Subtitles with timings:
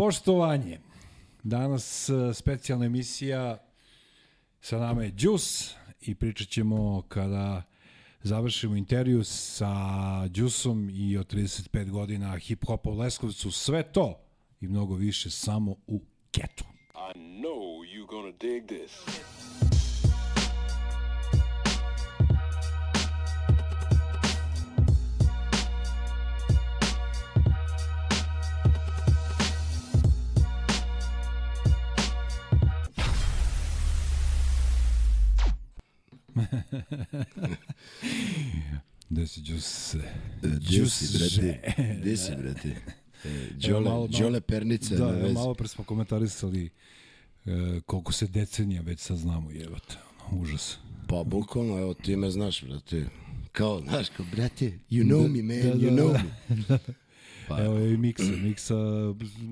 [0.00, 0.78] Poštovanje.
[1.42, 3.58] Danas e, specijalna emisija
[4.60, 7.62] sa nama je Đus i pričat ćemo kada
[8.22, 9.72] završimo intervju sa
[10.28, 13.50] Đusom i od 35 godina hip-hopa u Leskovcu.
[13.50, 14.20] Sve to
[14.60, 16.64] i mnogo više samo u Ketu.
[16.94, 19.39] I know you're gonna dig this.
[39.10, 39.96] Gde si Đus?
[40.42, 41.60] Gde si, brate?
[42.00, 42.76] Gde si, brate?
[43.24, 46.70] E, Đole, malo- malo- Đole Pernica Da, na malo pre smo komentarisali
[47.46, 47.50] e,
[47.86, 49.96] koliko se decenija već sad znamo, jebate.
[50.30, 50.78] Ono, užas.
[51.08, 53.04] Pa bukvalno, evo, ti me znaš, brate.
[53.52, 56.22] Kao, znaš, kao, brate, you know me, man, da, you da, know da.
[56.68, 56.78] me.
[57.48, 58.32] Pa, Evo i Miksa.
[58.32, 58.74] Miksa,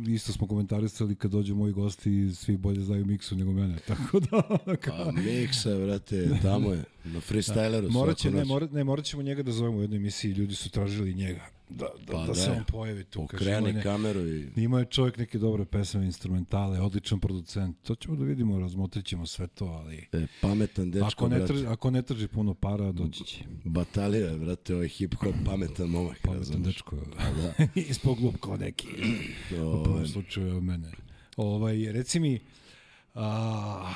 [0.09, 3.77] isto smo komentarisali kad dođu moji gosti, svi bolje znaju Miksu nego mene.
[3.87, 4.43] Tako da,
[4.87, 8.49] pa miksa, brate, tamo je, na freestyleru morat, će, ne, noć.
[8.49, 10.33] morat, ne, morat ćemo njega da zovemo u jednoj emisiji.
[10.33, 12.57] Ljudi su tražili njega da, da, Pa da, se da.
[12.57, 13.27] on pojavi tu.
[13.27, 14.49] Kaže, Okreni ne- kameru i...
[14.57, 17.77] Ima je čovjek neke dobre pesme, instrumentale, odličan producent.
[17.83, 20.07] To ćemo da vidimo, razmotrit ćemo sve to, ali...
[20.13, 23.45] E, pametan dečko, Ako ne, trži, ako ne trži puno para, doći će.
[23.65, 26.67] Batalija, brate, ovaj hip-hop, pametan momak, Pametan razumeš?
[26.67, 26.97] dečko.
[26.97, 27.65] da.
[27.83, 28.87] Ispod glup kao neki.
[29.53, 30.93] U Ovaj, prvom slučaju od mene.
[31.37, 32.41] Ovaj, reci mi,
[33.15, 33.93] a,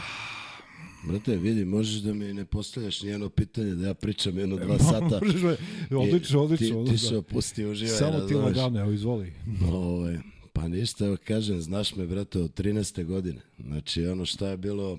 [1.05, 5.20] Brate, vidi, možeš da mi ne postavljaš nijedno pitanje, da ja pričam jedno dva sata.
[5.22, 5.42] možeš
[5.91, 6.84] odlično, odlično.
[6.84, 9.33] Ti, ti se opusti, uživaj, Samo ti lagano, evo, izvoli.
[9.72, 10.19] Ovaj,
[10.53, 13.05] pa ništa, evo kažem, znaš me, brate, od 13.
[13.05, 13.41] godine.
[13.59, 14.98] Znači, ono šta je bilo,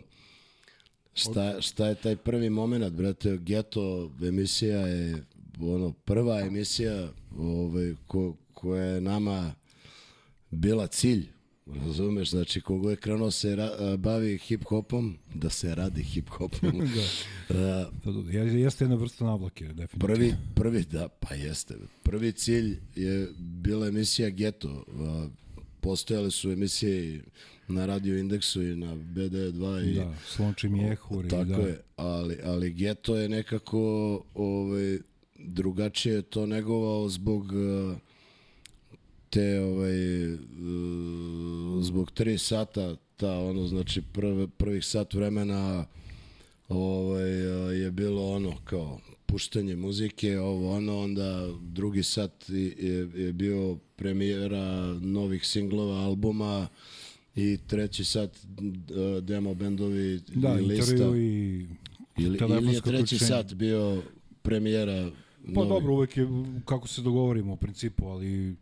[1.14, 5.24] šta, šta je taj prvi moment, brate, Geto emisija je,
[5.62, 9.54] ono, prva emisija ovaj, ko, koja je nama
[10.52, 11.33] bila cilj.
[11.68, 16.88] Razumeš, znači kogo je krenuo se ra, bavi hip-hopom, da se radi hip-hopom.
[17.50, 17.92] da.
[18.32, 20.06] Je- jeste jedna vrsta navlake, definitivno.
[20.08, 21.76] Prvi, prvi, da, pa jeste.
[22.04, 24.86] Prvi cilj je bila emisija Geto.
[24.90, 25.28] A,
[25.82, 27.22] Postojale su emisije
[27.68, 31.28] na Radio Indeksu i na BD2 i Da, Slonči Mjehur.
[31.30, 31.58] tako da.
[31.58, 33.80] je, ali, ali Geto je nekako
[34.34, 34.98] ovaj,
[35.38, 37.98] drugačije to negovao zbog uh,
[39.34, 40.40] te ovaj, uh,
[41.84, 45.86] zbog tri sata ta ono znači prve, prvih sat vremena
[46.70, 53.34] ovaj, uh, je bilo ono kao puštanje muzike, ovo ono, onda drugi sat je, je,
[53.34, 56.68] bio premijera novih singlova, albuma
[57.36, 60.94] i treći sat uh, demo bendovi Da, i lista.
[60.96, 61.68] i
[62.18, 63.20] Ili, ili je treći uključenje.
[63.20, 64.04] sat bio
[64.42, 65.12] premijera
[65.46, 65.70] Pa novih.
[65.70, 66.28] dobro, uvek je
[66.66, 68.56] kako se dogovorimo u principu, ali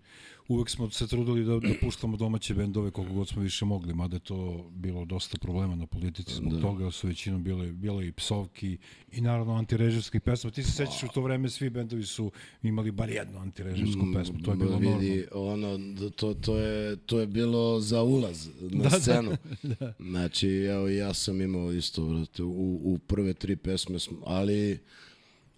[0.52, 4.16] uvek smo se trudili da, da puštamo domaće bendove koliko god smo više mogli, mada
[4.16, 4.38] je to
[4.72, 6.62] bilo dosta problema na politici zbog Da.
[6.62, 8.78] toga su većinom bile, bile i psovki
[9.12, 10.52] i naravno antirežimskih pesma.
[10.52, 12.32] Ti se sećaš u to vreme svi bendovi su
[12.64, 14.98] imali bar jednu antirežimsku pesmu, to je bilo normalno.
[15.00, 19.32] vidi, ono, d- to, to, je, to je bilo za ulaz na Da, da, scenu.
[20.12, 22.50] Znači, evo, ja sam imao isto, brate, u,
[22.84, 24.80] u prve tri pesme, smo, ali,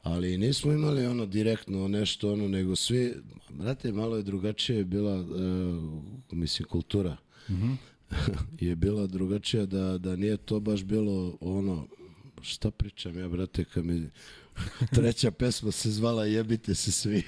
[0.03, 3.13] ali nismo imali ono direktno nešto, ono, nego svi,
[3.49, 5.27] brate, malo je drugačije bila, uh,
[6.31, 7.17] mislim, kultura.
[8.59, 11.87] je bila drugačija da, da nije to baš bilo ono,
[12.41, 14.09] šta pričam ja, brate, kad mi
[14.95, 17.23] treća pesma se zvala Jebite se svi.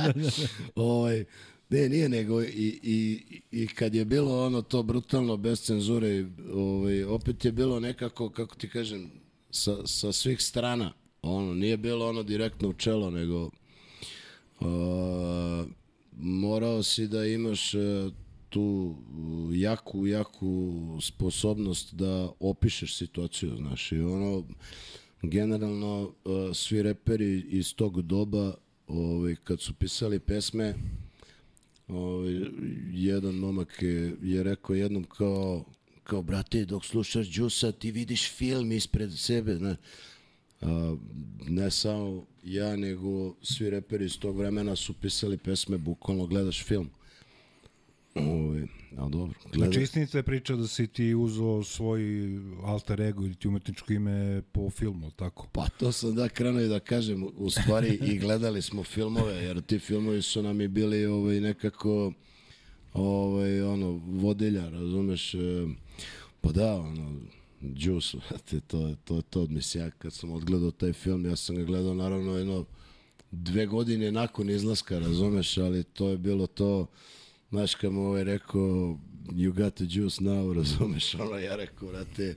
[0.74, 1.24] ovaj,
[1.68, 7.04] ne, nije nego i, i, i kad je bilo ono to brutalno bez cenzure, ovaj,
[7.04, 9.10] opet je bilo nekako, kako ti kažem,
[9.50, 11.01] sa, sa svih strana.
[11.22, 13.50] Ono, nije bilo ono direktno u čelo, nego
[14.60, 15.66] uh,
[16.16, 18.12] morao si da imaš uh,
[18.48, 18.96] tu
[19.52, 24.44] jaku, jaku sposobnost da opišeš situaciju, znaš, i ono,
[25.22, 28.54] generalno uh, svi reperi iz tog doba,
[28.86, 30.74] ovaj, kad su pisali pesme,
[31.88, 32.40] ovaj,
[32.92, 35.64] jedan momak je, je rekao jednom kao,
[36.04, 39.76] kao, brate, dok slušaš Đusa, ti vidiš film ispred sebe, znaš,
[41.48, 46.90] Ne samo ja, nego svi reperi iz tog vremena su pisali pesme, bukvalno gledaš film.
[48.14, 48.66] Ove,
[48.96, 52.02] a dobro, gleda, Znači, istinita je priča da si ti uzeo svoj
[52.64, 55.48] alter ego ili ti umetničko ime po filmu, tako?
[55.52, 59.62] Pa to sam da krenuo i da kažem, u stvari i gledali smo filmove, jer
[59.62, 62.12] ti filmovi su nam i bili ovaj, nekako
[62.92, 65.34] ovaj, ono, vodilja, razumeš?
[65.34, 65.38] E,
[66.42, 67.20] Pa da, ono,
[67.62, 69.46] Juice, brate, to, je- to to.
[69.46, 72.64] Mislim, ja kad sam odgledao taj film, ja sam ga gledao naravno jedno
[73.30, 76.86] dve godine nakon izlaska, razumeš, ali to je bilo to,
[77.50, 82.34] znaš, kad mu ovaj rekao, you got the juice now, razumeš, ono, ja rekao, brate,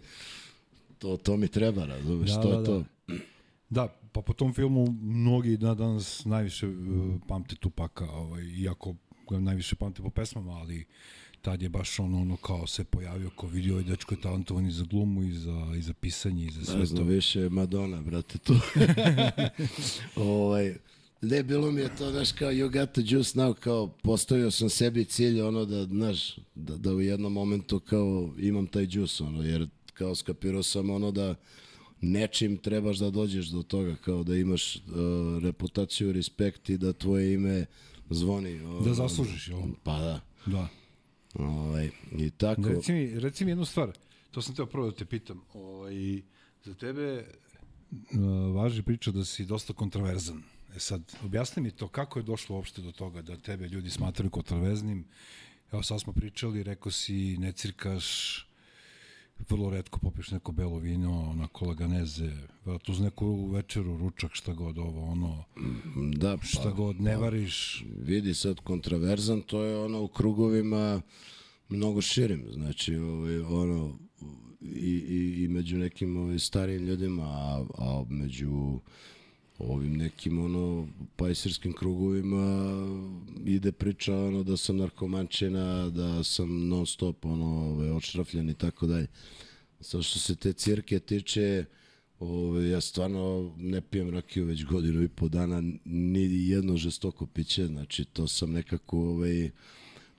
[0.99, 2.83] to, to mi treba, razumeš, Da, to da, je to.
[3.69, 6.75] Da, pa po tom filmu mnogi na danas najviše uh,
[7.27, 8.95] pamte Tupaka, ovaj, iako
[9.29, 10.85] ga najviše pamte po pesmama, ali
[11.45, 14.71] tad je baš ono, ono kao se pojavio, kao vidio ovaj dečko je talentovan i
[14.71, 16.85] za glumu i za, i za pisanje i za sve Ne to.
[16.85, 18.53] znam, više Madonna, brate, tu.
[20.15, 20.75] ovaj,
[21.21, 24.69] ne, bilo mi je to, znaš, kao you got the juice now, kao postavio sam
[24.69, 29.43] sebi cilj, ono, da, znaš, da, da u jednom momentu kao imam taj juice, ono,
[29.43, 31.35] jer kao skapirao sam ono da
[32.01, 34.81] nečim trebaš da dođeš do toga, kao da imaš uh,
[35.43, 37.65] reputaciju, respekt i da tvoje ime
[38.09, 38.61] zvoni.
[38.61, 39.59] Ono, Da zaslužiš, jel?
[39.83, 40.21] Pa da.
[40.45, 40.67] Da.
[41.35, 42.69] Ovaj, I tako.
[42.69, 43.91] Reci mi, reci mi jednu stvar,
[44.31, 45.41] to sam teo prvo da te pitam.
[45.53, 46.21] Ovaj,
[46.63, 47.25] za tebe
[48.53, 50.43] važi priča da si dosta kontroverzan.
[50.75, 54.29] E sad, objasni mi to, kako je došlo uopšte do toga da tebe ljudi smatraju
[54.29, 55.05] kontroverznim.
[55.71, 58.39] Evo sad smo pričali, rekao si ne cirkaš,
[59.49, 62.31] vrlo redko popiješ neko belo vino, onako laganeze,
[62.65, 65.43] vratno uz neku večeru, ručak, šta god ovo, ono,
[66.15, 71.01] Da, pa, šta god, ne variš, vidi sad kontraverzan, to je ono u krugovima
[71.69, 73.97] mnogo širim, znači ovaj, ono
[74.61, 78.79] i, i, i među nekim ovaj, starijim ljudima, a, a među
[79.57, 82.75] ovim nekim ono pajsirskim krugovima
[83.45, 88.87] ide priča ono da sam narkomančina, da sam non stop ono ovaj, odšrafljen i tako
[88.87, 89.07] dalje.
[89.79, 91.65] Sa što se te cirke tiče,
[92.19, 97.67] Ove, ja stvarno ne pijem rakiju već godinu i po dana, ni jedno žestoko piće,
[97.67, 99.49] znači to sam nekako, ovaj,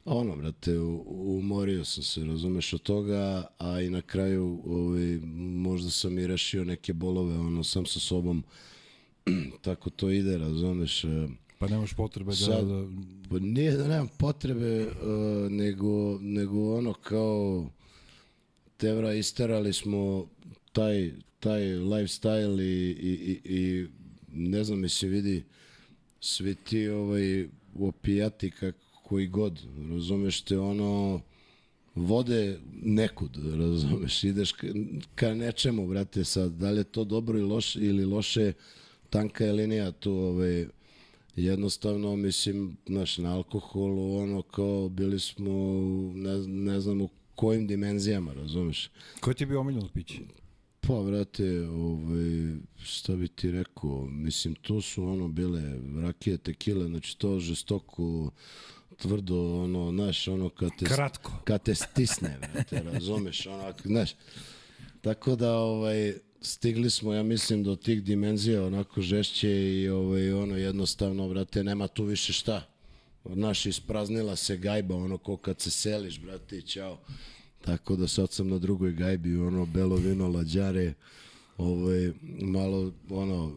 [0.04, 5.18] ono, brate, umorio sam se, razumeš od toga, a i na kraju ovaj,
[5.56, 8.44] možda sam i rešio neke bolove, ono, sam sa sobom,
[9.64, 11.28] tako to ide, razumeš, e,
[11.58, 12.86] pa nemaš potrebe da, Sad- da
[13.30, 14.92] Pa nije da nemam potrebe, uh,
[15.50, 17.66] nego, nego ono kao
[18.76, 20.26] Tevra isterali smo
[20.72, 23.86] taj, taj lifestyle i, i, i, i
[24.32, 25.44] ne znam mi se vidi
[26.20, 27.48] svi ti ovaj,
[27.78, 31.20] opijati kak, koji god, razumeš te ono
[31.94, 34.66] vode nekud, razumeš, ideš ka,
[35.14, 38.52] ka nečemu, brate, sad, da li je to dobro ili loše, ili loše,
[39.10, 40.66] tanka je linija tu, ovaj,
[41.36, 45.52] jednostavno, mislim, znaš, na alkoholu, ono, kao, bili smo,
[46.14, 48.90] ne, ne znam u kojim dimenzijama, razumeš?
[49.20, 50.20] Koje ti je bio omiljeno piće?
[50.80, 55.62] Pa, vrate, ovaj, šta bi ti rekao, mislim, to su ono bile
[56.02, 58.30] rakije, tekile, znači to žestoko,
[58.96, 61.32] tvrdo, ono, znaš, ono, kad te, Kratko.
[61.44, 64.14] kad te stisne, vrate, razumeš, onak, znaš.
[65.00, 66.14] Tako da, ovaj,
[66.46, 71.88] stigli smo, ja mislim, do tih dimenzija onako žešće i ovaj, ono, jednostavno, brate, nema
[71.88, 72.62] tu više šta.
[73.26, 76.98] Znaš, ispraznila se gajba, ono, ko kad se seliš, brate, i ćao.
[77.60, 80.94] Tako da sad sam na drugoj gajbi, ono, belo vino, lađare,
[81.58, 82.12] ovaj,
[82.42, 83.52] malo, ono,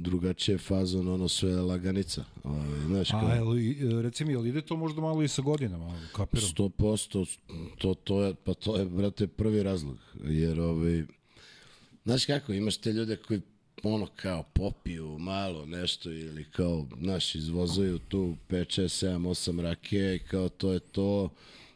[0.00, 2.24] drugačije fazon, ono, sve laganica.
[2.44, 5.42] Ovaj, znaš, kao, A, jel, i- reci mi, jel ide to možda malo i sa
[5.42, 6.46] godinama, kapiram?
[6.48, 7.36] 100%,
[7.78, 11.02] to, to je, pa to je, brate, prvi razlog, jer, ovaj,
[12.04, 13.40] znaš kako, imaš te ljude koji
[13.82, 20.16] ono kao popiju malo nešto ili kao, znaš, izvozuju tu 5, 6, 7, 8 rakije
[20.16, 21.30] i kao to je to.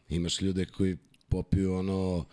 [0.09, 0.97] Imaš ljude koji
[1.29, 2.25] popiju ono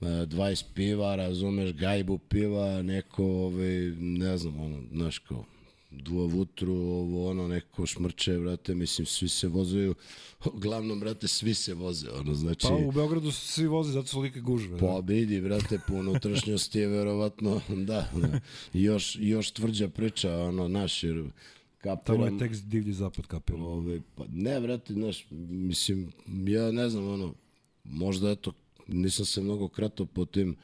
[0.00, 5.44] e, 20 piva, razumeš, gajbu piva, neko, ovaj, ne znam, ono, znaš kao,
[6.02, 9.94] duo vutru, ovo, ono, neko šmrče, brate, mislim, svi se vozuju,
[10.54, 12.66] uglavnom, brate, svi se voze, ono, znači...
[12.68, 14.78] Pa u Beogradu se svi voze, zato su like gužve.
[14.78, 18.40] Pa vidi, brate, po unutrašnjosti je verovatno, da, da.
[18.72, 22.32] Još, još tvrđa priča, ono, naš, jer Tamo kapiram...
[22.34, 23.62] je tekst divlji zapad kapiram.
[23.62, 26.12] Ove, pa ne, brate, znaš, mislim,
[26.46, 27.34] ja ne znam, ono,
[27.84, 28.52] možda, eto,
[28.86, 30.56] nisam se mnogo kratao po tim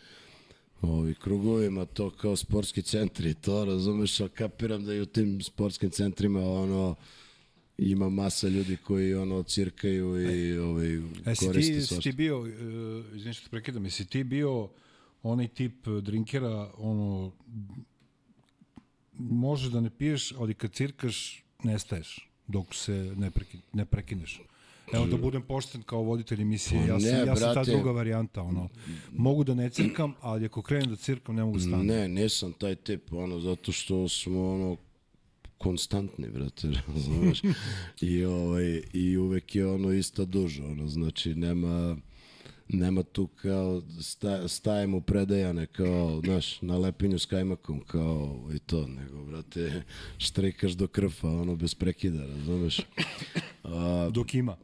[0.82, 5.90] ovi krugovima, to kao sportski centri, to razumeš, ali kapiram da i u tim sportskim
[5.90, 6.94] centrima, ono,
[7.78, 12.02] ima masa ljudi koji ono cirkaju i ovaj E, koriste ti, si svašta.
[12.02, 12.48] ti bio, uh,
[13.14, 14.68] izvini što te prekidam, jesi ti bio
[15.22, 17.32] onaj tip drinkera, ono,
[19.18, 24.40] možeš da ne piješ, ali kad cirkaš, nestaješ dok se ne, preki, ne prekineš.
[24.92, 27.90] Evo da budem pošten kao voditelj emisije, Pa ja sam, ne, ja sam ta druga
[27.90, 28.68] varijanta, ono,
[29.12, 31.86] mogu da ne cirkam, ali ako krenem da cirkam, ne mogu stanem.
[31.86, 34.76] Ne, nisam taj tip, ono, zato što smo, ono,
[35.58, 37.42] konstantni, brate, razumeš?
[38.00, 41.96] I, ovaj, I uvek je ono ista duža, ono, znači nema,
[42.68, 48.58] nema tu kao sta, stajem u predajane kao, znaš, na lepinju s kajmakom kao i
[48.58, 49.82] to, nego, brate,
[50.18, 52.80] štrikaš do krfa, ono, bez prekida, razumeš?
[53.64, 54.56] A, Dok ima.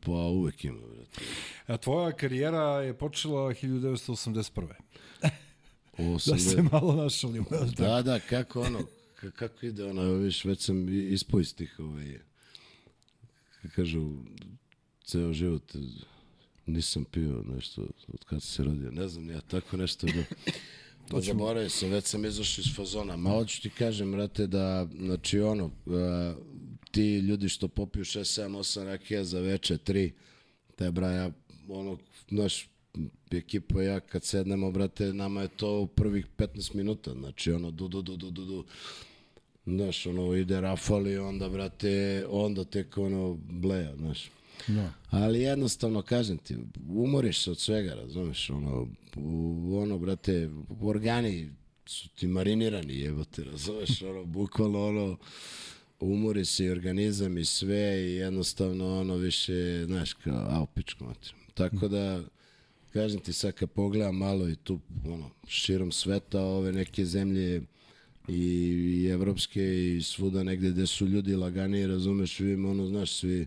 [0.00, 1.20] Pa uvek ima, brate.
[1.66, 4.66] A tvoja karijera je počela 1981.
[5.98, 7.44] Da Osam se malo našalimo.
[7.44, 7.64] tako?
[7.64, 8.78] Da, da, kako ono,
[9.22, 12.18] ka- kako ide ono, viš, već sam i- ispao iz tih, ovaj,
[13.68, 14.10] kažu,
[15.04, 15.74] ceo život
[16.66, 20.22] nisam pio nešto od kad se rodio, ne znam, ja tako nešto da...
[21.10, 23.16] To zaboravio sam, već sam izašao iz fazona.
[23.16, 26.34] Malo ću ti kažem, brate, da, znači ono, a,
[26.94, 30.10] ti ljudi što popiju 6, 7, 8 rakija za veče, 3,
[30.76, 31.30] te bra, ja,
[31.68, 31.98] ono,
[32.28, 32.68] znaš,
[33.30, 37.88] ekipa ja kad sednemo, brate, nama je to u prvih 15 minuta, znači ono, du,
[37.88, 38.64] du, du, du, du, du.
[39.66, 44.30] Znaš, ono, ide rafali, onda, brate, onda tek ono, bleja, znaš.
[44.68, 44.92] Da.
[45.10, 46.56] Ali jednostavno, kažem ti,
[46.88, 51.50] umoriš se od svega, razumeš, ono, u, ono, brate, organi
[51.86, 55.16] su ti marinirani, jebote, razumeš, ono, bukvalno, ono,
[56.00, 61.34] umori se i organizam i sve i jednostavno, ono, više, znaš, kao, au, pičku mater.
[61.54, 62.22] Tako da,
[62.92, 67.62] kažem ti sad kad pogledam malo i tu, ono, širom sveta, ove neke zemlje
[68.28, 68.42] i,
[69.02, 73.46] i evropske i svuda negde gde su ljudi laganiji, razumeš, vidim, ono, znaš, svi,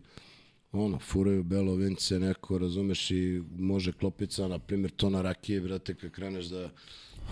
[0.71, 5.95] ono, furaju belo vince neko, razumeš, i može klopica, na primjer, to na rakije, brate,
[5.95, 6.69] kad kreneš da,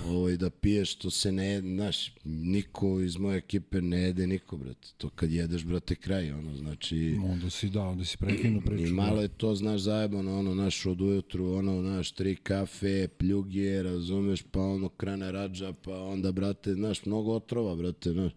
[0.07, 4.87] ovaj, da piješ, to se ne, znaš, niko iz moje ekipe ne jede niko, brate,
[4.97, 7.19] to kad jedeš, brate, kraj, ono, znači...
[7.23, 8.87] Onda si, da, onda si prekinu priču.
[8.87, 13.83] I malo je to, znaš, zajebano, ono, naš od ujutru, ono, naš, tri kafe, pljuge,
[13.83, 18.31] razumeš, pa ono, krene rađa, pa onda, brate, znaš, mnogo otrova, brate, znaš.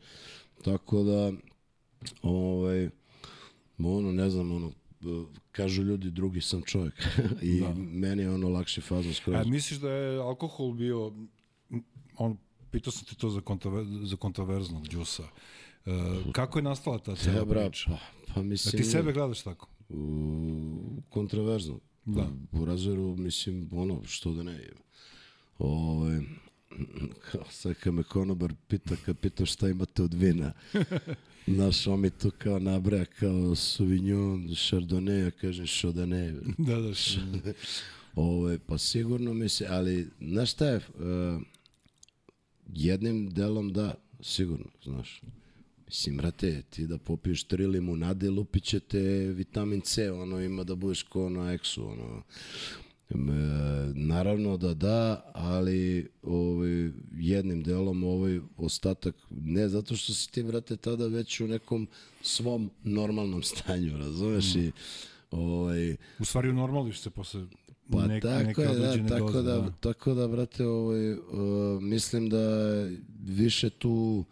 [0.65, 1.33] Tako da,
[2.23, 2.89] ovaj,
[3.79, 4.73] ono, ne znam, ono,
[5.53, 6.95] kažu ljudi, drugi sam čovjek.
[7.43, 7.75] I da.
[7.75, 9.37] meni je ono lakše fazno skroz.
[9.37, 11.13] A misliš da je alkohol bio,
[12.19, 12.37] on,
[12.71, 15.23] pitao sam te to za, kontraver, za kontraverznog džusa.
[15.87, 15.91] E,
[16.33, 17.91] kako je nastala ta cela Dobra, priča?
[17.91, 18.83] pa, pa A mislim...
[18.83, 19.69] ti sebe gledaš tako?
[19.89, 21.81] u, kontraverzno.
[22.05, 22.31] Da.
[22.53, 24.71] U razoru, mislim, ono, što da ne.
[25.59, 26.21] Ove,
[27.31, 30.53] kao sad kad me konobar pita, kad pita šta imate od vina,
[31.55, 36.55] Znaš, on mi to kao nabraja kao Sauvignon, Chardonnay, ja kažem Chardonnay.
[36.59, 37.53] da, da.
[38.15, 41.43] Ove, pa sigurno mi se, ali, znaš šta je, uh,
[42.75, 45.23] jednim delom da, sigurno, znaš.
[45.87, 49.01] Mislim, brate, ti da popiješ tri limunade, lupit će te
[49.37, 52.23] vitamin C, ono, ima da budeš ko na eksu, ono.
[53.11, 53.15] E,
[53.95, 60.77] naravno da da, ali ovaj, jednim delom ovaj ostatak, ne zato što si ti, brate,
[60.77, 61.89] tada već u nekom
[62.23, 64.55] svom normalnom stanju, razumeš?
[64.55, 64.59] Mm.
[64.59, 64.73] I,
[65.31, 67.47] ovaj, U stvari unormališ se posle
[67.93, 69.43] Pa nek, tako neke je, da, tako doze.
[69.43, 69.71] da, Da.
[69.71, 71.21] tako da, brate, ovaj, uh,
[71.83, 72.39] mislim da
[73.27, 74.25] više tu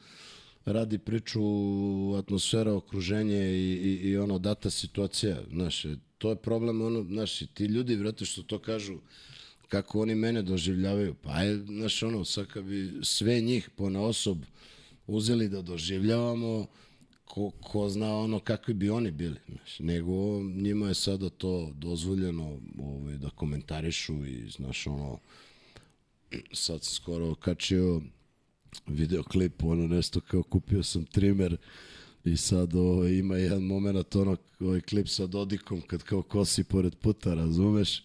[0.64, 1.40] radi priču
[2.18, 5.84] atmosfera, okruženje i, i, i ono data situacija, znaš,
[6.18, 8.98] to je problem, ono, znaš, ti ljudi, brate, što to kažu,
[9.68, 14.00] kako oni mene doživljavaju, pa je, znaš, ono, sad kad bi sve njih po na
[14.00, 14.38] osob
[15.06, 16.66] uzeli da doživljavamo,
[17.26, 22.60] ko, ko zna ono kakvi bi oni bili, znaš, nego njima je sada to dozvoljeno
[22.78, 25.18] ovaj, da komentarišu i, znaš, ono,
[26.52, 28.00] sad sam skoro kačio
[28.86, 31.56] videoklip, ono nešto kao kupio sam trimer
[32.24, 36.94] i sad ovo, ima jedan moment, ono, ovaj klip sa Dodikom kad kao kosi pored
[36.94, 38.04] puta, razumeš?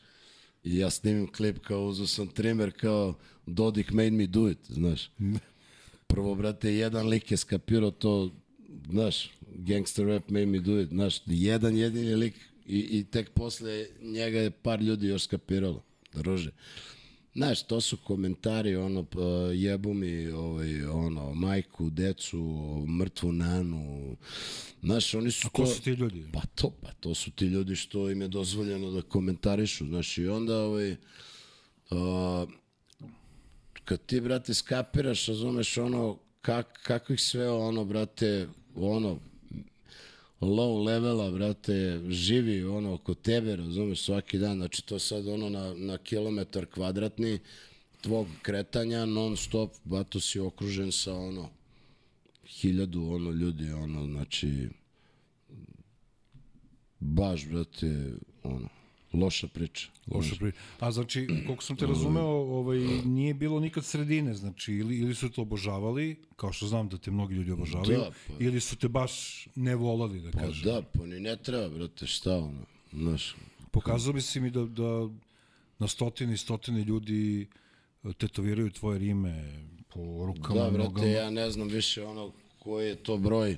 [0.64, 3.14] I ja snimim klip kao uzeo sam trimer kao
[3.46, 5.10] Dodik made me do it, znaš.
[6.08, 8.30] Prvo, brate, jedan lik je skapirao to,
[8.90, 12.36] znaš, gangster rap made me do it, znaš, jedan jedini lik
[12.66, 16.52] i, i tek posle njega je par ljudi još skapiralo, druže.
[17.36, 19.06] Znaš, to su komentari, ono,
[19.54, 22.38] jebu mi, ovaj, ono, majku, decu,
[22.90, 24.16] mrtvu nanu.
[24.82, 25.68] Znaš, oni su A ko to...
[25.68, 26.26] su ti ljudi?
[26.34, 30.28] Pa to, pa to su ti ljudi što im je dozvoljeno da komentarišu, znaš, i
[30.28, 30.96] onda, ovaj,
[31.90, 32.46] a,
[33.84, 39.20] kad ti, brate, skapiraš, razumeš, ono, kak, kako ih sve, ono, brate, ono,
[40.42, 45.74] low levela, brate, živi ono oko tebe, razumeš, svaki dan, znači to sad ono na,
[45.74, 47.40] na kilometar kvadratni
[48.02, 51.50] tvog kretanja non stop, bato si okružen sa ono
[52.46, 54.70] hiljadu ono ljudi, ono, znači
[57.00, 58.14] baš, brate,
[58.44, 58.70] ono,
[59.14, 59.88] loša priča.
[60.08, 60.52] Loša pri...
[60.80, 65.30] A znači, koliko sam te razumeo, ovaj, nije bilo nikad sredine, znači, ili, ili su
[65.30, 68.34] te obožavali, kao što znam da te mnogi ljudi obožavaju, Da, pa.
[68.40, 70.64] ili su te baš ne volali, da Pa kažem.
[70.64, 72.62] da, pa ni ne treba, brate, šta ono,
[72.94, 73.36] znaš,
[73.72, 75.10] Pokazao bi si mi da, da
[75.80, 77.48] na stotine i stotine ljudi
[78.04, 79.64] e, tetoviraju tvoje rime
[79.94, 81.08] po rukama, Da, brate, nogama.
[81.08, 83.58] ja ne znam više ono koji je to broj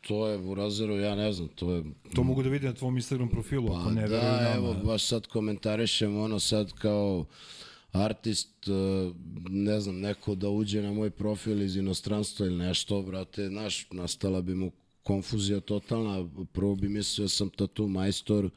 [0.00, 1.84] to je u razeru, ja ne znam, to je...
[2.14, 4.54] To mogu da vidim na tvom Instagram profilu, Pa ako ne veruju da, nama.
[4.56, 7.24] evo, baš sad komentarišem ono sad kao
[7.92, 9.16] artist, uh,
[9.50, 14.40] ne znam, neko da uđe na moj profil iz inostranstva ili nešto, brate, znaš, nastala
[14.40, 14.70] bi mu
[15.02, 18.50] konfuzija totalna, prvo bi mislio da sam tatu majstor,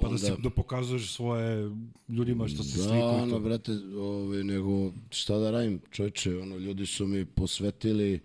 [0.00, 1.70] Pa da, si, da pokazuješ svoje
[2.08, 6.56] ljudima što se da, sliku i ono, brate, ovaj, nego, šta da radim, čoveče, ono,
[6.56, 8.20] ljudi su mi posvetili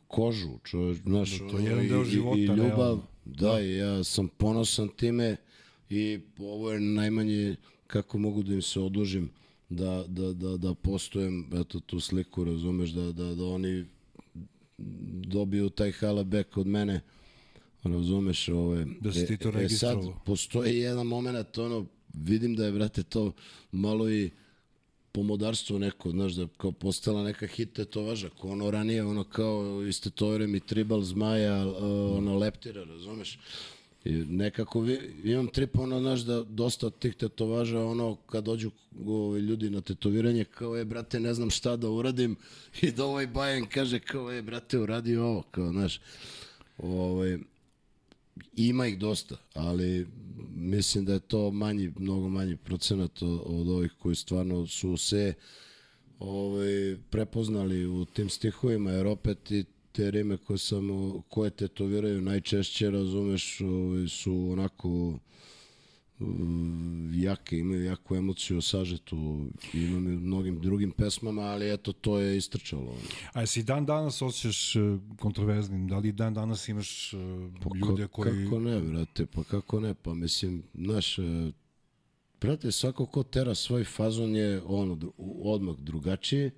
[0.00, 3.02] kožu, čoveč, znaš, Da, to je jedan i- deo i- života, i, ljubav, realno.
[3.24, 5.36] da, i ja sam ponosan time
[5.90, 9.30] i ovo je najmanje kako mogu da im se odužim
[9.70, 13.84] da, da, da, da postojem, eto, tu sliku, razumeš, da, da, da oni
[15.24, 17.00] dobiju taj halabek od mene,
[17.82, 20.20] razumeš, ove, Da si ti to e, sad, registrovao.
[20.26, 23.32] postoji jedan moment, ono, vidim da je, brate, to
[23.72, 24.30] malo i
[25.14, 30.50] pomodarstvo neko, znaš, da kao postala neka hit tetovaža, ko ono ranije, ono kao istetoviram
[30.50, 33.38] mi tribal zmaja, uh, ono leptira, razumeš?
[34.04, 38.70] I nekako vi, imam trip, ono, znaš, da dosta od tih tetovaža, ono, kad dođu
[39.06, 42.36] ovi ljudi na tetoviranje, kao, e, brate, ne znam šta da uradim,
[42.82, 46.00] i da ovaj bajen kaže, kao, e, brate, uradi ovo, kao, znaš,
[46.78, 47.38] ovaj,
[48.56, 50.06] ima ih dosta, ali
[50.54, 55.34] mislim da je to manji, mnogo manji procenat od, ovih koji stvarno su se
[56.18, 60.88] ovaj, prepoznali u tim stihovima, jer opet i te rime koje, sam,
[61.28, 65.18] koje tetoviraju najčešće, razumeš, ovaj, su onako
[67.12, 72.36] jake, imaju jaku emociju sažetu, imam i u mnogim drugim pesmama, ali eto, to je
[72.36, 72.94] istrčalo.
[73.32, 74.78] A jesi dan danas osjećaš e,
[75.18, 75.88] kontroverznim?
[75.88, 77.16] Da li dan danas imaš e,
[77.86, 78.44] ljude Ka- koji...
[78.44, 81.52] Kako ne, brate, pa kako ne, pa mislim, znaš, e,
[82.40, 84.98] brate, svako ko tera svoj fazon je ono,
[85.42, 86.50] odmah drugačiji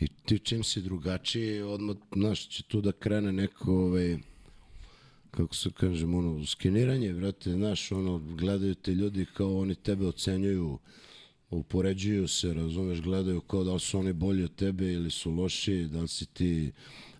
[0.00, 4.18] i ti čim si drugačiji, odmah, znaš, će tu da krene neko, ovaj,
[5.30, 10.78] kako se kažem, ono, skeniranje, brate, znaš, ono, gledaju te ljudi kao oni tebe ocenjuju,
[11.50, 15.86] upoređuju se, razumeš, gledaju kao da li su oni bolji od tebe ili su lošiji,
[15.86, 16.72] da li si ti...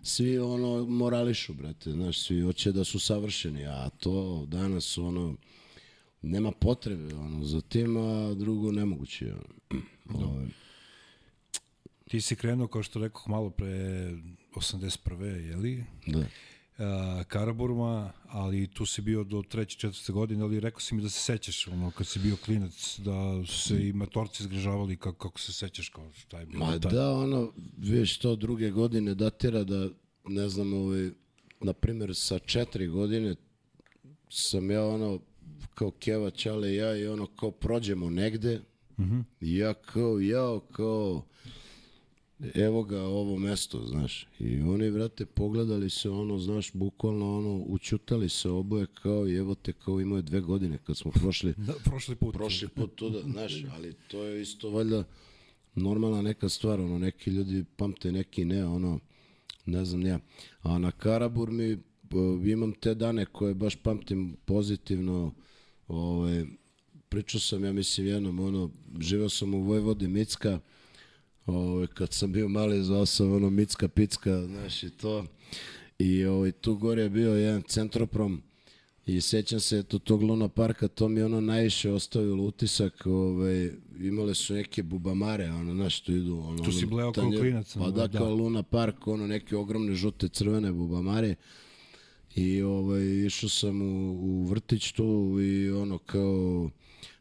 [0.03, 5.35] Svi ono morališu, brate, znaš, svi hoće da su savršeni, a to danas ono
[6.21, 9.25] nema potrebe ono, za tim, a drugo nemoguće.
[9.25, 9.35] je,
[10.13, 10.27] Ono.
[10.27, 10.47] Ovaj,
[12.09, 13.67] Ti si krenuo, kao što rekoh, malo pre
[14.55, 15.23] 81.
[15.23, 15.83] jeli?
[16.07, 16.25] da.
[16.79, 21.09] Uh, Karaburma, ali tu si bio do treće, četvrte godine, ali rekao si mi da
[21.09, 25.53] se sećaš, ono, kad si bio klinac, da se i matorci zgrižavali, kako, kako se
[25.53, 26.91] sećaš, kao šta je bilo Ma tad.
[26.91, 29.89] da, ono, vidiš to druge godine datira da,
[30.27, 31.09] ne znam, ovaj,
[31.61, 33.35] na primjer, sa četiri godine
[34.29, 35.19] sam ja ono,
[35.75, 38.61] kao Keva, Čale i ja i ono, kao prođemo negde
[39.41, 41.25] i ja kao, jao, kao,
[42.55, 44.27] evo ga ovo mesto, znaš.
[44.39, 49.55] I oni, vrate, pogledali se ono, znaš, bukvalno ono, učutali se oboje kao i evo
[49.55, 52.33] te kao imaju dve godine kad smo prošli Da, prošli put.
[52.33, 55.03] prošli put tuda, znaš, ali to je isto valjda
[55.75, 58.99] normalna neka stvar, ono, neki ljudi pamte, neki ne, ono,
[59.65, 60.19] ne znam ja.
[60.61, 65.33] A na Karabur mi uh, imam te dane koje baš pamtim pozitivno,
[65.87, 66.45] ovaj,
[67.09, 70.59] pričao sam, ja mislim, jednom, ono, živeo sam u Vojvodi Micka,
[71.45, 75.25] ovaj, kad sam bio mali, zvao sam ono Micka Picka, znaš, i to.
[75.99, 78.41] I ovaj, tu gore je bio jedan centroprom,
[79.09, 84.35] I sećam se to tog Luna parka, to mi ono najviše ostavilo utisak, ovaj, imale
[84.35, 88.07] su neke bubamare, ono, znaš, što idu, ono, Tu si bleo kao klinac, Pa da,
[88.07, 88.17] da.
[88.17, 91.35] kao Luna park, ono, neke ogromne žute crvene bubamare.
[92.35, 96.69] I ovaj, išao sam u, u vrtić tu i ono kao,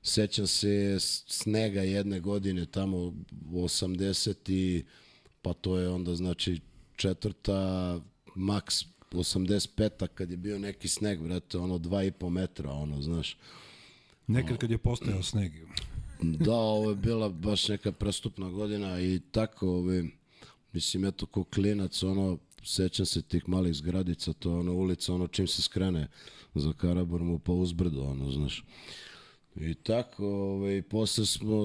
[0.03, 3.15] sećam se snega jedne godine tamo
[3.51, 4.85] 80 i
[5.43, 6.61] pa to je onda znači
[6.97, 8.01] četvrta
[8.35, 13.37] maks 85 kad je bio neki sneg, brate, ono 2,5 metra, ono, znaš.
[14.27, 15.53] Nekad kad je postojao sneg.
[16.23, 20.11] Da, ovo je bila baš neka prestupna godina i tako, ovi,
[20.73, 25.27] mislim, eto, ko klinac, ono, sećam se tih malih zgradica, to je ono ulica, ono,
[25.27, 26.09] čim se skrene
[26.55, 28.65] za Karaburmu, pa uzbrdo, ono, znaš.
[29.61, 31.57] I tako, ovaj, posle smo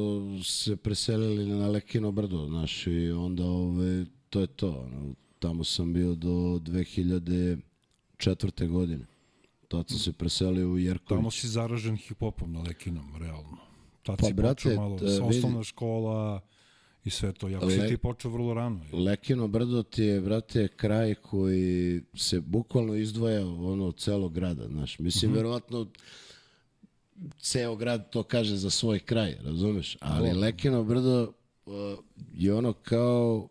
[0.44, 5.94] se preselili na Lekino brdo, znaš, i onda, ovaj, to je to, ono, tamo sam
[5.94, 7.62] bio do 2004.
[8.68, 9.06] godine.
[9.68, 11.20] Tad sam se preselio u Jerković.
[11.20, 13.58] Tamo si zaražen hip-hopom na Lekinom, realno.
[14.04, 16.42] Tad Pa, si brate, počeo malo, e, vidi- osnovna škola
[17.06, 17.48] i sve to.
[17.50, 18.82] Jako si Le- ti počeo vrlo rano.
[18.92, 19.04] jel?
[19.04, 25.00] Lekino brdo ti je, brate, kraj koji se bukvalno izdvaja ono od celog grada, znaš.
[25.00, 25.38] Mislim, mm -hmm.
[25.38, 25.88] verovatno
[27.40, 29.98] ceo grad to kaže za svoj kraj, razumeš?
[30.00, 30.40] Ali Da.
[30.40, 31.34] Lekino brdo
[31.66, 31.74] uh,
[32.34, 33.50] je ono kao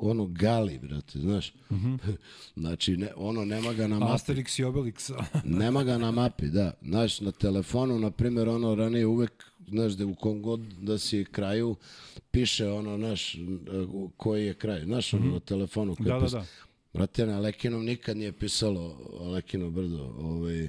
[0.00, 1.52] ono gali, brate, znaš.
[1.70, 1.94] Mhm.
[2.62, 4.12] znači, ne, ono nema ga na mapi.
[4.12, 5.24] Asterix i Obelix.
[5.44, 6.72] Nema ga na mapi, da.
[6.82, 11.24] Znaš, na telefonu, na primjer, ono ranije uvek, znaš, da u kom god da si
[11.24, 11.76] kraju,
[12.30, 13.36] piše ono, znaš,
[14.16, 14.84] koji je kraj.
[14.84, 15.96] Znaš, ono, na telefonu.
[15.96, 16.20] koji Mhm.
[16.20, 16.44] da, da, da.
[16.92, 18.98] Brate, na Lekinom nikad nije pisalo
[19.32, 20.14] Lekino brdo.
[20.18, 20.68] Ovaj,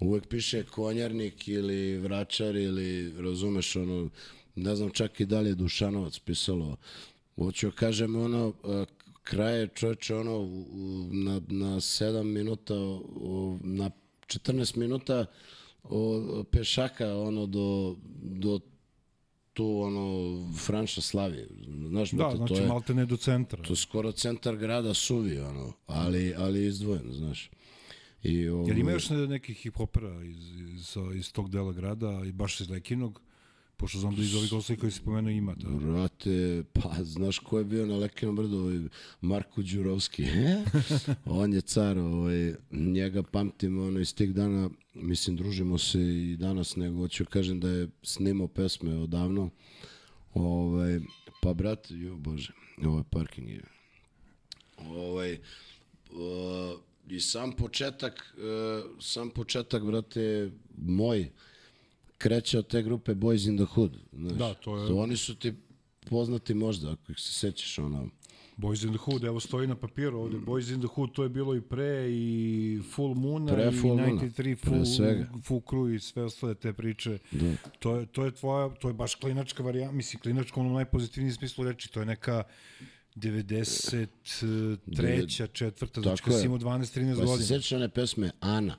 [0.00, 4.08] uvek piše konjarnik ili vračar ili, razumeš, ono,
[4.54, 6.76] ne znam čak i dalje Dušanovac pisalo.
[7.36, 8.52] Hoću da kažem, ono,
[9.22, 10.64] kraje čoveče, ono,
[11.12, 12.74] na, na 7 minuta,
[13.62, 13.90] na
[14.26, 15.26] 14 minuta
[15.84, 18.60] o, pešaka, ono, do, do
[19.52, 21.48] tu, ono, Franša Slavije.
[21.88, 22.66] Znaš, Da, brate, znači to je...
[22.66, 23.62] malte ne do centra.
[23.62, 27.50] To je skoro centar grada suvi, ono, ali, ali izdvojen, znaš.
[28.22, 32.32] I, ovo, Jer ima još ne- nekih hip-hopera iz, iz, iz tog dela grada i
[32.32, 33.20] baš iz Lekinog,
[33.76, 35.54] pošto znam da iz ovih ostalih koji si pomenuo ima.
[35.54, 35.68] Da.
[35.68, 38.56] Brate, pa znaš ko je bio na Lekinom brdu?
[38.58, 38.78] Ovaj,
[39.20, 40.24] Marko Đurovski.
[41.24, 46.76] On je car, ovaj, njega pamtim ono, iz tih dana, mislim, družimo se i danas,
[46.76, 49.50] nego hoću kažem da je snimao pesme odavno.
[50.34, 51.00] Ovaj,
[51.42, 52.52] pa, brate, jo bože,
[52.84, 53.62] ovo je parking je.
[54.78, 55.32] Ovaj,
[56.10, 58.42] uh, I sam početak, uh,
[59.00, 61.30] sam početak, brate, moj,
[62.18, 63.96] kreće od te grupe Boys in the Hood.
[64.12, 64.32] Znaš.
[64.32, 65.52] Da, to je- To oni su ti
[66.02, 68.08] poznati možda, ako ih se sećaš, ono.
[68.56, 71.28] Boys in the Hood, evo stoji na papiru ovde, Boys in the Hood, to je
[71.28, 72.24] bilo i pre i
[72.86, 75.28] Full Moona Pre i Full Moona, 93 pre Full, svega.
[75.42, 77.18] full Crew i sve ostale te priče.
[77.32, 77.52] Da.
[77.78, 81.34] To je, to je tvoja, to je baš klinačka varijanta, mislim klinačka u onom najpozitivnijem
[81.34, 82.42] smislu reči, to je neka
[83.16, 84.78] 93.
[85.52, 87.36] četvrta, znači kad si imao 12-13 Pa se godina.
[87.38, 88.76] sećaš one pesme Ana?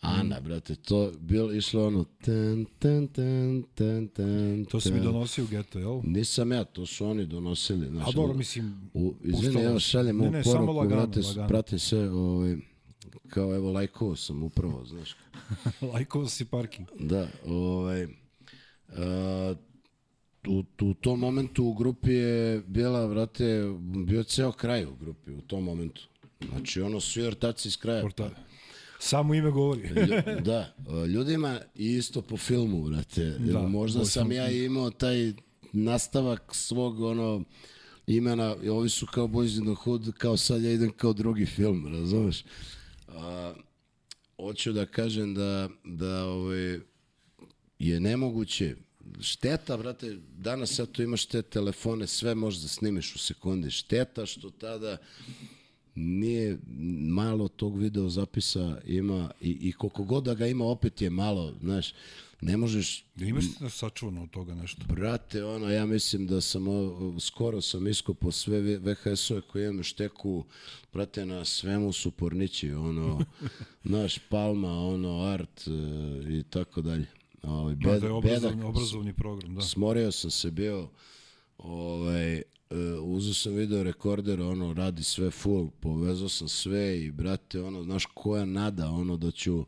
[0.00, 5.04] Ana, brate, to bilo išlo ono ten, ten, ten, ten, ten, To si mi ten.
[5.04, 6.00] donosio u geto, jel?
[6.04, 7.86] Nisam ja, to su oni donosili.
[7.88, 9.86] Znači, A dobro, mislim, U, izvini, evo se.
[9.86, 11.48] šaljem ovu poruku, lagano, brate, lagano.
[11.48, 12.56] pratim sve, ovaj,
[13.28, 15.16] kao evo lajkovo sam upravo, znaš.
[15.92, 16.88] lajkovo si parking.
[17.00, 18.06] Da, ovaj,
[18.88, 19.54] a,
[20.48, 23.62] u, u tom momentu u grupi je bila, brate,
[24.06, 26.02] bio ceo kraj u grupi u tom momentu.
[26.48, 28.02] Znači, ono, svi ortaci iz kraja.
[28.02, 28.30] Porta.
[28.98, 29.88] Samo ime govori.
[30.44, 30.74] Da,
[31.06, 33.24] ljudima isto po filmu, brate.
[33.24, 35.32] Da, Da, Možda sam sam- ja imao taj
[35.72, 37.44] nastavak svog ono
[38.06, 41.46] imena, i ovi su kao Boys in the Hood, kao sad ja idem kao drugi
[41.46, 42.44] film, razumeš?
[43.08, 43.54] A,
[44.36, 46.78] hoću da kažem da, da ovaj,
[47.78, 48.76] je nemoguće
[49.20, 53.70] šteta, brate, danas eto imaš te telefone, sve možeš da snimiš u sekundi.
[53.70, 54.96] Šteta što tada
[55.94, 56.58] nije
[57.00, 61.54] malo tog video zapisa ima i, i koliko god da ga ima opet je malo,
[61.60, 61.94] znaš,
[62.40, 64.82] ne možeš Da imaš sačuvano od toga nešto.
[64.88, 70.44] Brate, ono, ja mislim da sam, o, skoro sam iskopao sve VHS-ove koje imam šteku,
[70.92, 73.24] brate, na svemu su pornići, ono,
[73.84, 75.70] naš Palma, ono, Art e,
[76.38, 77.06] i tako dalje.
[77.46, 79.60] Ovaj, bed, da je bedak, obrazovni, obrazovni program, da.
[79.60, 80.88] smorio sam se bio,
[81.58, 87.62] ovaj, uh, uzeo sam video rekorder, ono, radi sve full, povezao sam sve i, brate,
[87.62, 89.64] ono, znaš, koja nada, ono, da ću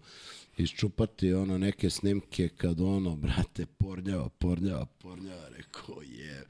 [0.56, 6.44] iščupati, ono, neke snimke kad, ono, brate, pornjava, pornjava, pornjava, rekao, je.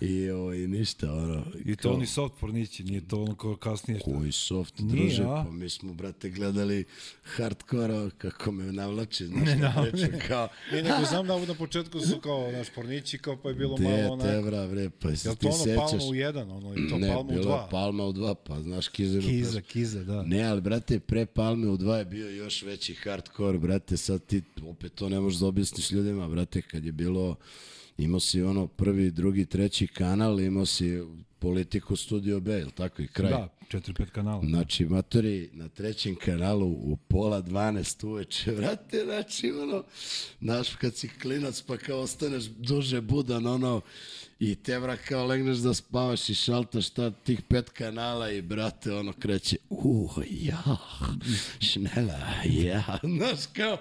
[0.00, 1.44] I, ovo, i ništa, ono.
[1.64, 4.00] I to oni soft pornići, nije to ono kao kasnije.
[4.00, 5.44] Koji soft, Nije, druže, a?
[5.46, 6.84] pa mi smo, brate, gledali
[7.22, 12.20] hardcore kako me navlači, znaš, ne, priču, kao, Ne, nego znam da na početku su
[12.20, 14.30] kao, naš pornići, kao pa je bilo malo onako.
[14.30, 15.90] te, bra, bre, pa jesi Jel ti to ono sećaš?
[15.90, 17.68] palma u jedan, ono, i to ne, palma u dva?
[17.70, 20.22] Palma u dva, pa znaš Kizinu Kiza, kiza, da.
[20.22, 24.42] Ne, ali brate, pre Palme u dva je bio još veći hardcore, brate, sad ti
[24.66, 27.36] opet to ne možeš da objasniš ljudima, brate, kad je bilo,
[27.98, 31.02] imao si ono prvi, drugi, treći kanal, imao si
[31.38, 33.30] politiku Studio B, ili tako i kraj.
[33.30, 34.42] Da, 4-5 kanala.
[34.46, 39.84] Znači, matori, na trećem kanalu u pola 12 uveče, vrate, znači, ono,
[40.40, 43.80] znaš, kad si klinac pa kao ostaneš duže budan, ono,
[44.40, 48.94] i te, bra, kao legneš da spavaš i šaltaš ta, tih pet kanala i, brate,
[48.94, 50.76] ono, kreće, uh, ja,
[51.60, 53.78] šnela, ja, znaš, kao,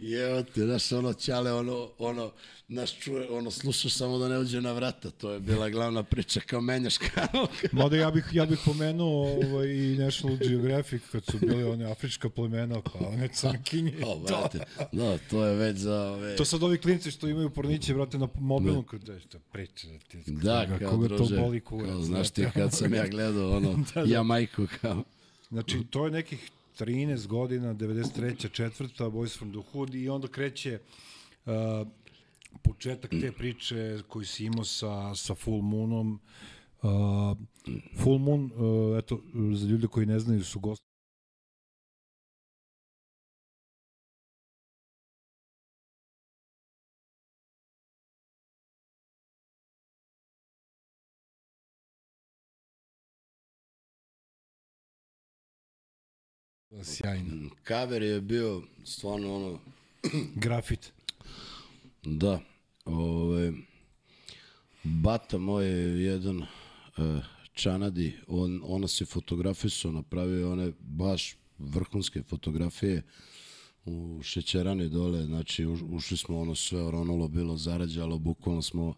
[0.00, 2.32] I evo te, znaš, ono, ćale, ono, ono,
[2.70, 6.40] znaš, čuje, ono, slušaš samo da ne uđe na vrata, to je bila glavna priča,
[6.40, 11.38] kao menjaš kanal, Mada ja bih, ja bih pomenuo ovaj, i National Geographic kad su
[11.38, 13.94] bili one afrička plemena, pa one crnkinje.
[14.06, 14.58] O, brate,
[14.92, 16.36] no, to je već za ove...
[16.36, 20.18] to sad ovi klinci što imaju porniće, brate, na mobilnom, kad da što priča, ti,
[20.26, 21.90] Da, koga, kao koga druže, to boli kurac.
[21.90, 24.12] kao, znaš ti kad sam ja gledao ono, Da, da.
[24.12, 25.04] ja majku kao,
[25.48, 28.52] Znači, to je nekih 13 godina, 93.
[28.52, 30.78] četvrta, Boys from the Hood i onda kreće
[31.46, 31.52] uh,
[32.62, 36.20] početak te priče koji si imao sa, sa Full Moonom,
[36.82, 37.36] Uh,
[37.96, 39.20] Full Moon, uh, eto,
[39.54, 40.84] za ljude koji ne znaju, su gosti
[56.82, 57.50] sjajno.
[57.62, 59.58] Kaver je bio stvarno ono,
[60.34, 60.92] Grafit.
[62.02, 62.40] da,
[62.92, 63.52] ove,
[64.82, 66.46] bata moj je jedan e,
[67.52, 73.02] Čanadi, on, ona se fotografisao, napravio one baš vrhunske fotografije
[73.84, 78.94] u šećerani dole, znači ušli smo ono sve oronulo, bilo zarađalo, bukvalno smo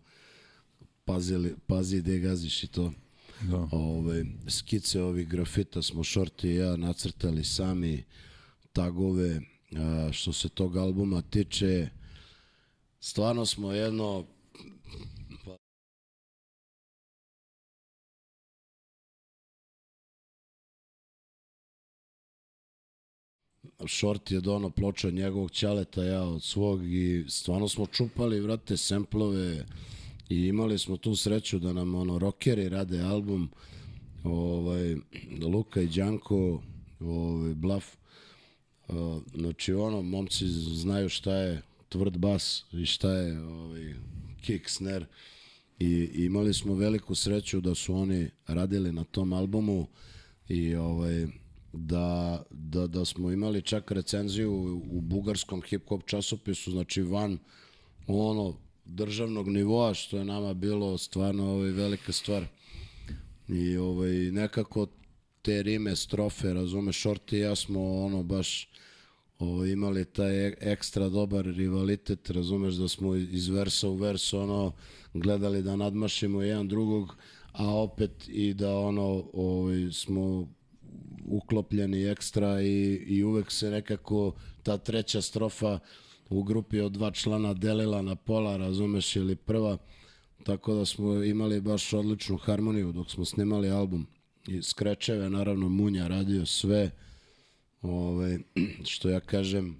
[1.04, 2.92] pazili, pazi gde gaziš i to.
[3.40, 3.68] Da.
[3.72, 8.04] Ove, skice ovih grafita smo Šorti i ja nacrtali sami,
[8.72, 9.40] tagove,
[9.76, 11.88] a, što se tog albuma tiče,
[13.02, 14.24] stvarno smo jedno
[23.88, 29.66] Short je dono ploča njegovog ćaleta, ja od svog i stvarno smo čupali, vrate, semplove
[30.28, 33.50] i imali smo tu sreću da nam ono rockeri rade album
[34.24, 34.96] ovaj,
[35.40, 36.62] Luka i Đanko
[37.00, 37.96] ovaj, Blaf.
[38.88, 41.62] Uh, znači ono, momci znaju šta je
[41.92, 43.94] tvrd bas i šta je ovaj,
[44.40, 45.06] kick, snare
[45.78, 49.86] i, imali smo veliku sreću da su oni radili na tom albumu
[50.48, 51.26] i ovaj,
[51.72, 57.38] da, da, da smo imali čak recenziju u bugarskom hip-hop časopisu, znači van
[58.06, 62.46] ono državnog nivoa, što je nama bilo stvarno ovaj, velika stvar.
[63.48, 64.86] I ovaj, nekako
[65.42, 68.68] te rime, strofe, razume, Shorty i ja smo ono baš
[69.42, 74.72] ovaj, imali taj ekstra dobar rivalitet, razumeš da smo iz versa u vers ono
[75.14, 77.16] gledali da nadmašimo jedan drugog,
[77.52, 80.48] a opet i da ono ovaj, smo
[81.26, 85.78] uklopljeni ekstra i, i uvek se nekako ta treća strofa
[86.30, 89.78] u grupi od dva člana delila na pola, razumeš, ili prva,
[90.44, 94.06] tako da smo imali baš odličnu harmoniju dok smo snimali album.
[94.48, 96.90] I skrečeve, naravno, Munja radio sve,
[97.82, 98.38] ove,
[98.92, 99.76] što ja kažem,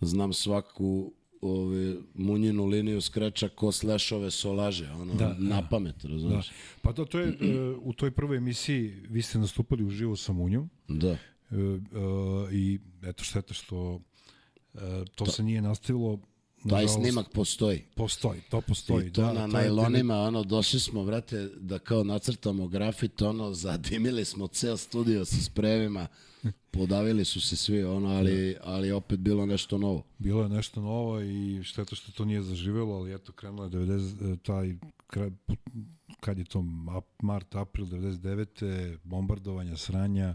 [0.00, 6.08] znam svaku ove, munjinu liniju skreča ko slešove solaže, ono, Da, da, na pamet, Da.
[6.08, 6.50] razumeš?
[6.82, 10.70] Pa to, to je, e, u toj prvoj emisiji vi ste nastupali uživo sa Munjom
[10.88, 11.08] Da.
[11.10, 11.16] e,
[11.50, 14.00] e, i eto šteta što
[14.74, 14.78] e,
[15.14, 16.18] to se nije nastavilo.
[16.68, 17.84] Taj nažalost, snimak postoji.
[17.96, 19.06] Postoji, to postoji.
[19.06, 23.22] I to da, na to je najlonima, ono, došli smo, vrate, da kao nacrtamo grafit,
[23.22, 26.06] ono, zadimili smo ceo studio sa spremima,
[26.72, 30.04] podavili su se svi, ono, ali, ali opet bilo nešto novo.
[30.18, 34.32] Bilo je nešto novo i šteta što to nije zaživelo, ali eto krenulo je 90,
[34.32, 34.74] e, taj
[35.06, 35.30] kraj,
[36.20, 36.64] kad je to
[37.22, 38.96] mart, april 99.
[39.04, 40.34] bombardovanja, sranja.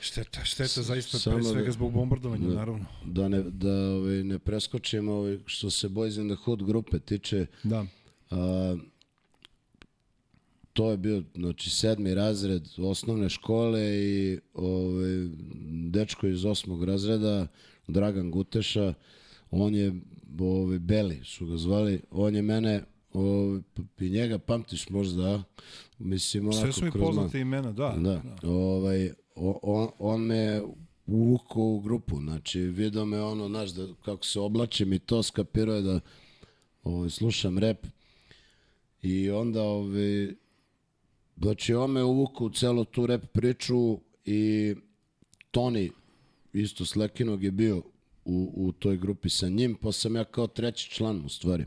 [0.00, 2.84] Šteta, šteta zaista Samo pre da- svega zbog bombardovanja, da- naravno.
[3.04, 7.46] Da ne, da, ovaj, ne preskočimo ovaj, što se Boys in the Hood grupe tiče,
[7.64, 7.84] Da,
[8.30, 8.76] a,
[10.80, 15.28] to je bio znači sedmi razred osnovne škole i ovaj
[15.90, 17.46] dečko iz osmog razreda
[17.88, 18.94] Dragan Guteša
[19.50, 20.00] on je
[20.38, 23.60] ovaj Beli su ga zvali on je mene ovaj,
[24.00, 25.42] i njega pamtiš možda
[25.98, 27.96] mislim onako sve su mi poznate imena, da.
[27.98, 30.62] da, ovaj, o- on, on me
[31.06, 35.76] uvukao u grupu, znači vidio me ono, znaš, da, kako se oblačim i to skapirao
[35.76, 36.00] je da
[36.82, 37.86] ovaj, slušam rep
[39.02, 40.34] i onda ovaj,
[41.42, 44.74] znači on me uvukao u celu tu rep priču i
[45.50, 45.90] Toni
[46.52, 47.82] isto Slekinog je bio
[48.24, 51.64] u, u toj grupi sa njim, pa sam ja kao treći član u stvari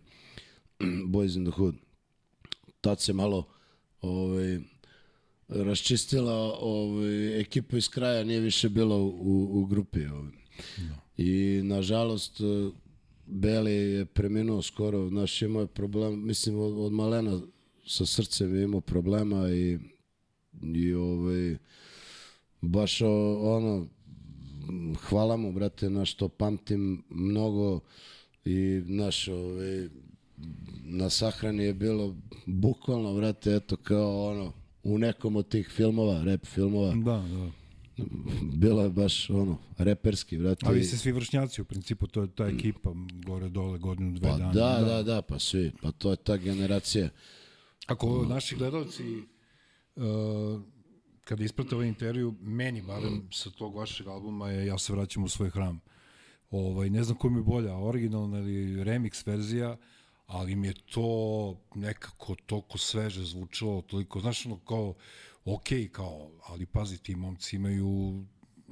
[1.14, 1.76] Boys in the Hood
[2.84, 3.48] tad se malo
[4.02, 4.60] ovaj,
[5.48, 10.06] raščistila ovaj, ekipa iz kraja, nije više bila u, u grupi.
[10.06, 10.32] Ovaj.
[11.18, 12.42] I nažalost
[13.26, 17.42] Beli je preminuo skoro, znaš, imao je problem, mislim od, od malena
[17.86, 19.80] sa srcem je imao problema i,
[20.62, 21.58] i ovaj,
[22.62, 23.88] baš ono,
[25.00, 27.80] hvala mu, brate, na što pamtim mnogo
[28.46, 29.89] i naš, ovaj,
[30.84, 32.15] na sahrani je bilo
[32.46, 37.52] bukvalno, vrate, eto kao ono, u nekom od tih filmova, rap filmova, Da, da.
[38.54, 40.65] bilo je baš ono, reperski, vrate.
[40.67, 42.93] A vi ste svi vršnjaci u principu, to je ta ekipa
[43.26, 44.54] gore dole godinu, dve Pa dana.
[44.54, 47.10] da, da, da, pa svi, pa to je ta generacija.
[47.88, 49.04] Ako naši gledalci
[49.96, 50.62] uh,
[51.24, 55.30] kada isprate ovaj intervju, meni barem sa tog vašeg albuma je Ja se vraćam u
[55.30, 55.82] svoj hram.
[56.52, 59.78] Ovaj, ne znam koja mi je bolja, originalna ili remix verzija,
[60.26, 64.93] ali mi je to nekako toliko sveže zvučalo, toliko, znaš, ono kao,
[65.46, 68.24] ok, kao, ali pazi, ti momci imaju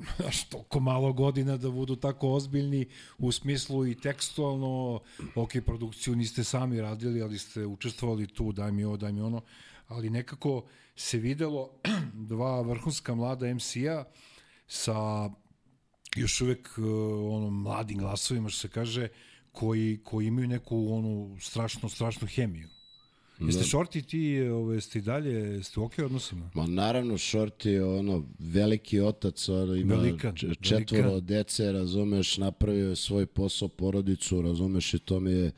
[0.18, 2.88] znaš, toliko malo godina da budu tako ozbiljni
[3.18, 5.00] u smislu i tekstualno,
[5.36, 9.42] ok, produkciju niste sami radili, ali ste učestvovali tu, daj mi ovo, daj mi ono,
[9.88, 10.64] ali nekako
[10.96, 11.70] se videlo
[12.14, 14.04] dva vrhunska mlada MC-a
[14.68, 15.30] sa
[16.16, 16.86] još uvek uh,
[17.34, 19.08] ono, mladim glasovima, što se kaže,
[19.52, 22.70] koji, koji imaju neku onu strašnu, strašnu hemiju.
[23.42, 26.50] Jeste šorti ti, ove, jeste i dalje, jeste u okej odnosima?
[26.54, 31.26] Ma naravno, Short je ono, veliki otac, ono, ima Velikan, č- četvoro velikan.
[31.26, 35.52] dece, razumeš, napravio je svoj posao, porodicu, razumeš, i to mi je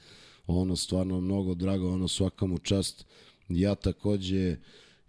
[0.47, 3.05] ono stvarno mnogo drago, ono svaka mu čast.
[3.49, 4.55] Ja takođe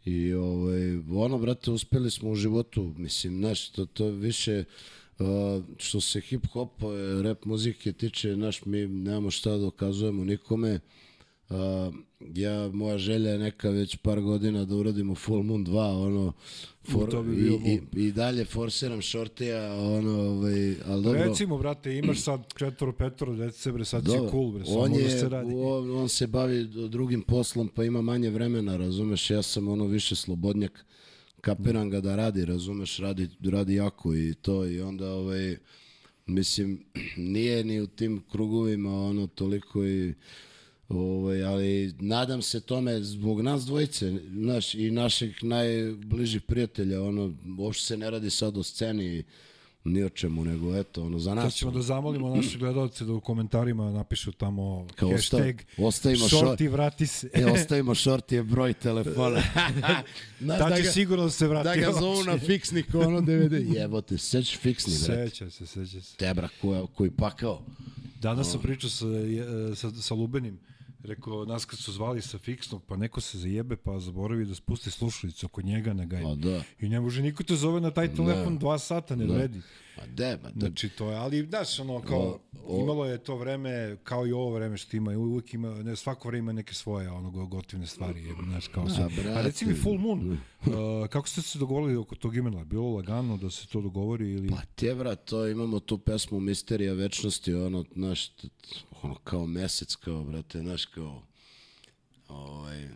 [0.04, 4.64] i ovaj, ono, brate, uspeli smo u životu, mislim, znaš, to, to više,
[5.18, 5.26] Uh,
[5.78, 6.86] što se hip-hopa,
[7.22, 10.80] rap muzike tiče, znaš, mi nemamo šta da dokazujemo nikome,
[11.50, 11.94] Uh,
[12.34, 16.32] ja, moja želja je neka već par godina da uradimo Full Moon 2, ono,
[16.92, 21.24] for, to bi i, bio i, i, dalje forsiram shortija, ono, ovaj, ali dobro.
[21.24, 24.90] Recimo, brate, imaš sad četvoro, petoro dece, bre, sad si dobro, cool, bre, samo on,
[24.90, 25.54] može je, se radi.
[25.54, 30.14] on, on se bavi drugim poslom, pa ima manje vremena, razumeš, ja sam ono više
[30.16, 30.84] slobodnjak,
[31.40, 35.56] kapiram ga da radi, razumeš, radi, radi jako i to, i onda, ovaj,
[36.26, 36.84] mislim,
[37.16, 40.14] nije ni u tim krugovima, ono, toliko i,
[40.88, 47.84] Ovaj, ali nadam se tome zbog nas dvojice, naš, i naših najbližih prijatelja, ono, uopšte
[47.84, 49.24] se ne radi sad o sceni
[49.84, 51.54] ni o čemu, nego eto, ono, za Sad nas.
[51.54, 56.70] ćemo da zamolimo naše gledalce da u komentarima napišu tamo Kao hashtag ostavimo shorty short-
[56.70, 57.28] vrati se.
[57.32, 59.42] E, ostavimo shortije broj telefona.
[60.40, 61.68] Znaš, Da će ga- sigurno da se vrati.
[61.70, 63.52] Da ga zovu na fiksnik, ono DVD.
[63.74, 65.24] Jebote, seć fiksni, bre.
[65.24, 66.16] Seća se, seća se.
[66.16, 67.62] Tebra, koji, koji pakao.
[68.20, 70.58] Danas sam pričao sa, je- sa, sa Lubenim,
[71.04, 74.90] rekao, nas kad su zvali sa fiksnog, pa neko se zajebe, pa zaboravi da spusti
[74.90, 76.22] slušalicu oko njega na gaj.
[76.22, 76.62] Pa da.
[76.80, 79.60] I ne može niko te zove na taj telefon dva sata, ne vredi.
[79.96, 80.60] Ma de, ma de.
[80.60, 82.38] Znači, to je, ali, znaš, ono, kao,
[82.82, 86.38] imalo je to vreme, kao i ovo vreme što ima, uvijek ima, ne, svako vreme
[86.38, 89.04] ima neke svoje, ono, go- gotivne stvari, je, znaš, kao sve.
[89.36, 90.36] A reci mi Full Moon, uh,
[91.08, 92.64] kako ste se dogovorili oko tog imena?
[92.64, 94.48] Bilo lagano da se to dogovori ili...
[94.48, 98.30] Pa te, bra, to imamo tu pesmu Misterija večnosti, ono, znaš,
[99.04, 101.22] ono, kao mesec, kao, brate, znaš, kao,
[102.28, 102.88] ovaj,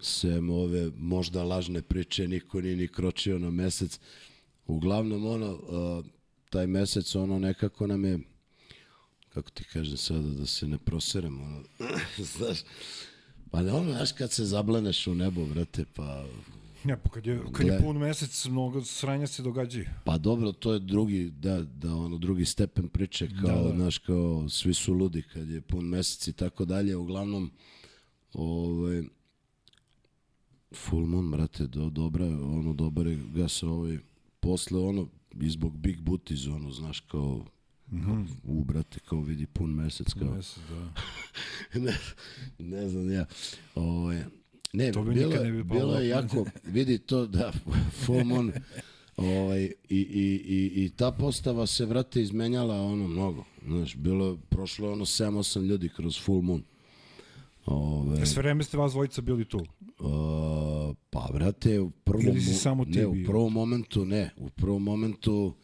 [0.00, 4.00] sem ove možda lažne priče, niko nije ni kročio na mesec.
[4.66, 5.58] Uglavnom, ono,
[6.50, 8.18] taj mesec, ono, nekako nam je,
[9.34, 11.62] kako ti kažem sada, da se ne proseremo, ono,
[12.36, 12.58] znaš,
[13.50, 16.26] pa ne, ono, znaš, kad se zableneš u nebo, brate, pa
[16.84, 17.80] Ne, pa kad je, kad je Gle.
[17.82, 19.86] pun mesec, mnogo sranja se događaju.
[20.04, 23.76] Pa dobro, to je drugi, da, da ono, drugi stepen priče, kao, Da, da.
[23.76, 27.50] znaš, kao, svi su ludi kad je pun mesec i tako dalje, uglavnom,
[28.34, 29.02] ovaj,
[30.74, 33.98] full moon, brate, do, dobra, ono, dobar je gas, ovaj,
[34.40, 35.08] posle, ono,
[35.40, 37.44] i zbog Big Booties, ono, znaš, kao,
[38.44, 40.92] u, brate, kao vidi pun mesec, kao, Mesec, da.
[41.80, 41.96] ne,
[42.58, 43.26] ne znam ja.
[43.74, 44.24] Ovaj,
[44.74, 47.52] ne, To bi bilo, ne bi bilo je jako, vidi to da
[48.04, 48.52] full moon,
[49.16, 53.44] ovaj, i, i, i, i ta postava se, vrate, izmenjala ono mnogo.
[53.66, 56.62] Znaš, bilo, prošlo ono 7-8 ljudi kroz full moon.
[57.66, 59.58] Ove, E, Sve vreme ste vas dvojica bili tu.
[59.58, 59.66] Uh,
[61.10, 64.50] pa, brate, u prvom, Ili si mo- samo ti ne, u prvom momentu ne, u
[64.50, 65.54] prvom momentu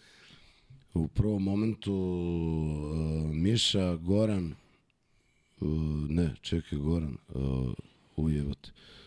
[0.95, 4.55] u prvom momentu uh, Miša, Goran
[5.61, 5.69] uh,
[6.09, 7.73] ne, čekaj Goran uh,
[8.17, 9.00] ujebate uh,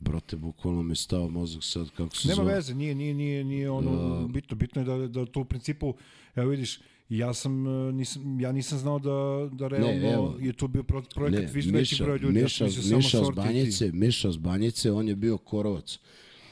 [0.00, 2.54] brate, bukvalno mi stao mozak sad kako se Nema zove.
[2.54, 4.56] veze, nije, nije, nije, nije ono bitno.
[4.56, 5.94] Bitno je da, da to u principu,
[6.34, 9.10] evo vidiš, ja sam, e, nisam, ja nisam znao da,
[9.52, 10.36] da realno evo.
[10.40, 12.42] je tu bio pro, projekat Ne, viš, veći broj ljudi.
[12.42, 13.36] Miša, ja sam Miša samo ti.
[13.36, 15.98] Banjice, Miša s Banjice, on je bio Korovac.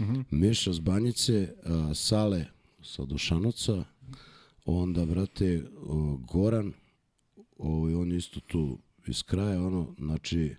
[0.00, 0.20] Mhm.
[0.31, 2.44] Miša s Banjice, a, Sale
[2.83, 3.85] sa Dušanovca,
[4.64, 6.72] onda, brate, o, Goran,
[7.59, 10.55] ovaj, on isto tu iz kraja, ono, znači,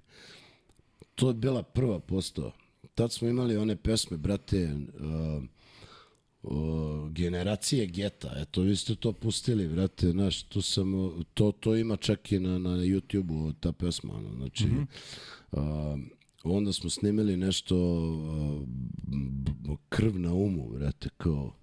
[1.21, 2.51] to je bila prva postava.
[2.95, 5.41] Tad smo imali one pesme, brate, a,
[6.43, 10.93] o, generacije geta, eto vi ste to pustili, brate, znaš, tu sam,
[11.33, 14.87] to, to ima čak i na, na YouTube-u ta pesma, ono, znači, mm
[15.51, 16.07] -hmm.
[16.43, 17.75] onda smo snimili nešto
[19.07, 21.53] b- krv na umu, brate, kao,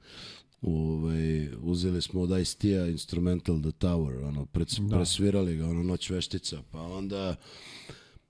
[0.62, 4.96] ovaj, uzeli smo od Ice-T-a Instrumental The Tower, ono, pred, da.
[4.96, 7.36] presvirali ga, ono, Noć veštica, pa onda,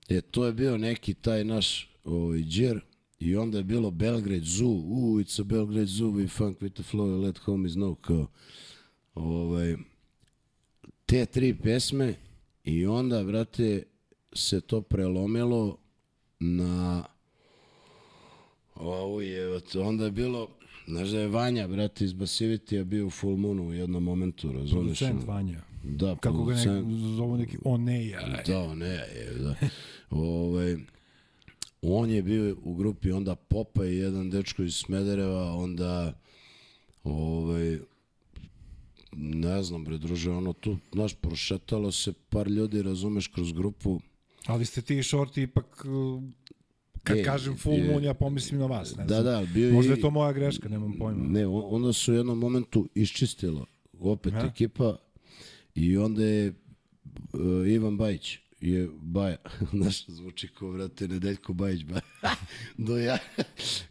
[0.09, 2.79] E, to je bio neki taj naš ovaj, džir
[3.19, 6.83] i onda je bilo Belgrade Zoo, uh, it's a Belgrade Zoo, we funk with the
[6.83, 8.27] flow, let homies know, kao,
[9.15, 9.75] ovaj,
[11.05, 12.15] te tri pesme
[12.63, 13.83] I onda, brate,
[14.33, 15.77] se to prelomilo
[16.39, 17.03] na
[18.75, 20.47] Ovo je, onda je bilo,
[20.87, 24.71] znaš da je Vanja, brate, iz Basivitija bio u Full Moonu u jednom momentu, razumeš?
[24.71, 25.61] Producent Vanja.
[25.83, 26.87] Da, Kako ga producent.
[26.87, 28.41] nek, zovu neki Oneja.
[28.47, 29.55] Da, ne, je, da.
[30.11, 30.77] Ovaj,
[31.81, 36.19] on je bio u grupi onda Popa i jedan dečko iz Smedereva, onda
[37.03, 37.79] ovaj,
[39.13, 43.99] ne znam bre, druže, ono tu, znaš, prošetalo se par ljudi, razumeš, kroz grupu,
[44.45, 46.23] Ali ste ti šorti ipak, uh,
[47.03, 48.95] kad E, kažem full je- moon, ja pomislim na vas.
[48.95, 49.45] Ne Da, znam.
[49.45, 51.23] da, bio Možda i- je to moja greška, nemam pojma.
[51.23, 54.47] Ne, on- onda su u jednom momentu iščistila opet Aha.
[54.47, 54.97] ekipa
[55.75, 56.53] i onda je
[57.33, 59.37] uh, Ivan Bajić je Baja,
[59.73, 62.01] znaš, zvuči kao, vrate, Nedeljko Bajić, Baja.
[62.87, 63.17] Do ja,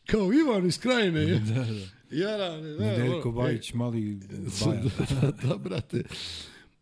[0.07, 1.25] kao Ivan iz krajine.
[1.55, 2.17] da, da.
[2.17, 4.21] Jara, ne, ne, Nedeljko ono, Bajić, mali
[4.65, 4.83] Baja.
[5.21, 6.03] da, da, brate.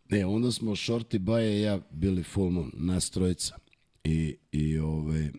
[0.08, 3.58] Ne, onda smo Šorti, Baja i ja bili full moon, nas trojica.
[4.04, 5.30] I, i ovaj,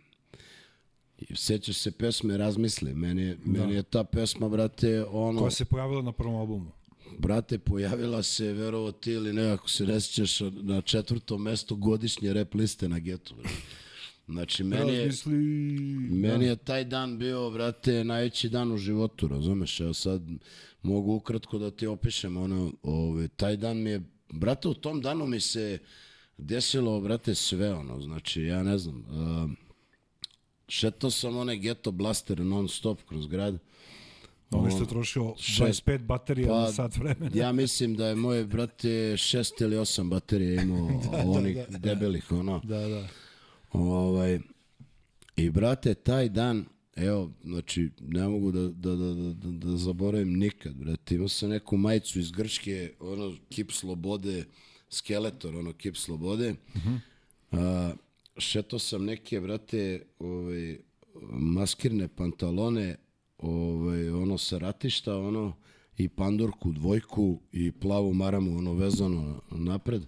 [1.17, 2.93] i sećaš se pesme Razmisli.
[2.93, 3.59] Meni je, da.
[3.59, 5.39] meni je ta pesma, brate, ono...
[5.39, 6.76] Koja se pojavila na prvom albumu.
[7.17, 12.33] Brate, pojavila se, verovo ti ili ne, ako se ne sjećaš, na četvrtom mestu godišnje
[12.33, 13.35] rap liste na getu.
[14.27, 15.37] Znači, meni je, Razmisli...
[16.11, 19.79] meni je taj dan bio, brate, najveći dan u životu, razumeš?
[19.79, 20.21] Evo sad
[20.81, 25.27] mogu ukratko da ti opišem, ono, ove, taj dan mi je, brate, u tom danu
[25.27, 25.79] mi se
[26.37, 29.51] desilo, brate, sve, ono, znači, ja ne znam, uh,
[30.67, 33.57] šetao sam one geto blaster non stop kroz grad,
[34.51, 37.31] Ono što je trošio šest- 25 baterija pa, na sat vremena.
[37.33, 41.01] Ja mislim da je moje, brate, šest ili osam baterija imao
[41.37, 42.59] onih debelih, ono.
[42.63, 43.07] Da, da.
[43.71, 44.39] Ovaj,
[45.35, 50.33] I, brate, taj dan, evo, znači, ne mogu da, da, da, da, da, da zaboravim
[50.33, 51.15] nikad, brate.
[51.15, 54.45] Imao sam neku majicu iz Grčke, ono, kip slobode,
[54.89, 56.55] skeletor, ono, kip slobode.
[57.51, 57.91] A,
[58.37, 60.77] šetao sam neke, brate, ovaj,
[61.31, 62.95] maskirne pantalone,
[63.37, 65.53] ovaj, ono, sa ratišta, ono,
[65.97, 70.05] i pandurku, dvojku i plavu maramu, ono, vezano napred.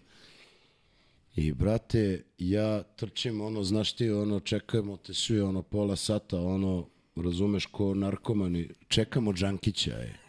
[1.35, 6.87] I brate, ja trčim, ono, znaš ti, ono, čekamo te svi, ono, pola sata, ono,
[7.15, 10.19] razumeš, ko narkomani, čekamo Džankića, je.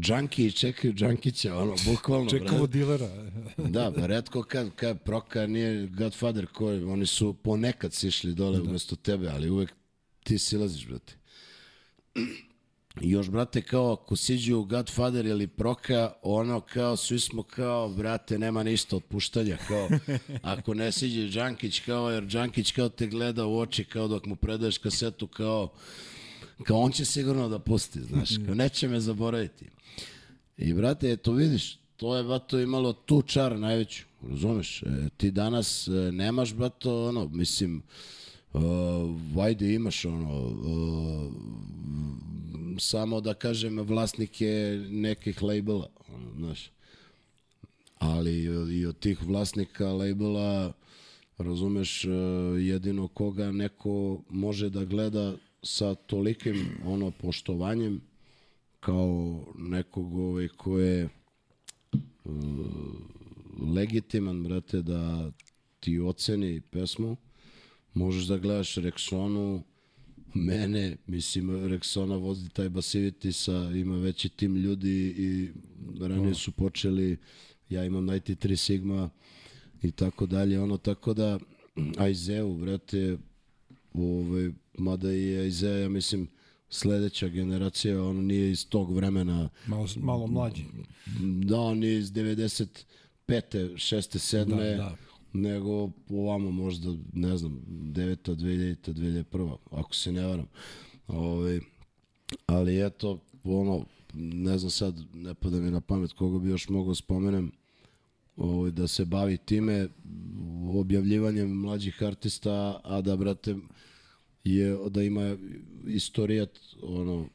[0.00, 2.72] Džanki čekaju Džankića, ono, bukvalno, Čekamo brate.
[2.72, 3.08] dilera.
[3.56, 8.62] Da, pa redko kad, kad Proka nije Godfather koji, oni su ponekad sišli dole da.
[8.70, 9.74] umesto tebe, ali uvek
[10.24, 11.14] ti silaziš, brate.
[13.00, 18.38] I još, brate, kao ako siđu Godfather ili Proka, ono kao, svi smo kao, brate,
[18.38, 19.88] nema ništa otpuštanja, kao,
[20.42, 24.36] ako ne siđe Đankić, kao, jer Đankić kao te gleda u oči, kao dok mu
[24.36, 25.72] predaješ kasetu, kao,
[26.64, 29.66] kao on će sigurno da pusti, znaš, kao neće me zaboraviti.
[30.56, 34.82] I brate, eto vidiš, to je bato imalo tu čar najveću, razumeš?
[34.82, 34.86] E,
[35.16, 37.84] ti danas e, nemaš bato ono, mislim, uh,
[39.34, 41.32] vajde imaš ono, uh,
[42.78, 46.70] samo da kažem vlasnike nekih labela, ono, znaš.
[47.98, 48.42] Ali
[48.78, 50.72] i od tih vlasnika labela
[51.38, 52.08] razumeš e,
[52.58, 58.00] jedino koga neko može da gleda sa tolikim ono poštovanjem
[58.80, 61.08] kao nekog ovaj, ko je
[62.24, 62.32] uh,
[63.74, 65.30] legitiman, brate, da
[65.80, 67.16] ti oceni pesmu.
[67.94, 69.62] Možeš da gledaš Rexonu,
[70.34, 75.48] mene, mislim, Rexona vozi taj Basivity sa, ima veći tim ljudi i
[76.00, 77.16] ranije su počeli,
[77.68, 79.10] ja imam 93 Sigma
[79.82, 81.38] i tako dalje, ono, tako da
[81.98, 83.16] Aizeu, brate,
[83.94, 86.28] ovaj, mada i Aizea, ja mislim,
[86.70, 90.64] sledeća generacija, on nije iz tog vremena, Malo, malo mlađi.
[91.44, 92.84] da, on je iz 95.
[93.28, 94.18] 6.
[94.36, 94.44] 7.
[94.44, 94.96] Da, da.
[95.34, 98.34] Nego ovamo možda, ne znam, 9.
[98.36, 98.92] 2000.
[98.92, 99.56] 2001.
[99.70, 100.46] ako se ne varam.
[101.08, 101.60] Ove,
[102.46, 106.94] ali eto, ono, ne znam sad, ne pada mi na pamet koga bi još mogao
[106.94, 107.52] spomenem,
[108.36, 109.88] ovaj, da se bavi time,
[110.68, 113.56] objavljivanjem mlađih artista, a da, brate,
[114.44, 115.36] je, da ima
[115.86, 117.28] istorijat, ono,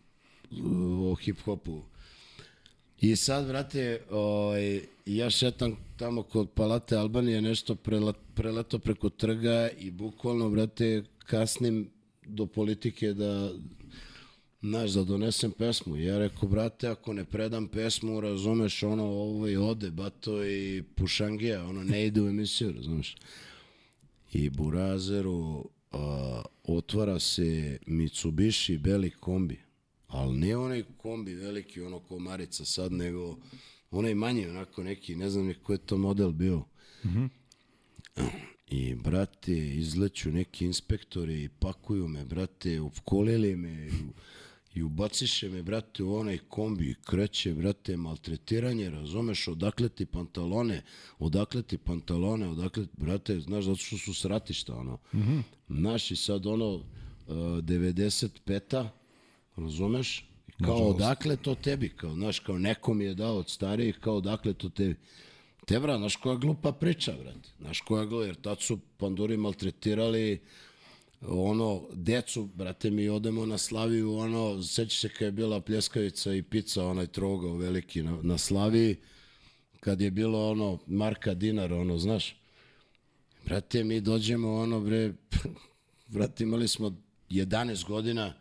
[1.12, 1.82] o hip-hopu.
[3.02, 9.70] I sad, brate, ovaj, ja šetam tamo kod Palate Albanije, nešto prela, preleto preko trga
[9.78, 11.90] i bukvalno, brate, kasnim
[12.26, 13.52] do politike da,
[14.62, 15.98] znaš, da donesem pesmu.
[15.98, 21.66] Ja rekao, brate, ako ne predam pesmu, razumeš, ono, ovo i ode, bato i pušangija,
[21.66, 23.16] ono, ne ide u emisiju, razumeš.
[24.34, 29.69] I Burazeru a, otvara se Mitsubishi beli kombi.
[30.10, 33.38] Ali nije onaj kombi veliki, ono ko Marica sad, nego
[33.92, 36.64] onaj manji, onako neki, ne znam ni ko je to model bio.
[38.68, 43.92] I, brate, izleću neki inspektori i pakuju me, brate, upkolili me i,
[44.74, 50.84] i ubaciše me, brate, u onaj kombi i kreće, brate, maltretiranje, razumeš, odakle ti pantalone,
[51.20, 54.98] odakle ti pantalone, odakle, brate, znaš, zato što su sratišta, ono.
[55.14, 55.42] Mm -hmm.
[55.70, 56.84] Znaš, i sad ono, uh,
[57.28, 58.90] 95-a,
[59.60, 60.26] razumeš,
[60.66, 64.54] kao odakle to tebi, kao, znaš, kao neko mi je dao od starijih, kao odakle
[64.54, 64.96] to tebi.
[65.66, 67.50] Te, bra, znaš koja glupa priča, brate.
[67.60, 70.40] Znaš koja glupa, jer tad su panduri maltretirali
[71.28, 76.44] ono, decu, brate, mi odemo na Slaviju, ono, seća se kad je bila pljeskavica i
[76.44, 78.96] pizza, onaj trogao veliki na, na Slaviji,
[79.80, 82.36] kad je bilo ono, marka dinar, ono, znaš,
[83.46, 85.14] brate, mi dođemo, ono, bre,
[86.14, 86.96] brate, imali smo
[87.30, 88.34] 11 godina,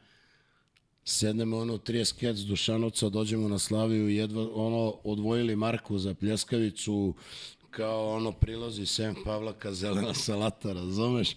[1.08, 7.14] sednemo ono 30 kec Dušanovca, dođemo na Slaviju i jedva ono odvojili Marku za pljeskavicu
[7.70, 11.36] kao ono prilozi Sem Pavlaka zelena salata, razumeš?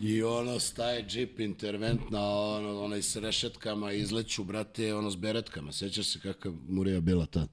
[0.00, 5.72] I ono staje džip interventna, ono, onaj s rešetkama, izleću, brate, ono s beretkama.
[5.72, 7.48] Sećaš se kakva Murija bila tad?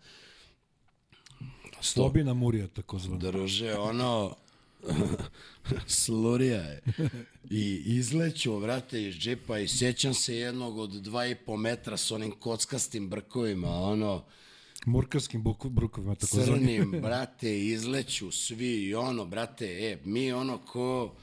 [1.81, 3.19] Slobina Murija, tako zvano.
[3.19, 4.35] Druže, ono,
[5.87, 6.81] slurija je.
[7.49, 12.11] I izleću, vrate, iz džipa i sjećam se jednog od dva i po metra s
[12.11, 14.23] onim kockastim brkovima, ono,
[14.85, 16.47] Murkarskim brukovima, tako zvani.
[16.47, 21.15] crnim, brate, izleću svi i ono, brate, e, mi ono ko,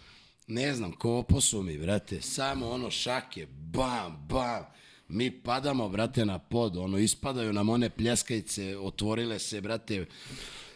[0.46, 4.64] ne znam, ko oposumi, brate, samo ono šake, bam, bam,
[5.08, 10.06] mi padamo, brate, na pod, ono, ispadaju nam one pljeskajice, otvorile se, brate,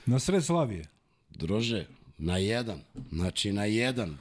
[0.07, 0.85] Na sred Slavije.
[1.31, 1.87] Druže,
[2.19, 2.81] na jedan.
[3.13, 4.17] Znači, na jedan.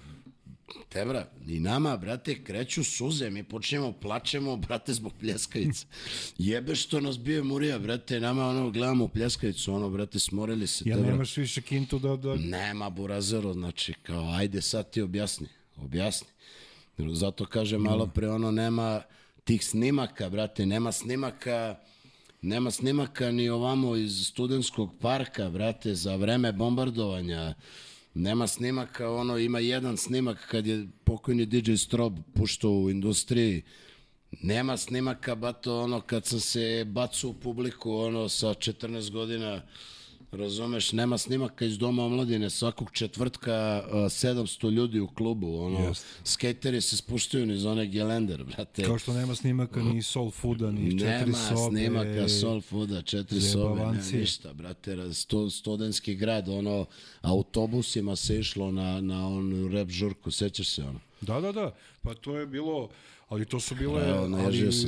[0.89, 5.85] Tebra, i nama, brate, kreću suze, mi počnemo, plačemo, brate, zbog pljeskavice.
[6.37, 10.95] Jebe što nas bije Murija, brate, nama, ono, gledamo pljeskavicu, ono, brate, smorili se, Ja
[10.95, 11.11] tebra.
[11.11, 12.15] nemaš više kintu da...
[12.15, 12.35] da...
[12.35, 16.27] Nema burazero, znači, kao, ajde sad ti objasni, objasni.
[16.97, 19.01] Zato kaže malo pre, ono, nema
[19.43, 21.79] tih snimaka, brate, nema snimaka,
[22.47, 27.53] nema snimaka ni ovamo iz studentskog parka, brate, za vreme bombardovanja,
[28.13, 33.63] nema snimaka, ono, ima jedan snimak kad je pokojni DJ Strob puštao u industriji,
[34.41, 39.61] Nema snimaka, bato, ono, kad sam se bacao u publiku, ono, sa 14 godina,
[40.31, 46.05] razumeš, nema snimaka iz Doma omladine, svakog četvrtka uh, 700 ljudi u klubu, ono, Jest.
[46.23, 48.83] skateri se spuštaju niz one gelender, brate.
[48.83, 51.77] Kao što nema snimaka ni Soul Fooda, ni četiri Nema sobe.
[51.77, 56.85] snimaka Soul Fooda, četiri sobe, nema ništa, brate, sto, studenski grad, ono,
[57.21, 60.99] autobusima se išlo na, na onu rep žurku, sećaš se ono?
[61.21, 61.75] Da, da, da.
[62.01, 62.89] Pa to je bilo,
[63.27, 64.87] ali to su bile, Evo, ali, se.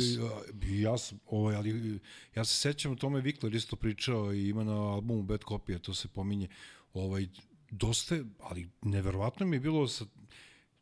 [0.70, 2.00] ja sam, ovaj, ali,
[2.36, 5.94] ja se sećam, o tome Vikler isto pričao i ima na albumu Bad Copy, to
[5.94, 6.48] se pominje,
[6.94, 7.28] ovaj,
[7.72, 10.06] dosta, ali neverovatno mi je bilo sa,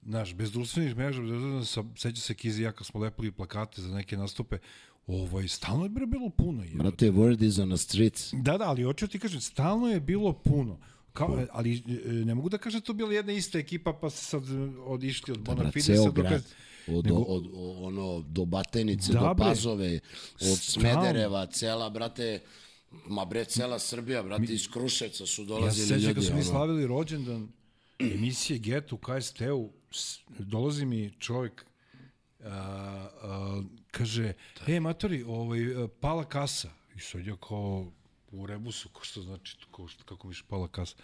[0.05, 1.21] znaš, bez društvenih mreža,
[1.65, 4.57] sa, seća se Kizi ja kad smo lepili plakate za neke nastupe,
[5.07, 6.63] ovaj, stalno je bilo puno.
[6.63, 6.69] Je.
[6.75, 8.33] Brate, word is on the streets.
[8.33, 10.79] Da, da, ali hoću ti kažem, stalno je bilo puno.
[11.13, 14.25] Kao, ali e, ne mogu da kažem da to bila jedna ista ekipa pa se
[14.25, 16.29] sad e, odišli od Bra, Bonafidesa ceo grad.
[16.29, 16.43] kad...
[16.89, 19.45] Od, Nego- od, od, ono, do Batenice, Da, do bre.
[19.45, 19.99] Pazove,
[20.41, 20.57] od.
[20.59, 22.39] Smedereva, cela, brate,
[23.05, 26.13] ma bre, cela Srbija, brate, iz Kruševca su Ja se dolazili sećam ljudi.
[26.13, 27.47] kad smo mi slavili rođendan
[27.99, 29.69] emisije Get u KST-u,
[30.29, 31.65] dolazi mi čovjek
[32.41, 32.49] a,
[33.21, 33.61] a,
[33.91, 34.33] kaže,
[34.67, 35.59] e, matori, ovaj,
[35.99, 36.69] pala kasa.
[36.95, 37.91] I sad ja kao
[38.31, 40.95] u rebusu, ko što znači, ko, što- kako mi je pala kasa.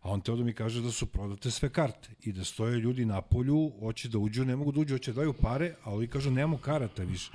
[0.00, 3.04] A on teo da mi kaže da su prodate sve karte i da stoje ljudi
[3.04, 6.08] na polju, hoće da uđu, ne mogu da uđu, hoće da daju pare, a ovi
[6.08, 7.30] kažu nemamo karata više.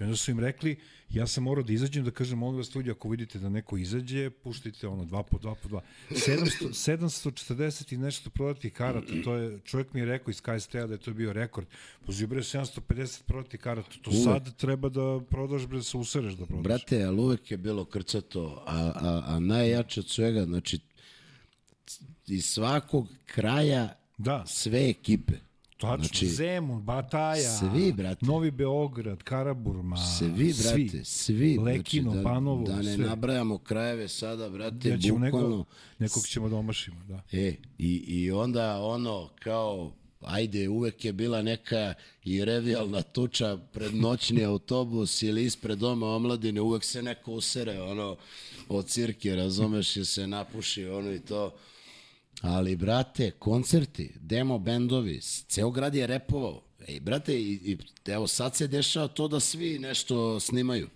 [0.00, 0.76] I onda su im rekli,
[1.10, 4.30] ja sam morao da izađem, da kažem, molim vas ljudi, ako vidite da neko izađe,
[4.30, 5.80] puštajte ono, dva po dva po dva.
[6.10, 10.94] 700, 740 i nešto prodatih karata, to je, čovjek mi je rekao iz KST-a da
[10.94, 11.66] je to bio rekord.
[12.06, 16.46] Poziv bre, 750 prodatih karata, to sad treba da prodaš, bre, da se usereš da
[16.46, 16.64] prodaš.
[16.64, 20.78] Brate, ali uvek je bilo krcato, a, a, a najjače od svega, znači,
[22.26, 24.44] iz svakog kraja Da.
[24.46, 25.32] sve ekipe.
[25.78, 28.26] Tačno, Znači, Zemun, Bataja, svi, brate.
[28.26, 31.58] Novi Beograd, Karaburma, Svi, brate, svi.
[31.58, 33.06] Lekino, znači, da, Panovo, da ne sve.
[33.06, 35.48] nabrajamo krajeve sada, brate, Ja ćemo bukvalno.
[35.58, 35.64] neko,
[35.98, 37.22] nekog ćemo da omašimo, da.
[37.32, 41.94] E, i, i onda ono, kao, ajde, uvek je bila neka
[42.24, 48.16] i revijalna tuča pred noćni autobus ili ispred doma omladine, uvek se neko usere, ono,
[48.68, 51.54] od cirke, razumeš, se napuši, ono i to.
[52.40, 56.62] Ali, brate, koncerti, demo bendovi, ceo grad je repovao.
[56.88, 60.88] Ej, brate, i, i, evo sad se dešava to da svi nešto snimaju.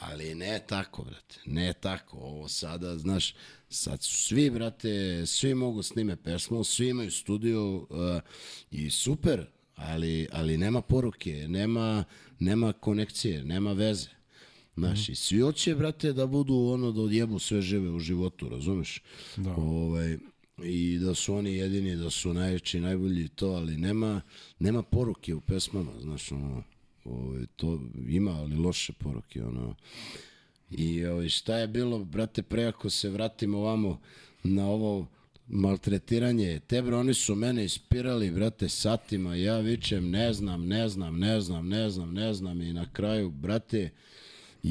[0.00, 2.16] Ali ne tako, brate, ne tako.
[2.16, 3.34] Ovo sada, znaš,
[3.68, 7.86] sad su svi, brate, svi mogu snime pesmu, svi imaju studio uh,
[8.70, 12.04] i super, ali, ali nema poruke, nema,
[12.38, 14.08] nema konekcije, nema veze.
[14.76, 19.02] Znaš, i svi hoće, brate, da budu ono, da odjebu sve žive u životu, razumeš?
[19.36, 19.54] Da.
[19.54, 20.18] Ovaj,
[20.62, 24.20] I da su oni jedini, da su najveći, najbolji i to, ali nema,
[24.58, 26.62] nema poruke u pesmama, znaš, ono,
[27.04, 29.74] ovaj, to ima, ali loše poruke, ono.
[30.70, 34.00] I ovaj, šta je bilo, brate, pre ako se vratimo ovamo
[34.42, 35.06] na ovo
[35.48, 41.18] maltretiranje, te bre, oni su mene ispirali, brate, satima, ja vičem, ne znam, ne znam,
[41.18, 43.90] ne znam, ne znam, ne znam i na kraju, brate,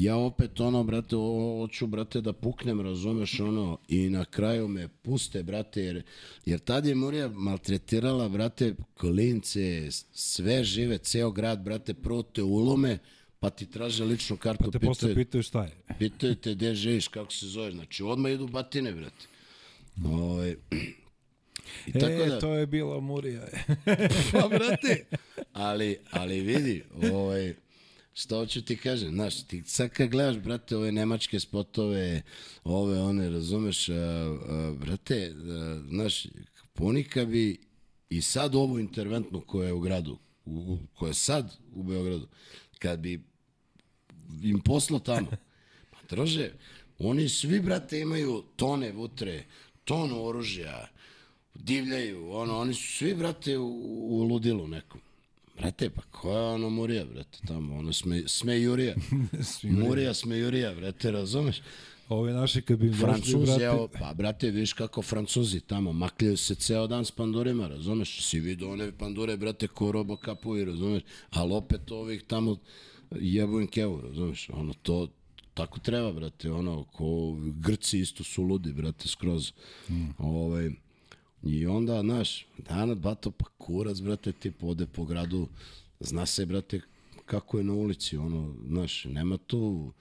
[0.02, 5.42] ja opet ono, brate, hoću, brate, da puknem, razumeš, ono, i na kraju me puste,
[5.42, 6.02] brate, jer,
[6.46, 12.98] jer tad je Murija maltretirala, brate, klince, sve žive, ceo grad, brate, prvo te ulome,
[13.40, 15.72] pa ti traže ličnu kartu, Pa te posle pitaju, pitaju šta je.
[15.98, 19.26] pitaju te gde živiš, kako se zoveš, znači odmah idu batine, brate.
[20.04, 20.56] Ovaj,
[21.86, 23.46] I tako e, da, to je bila Murija.
[24.32, 25.04] pa, brate,
[25.52, 26.82] ali, ali vidi,
[27.12, 27.54] ovaj,
[28.16, 32.22] šta hoću ti kažem, znaš, ti sad kad gledaš, brate, ove nemačke spotove,
[32.64, 36.26] ove, one, razumeš, a, a, brate, a, znaš,
[36.72, 37.60] ponika bi
[38.10, 42.28] i sad ovu interventnu koja je u gradu, u, koja je sad u Beogradu,
[42.78, 43.24] kad bi
[44.42, 45.30] im poslo tamo,
[45.90, 46.50] pa drože,
[46.98, 49.44] oni svi, brate, imaju tone vutre,
[49.84, 50.88] tonu oružja,
[51.54, 53.68] divljaju, ono, oni su svi, brate, u,
[54.08, 55.00] u ludilu nekom.
[55.58, 58.94] Brate, pa koja je ono Murija, brate, tamo, ono sme, smejurija.
[59.82, 61.60] Murija, smejurija, brate, razumeš?
[62.08, 66.54] Ovi naši kad bi Francuzi, brate, evo, pa brate, vidiš kako Francuzi tamo makljaju se
[66.54, 68.28] ceo dan s pandurima, razumeš?
[68.28, 71.02] Si vidio one pandure, brate, ko robo kapuju, razumeš?
[71.30, 72.56] Ali opet ovih tamo
[73.10, 74.48] jebu im kevu, razumeš?
[74.52, 75.08] Ono, to,
[75.54, 79.52] tako treba, brate, ono, ko Grci isto su ludi, brate, skroz.
[79.88, 80.08] Mm.
[80.18, 80.70] Ovaj,
[81.46, 85.48] I onda, znaš, dana, bato, pa kurac, brate, tip ode po gradu,
[86.00, 86.80] zna se, brate,
[87.26, 89.92] kako je na ulici, ono, znaš, nema tu,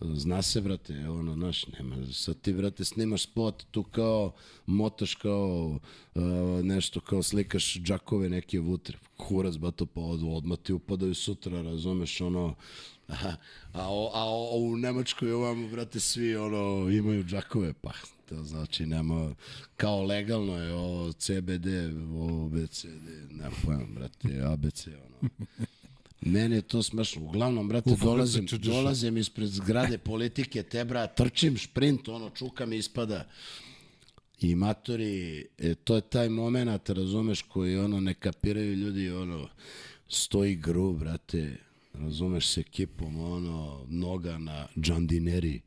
[0.00, 4.32] zna se, brate, ono, znaš, nema, sad ti, brate, snimaš spot, tu kao,
[4.66, 5.78] motaš kao,
[6.14, 6.22] uh,
[6.62, 12.20] nešto, kao slikaš džakove neke vutre, kurac, bato, pa od, odmah ti upadaju sutra, razumeš,
[12.20, 12.54] ono,
[13.08, 13.14] a,
[13.72, 17.92] a, o- a, o- u Nemačkoj ovamo, brate, svi, ono, imaju džakove, pa,
[18.28, 19.34] to znači nema,
[19.76, 21.66] kao legalno je ovo CBD,
[22.14, 25.30] ovo BCD, nema pojma, brate, ABC, ono.
[26.20, 27.22] Meni je to smešno.
[27.22, 32.76] Uglavnom, brate, Uf, dolazim, dolazim ispred zgrade politike, te bra, trčim, šprint, ono, čuka mi
[32.76, 33.28] ispada.
[34.40, 39.48] I matori, e, to je taj moment, razumeš, koji ono ne kapiraju ljudi, ono,
[40.08, 41.56] stoji gru, brate,
[41.92, 45.60] razumeš se ekipom, ono, noga na džandineri.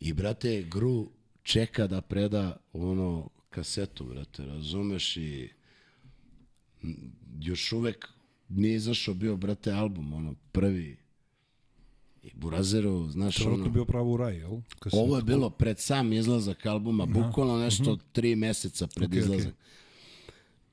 [0.00, 1.08] I, brate, gru
[1.48, 5.50] čeka da preda, ono, kasetu, brate, razumeš, i
[7.40, 8.08] još uvek
[8.48, 10.96] nije izašao bio, brate, album, ono, prvi.
[12.22, 13.68] I Burazero, znaš, to je ono...
[13.68, 14.60] bio pravo u raj, jel?
[14.78, 19.18] Kad se- Ovo je bilo pred sam izlazak albuma, bukvalno nešto tri meseca pred okej.
[19.18, 19.54] izlazak.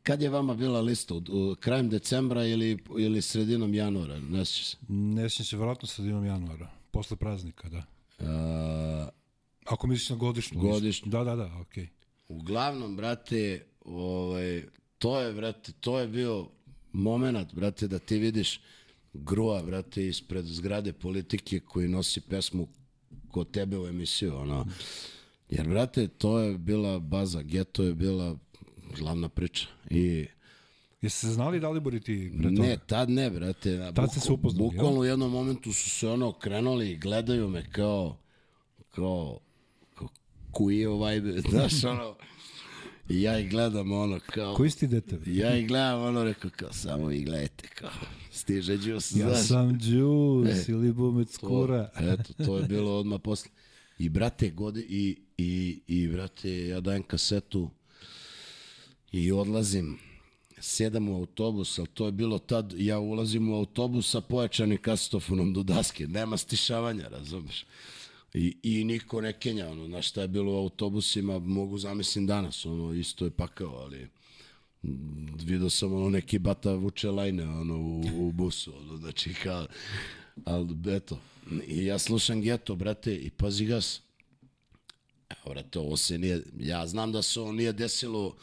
[0.04, 1.14] Kad je vama bila lista?
[1.14, 4.20] U, u, krajem decembra ili, ili sredinom januara?
[4.20, 4.78] Ne sjećam se.
[4.90, 7.84] Ne sjećam se vratno sredinom januara, posle praznika, da.
[8.20, 9.25] Uh,
[9.66, 10.60] Ako misliš na godišnju.
[10.60, 11.10] Godišnju.
[11.10, 11.88] Da, da, da, okej.
[12.28, 14.64] uglavnom, brate, ovaj,
[14.98, 16.48] to je, brate, to je bio
[16.94, 18.62] moment, brate, da ti vidiš
[19.14, 22.68] grua, brate, ispred zgrade politike koji nosi pesmu
[23.32, 24.66] kod tebe u emisiju, ono.
[25.50, 28.38] Jer, brate, to je bila baza, geto je bila
[28.98, 29.68] glavna priča.
[29.90, 30.26] I
[31.02, 32.68] Jeste se znali Dalibor i ti pre toga?
[32.68, 33.92] Ne, tad ne, brate.
[33.96, 37.72] Tad ste se upoznali, Bukvalno u jednom momentu su se ono krenuli i gledaju me
[37.72, 38.18] kao,
[38.90, 39.40] kao,
[40.56, 42.16] kuje ovaj, znaš, ono,
[43.10, 45.20] i ja ih gledam ono kao, Koji si ti dete?
[45.26, 47.90] ja ih gledam ono, rekao kao, samo vi gledajte, kao,
[48.32, 49.48] stiže džus, Ja znaš.
[49.48, 51.90] sam džus E, ili bumec To- kura.
[51.98, 53.52] Eto, to je bilo odmah posle.
[53.98, 57.70] I brate, godi, i, i, i brate, ja dajem kasetu
[59.12, 59.98] i odlazim,
[60.60, 65.54] sjedam u autobus, ali to je bilo tad, ja ulazim u autobus sa pojačanim kasetofonom
[65.54, 67.66] do daske, nema stišavanja, razumeš?
[68.36, 72.66] I, I niko ne kenja, ono, znaš šta je bilo u autobusima, mogu zamislim danas,
[72.66, 74.08] ono, isto je pakao, ali
[74.84, 79.68] mm, vidio sam ono neki bata vuče lajne ono, u, u busu, ono, znači kao,
[80.46, 81.20] ali eto,
[81.68, 84.02] i ja slušam Geto, brate, i pazi gas,
[85.30, 88.36] evo, brate, ovo se nije, ja znam da se ovo nije desilo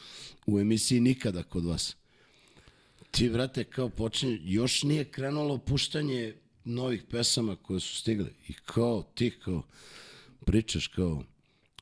[0.45, 1.95] u emisiji nikada kod vas.
[3.11, 6.33] Ti, brate, kao počinje, još nije krenulo puštanje
[6.65, 8.29] novih pesama koje su stigle.
[8.47, 9.63] I kao, ti kao,
[10.45, 11.23] pričaš kao,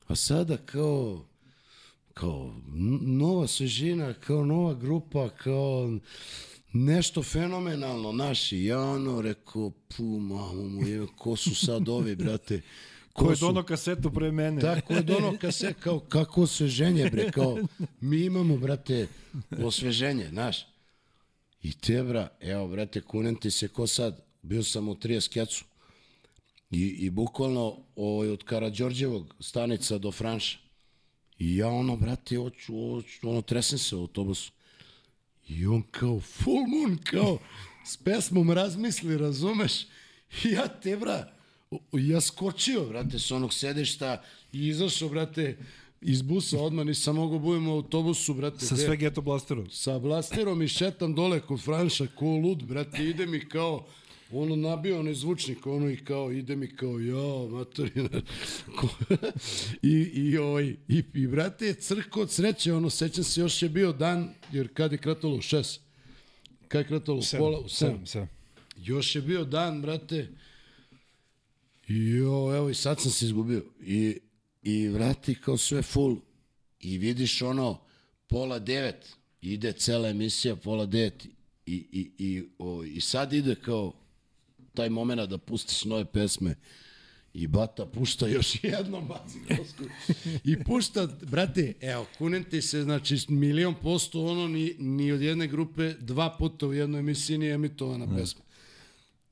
[0.06, 1.24] a sada kao,
[2.14, 2.54] kao
[3.00, 5.98] nova svežina, kao nova grupa, kao
[6.72, 8.64] nešto fenomenalno naši.
[8.64, 12.60] Ja ono rekao, pu, mamu mu je, ko su sad ovi, brate?
[13.12, 14.60] Ko je su- dono kasetu pre mene?
[14.60, 17.58] Tako je dono kase, kao, kako osveženje, bre, kao,
[18.00, 19.08] mi imamo, brate,
[19.64, 20.66] osveženje, znaš.
[21.62, 25.64] I te, bra, evo, brate, kunem ti se ko sad, bio sam u 30 kecu.
[26.70, 30.58] I, i bukvalno ovaj, od Karadžorđevog stanica do Franša.
[31.38, 34.52] I ja ono, brate, hoću, hoću, ono, tresem se u autobusu.
[35.48, 37.38] I on kao, full moon, kao,
[37.86, 39.72] s pesmom razmisli, razumeš?
[40.44, 41.32] I ja te, bra,
[41.92, 44.22] ja skočio, brate, s onog sedišta
[44.52, 45.56] i izašao, brate,
[46.00, 48.66] iz busa odmah, nisam mogao budem u autobusu, brate.
[48.66, 49.70] Sa sve geto blasterom.
[49.70, 53.86] sa blasterom i šetam dole kod Franša, ko lud, brate, ide mi kao,
[54.32, 58.08] ono nabio onaj zvučnik, ono i kao, ide mi kao, ja, matorina.
[58.76, 59.16] Ko-
[59.82, 63.92] I, i, ovaj, i, i, brate, crko od sreće, ono, sećam se, još je bio
[63.92, 65.80] dan, jer kad je kratalo u šest,
[66.68, 67.68] kad je kratalo u pola, u.
[67.68, 68.28] Sedam, sedam.
[68.76, 70.28] Još je bio dan, brate.
[71.88, 73.64] I jo, evo i sad sam se izgubio.
[73.80, 74.18] I,
[74.62, 76.16] i vrati kao sve full.
[76.80, 77.80] I vidiš ono,
[78.26, 81.26] pola devet, ide cela emisija, pola devet.
[81.66, 83.92] I, i, i, o, i sad ide kao
[84.74, 86.54] taj moment da pustiš nove pesme.
[87.34, 89.84] I Bata pušta još jednom baci kosku.
[90.44, 95.46] I pušta, brate, evo, kunem ti se, znači, milion posto ono, ni, ni od jedne
[95.46, 98.42] grupe dva puta u jednoj emisiji nije emitovana pesma.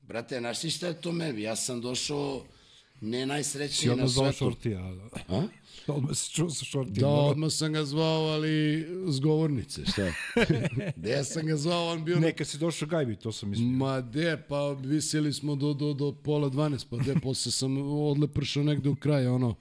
[0.01, 1.41] Brate, znaš ti šta je to meni?
[1.41, 2.45] Ja sam došao
[3.01, 4.37] ne najsrećniji na odmah zvao svetu.
[4.37, 4.93] šortija.
[5.27, 5.43] A?
[5.87, 6.95] Odmah se čuo sa šortijom.
[6.95, 10.13] Da, odmah sam ga zvao, ali s govornice, šta?
[10.95, 12.19] Gde sam ga zvao, on bio...
[12.19, 13.67] Neka si došao gajbi, to sam mislio.
[13.67, 18.63] Ma de, pa visili smo do, do, do pola 12, pa de, posle sam odlepršao
[18.63, 19.55] negde u kraj, ono.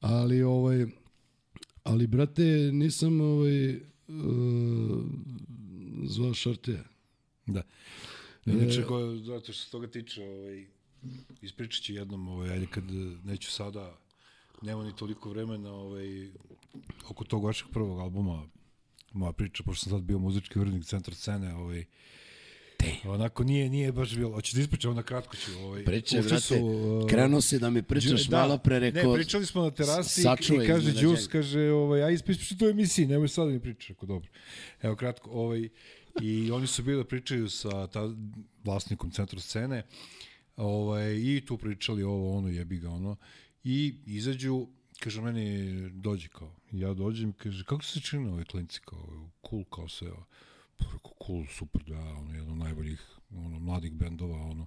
[0.00, 0.86] Ali, ovaj,
[1.82, 2.42] ali, brate,
[2.72, 3.80] nisam, ovaj, uh,
[6.04, 6.84] zvao šortija.
[7.46, 7.62] Da.
[8.46, 10.77] Inače, ko, zato što se toga tiče, ovaj,
[11.42, 13.98] ispričat ću jednom, ovaj, ajde kad eh, neću sada,
[14.62, 16.30] nema ni toliko vremena, ovaj,
[17.08, 18.48] oko tog vašeg prvog albuma,
[19.12, 21.84] moja priča, pošto sam sad bio muzički urednik centra scene, ovaj,
[23.04, 24.32] Onako nije nije baš bilo.
[24.32, 25.84] Hoćeš da ispričam na kratko ću, ovaj.
[25.84, 29.12] Priče, brate, su, uh, krenuo si da mi pričaš Da, malo pre, rekao...
[29.12, 30.92] Ne, pričali smo na terasi sačuvaj i kaže.
[30.92, 34.30] Đus, kaže, ovaj, aj ispričaj to u emisiji, nemoj sad da mi pričaš, ako dobro.
[34.82, 35.68] Evo, kratko, ovaj,
[36.22, 38.10] i oni su bili da pričaju sa ta,
[38.64, 39.82] vlasnikom centra scene,
[40.58, 43.16] ovaj, i tu pričali ovo, ono, jebi ga, ono,
[43.64, 44.66] i izađu,
[45.00, 49.88] kaže, meni dođi kao, ja dođem, kaže, kako se čini ove klinci, kao, cool, kao
[49.88, 50.10] sve,
[50.76, 54.66] pa rekao, cool, super, da, ono, jedan od najboljih, ono, mladih bendova, ono,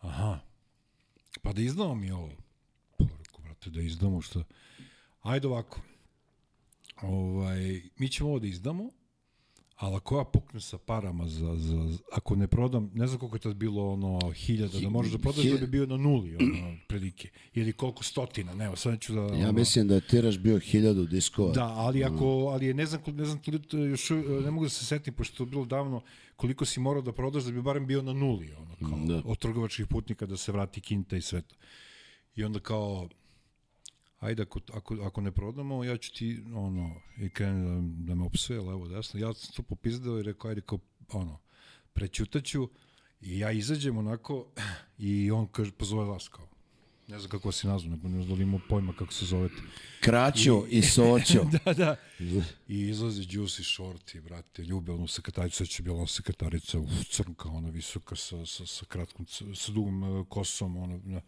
[0.00, 0.40] aha,
[1.42, 2.30] pa da izdamo mi ovo,
[3.00, 4.44] Pa rekao, brate, da izdamo što...
[5.22, 5.80] Ajde ovako.
[7.02, 8.90] Ovaj, mi ćemo ovo da izdamo,
[9.80, 13.40] ali ako ja puknem sa parama za, za, ako ne prodam, ne znam koliko je
[13.40, 17.28] tad bilo ono hiljada, da možeš da prodaš da bi bio na nuli ono, predike.
[17.54, 19.20] Ili koliko stotina, ne, sad neću da...
[19.20, 21.52] Ja ono, mislim da je tiraž bio hiljadu diskova.
[21.52, 23.40] Da, ali ako, ali je, ne znam, ne znam,
[23.90, 26.02] još uvijek, ne mogu da se setim, pošto je to bilo davno,
[26.36, 29.22] koliko si morao da prodaš da bi barem bio na nuli, ono, kao, Da.
[29.24, 31.56] od trgovačkih putnika da se vrati kinta i sve to.
[32.36, 33.08] I onda kao,
[34.20, 38.24] ajde, ako, ako, ako ne prodamo, ja ću ti, ono, i krene da, da me
[38.24, 39.20] opsuje, levo, desno.
[39.20, 40.78] Ja sam to popizdao i rekao, ajde, kao,
[41.12, 41.38] ono,
[41.92, 42.68] prećutaću
[43.20, 44.46] i ja izađem onako
[44.98, 46.49] i on kaže, pozove vas kao.
[47.10, 49.54] Ne znam kako si nazvao, ne, ne znam da li ima pojma kako se zovete.
[50.00, 51.44] Kraćo i soćo.
[51.64, 51.96] da, da.
[52.68, 57.48] I izlazi Juicy Shorty, brate, ljube onu sekretaricu, sad će bila ona sekretarica, uf, crnka,
[57.48, 61.20] ona visoka, sa, sa, sa kratkom, sa dugom uh, kosom, ona, na,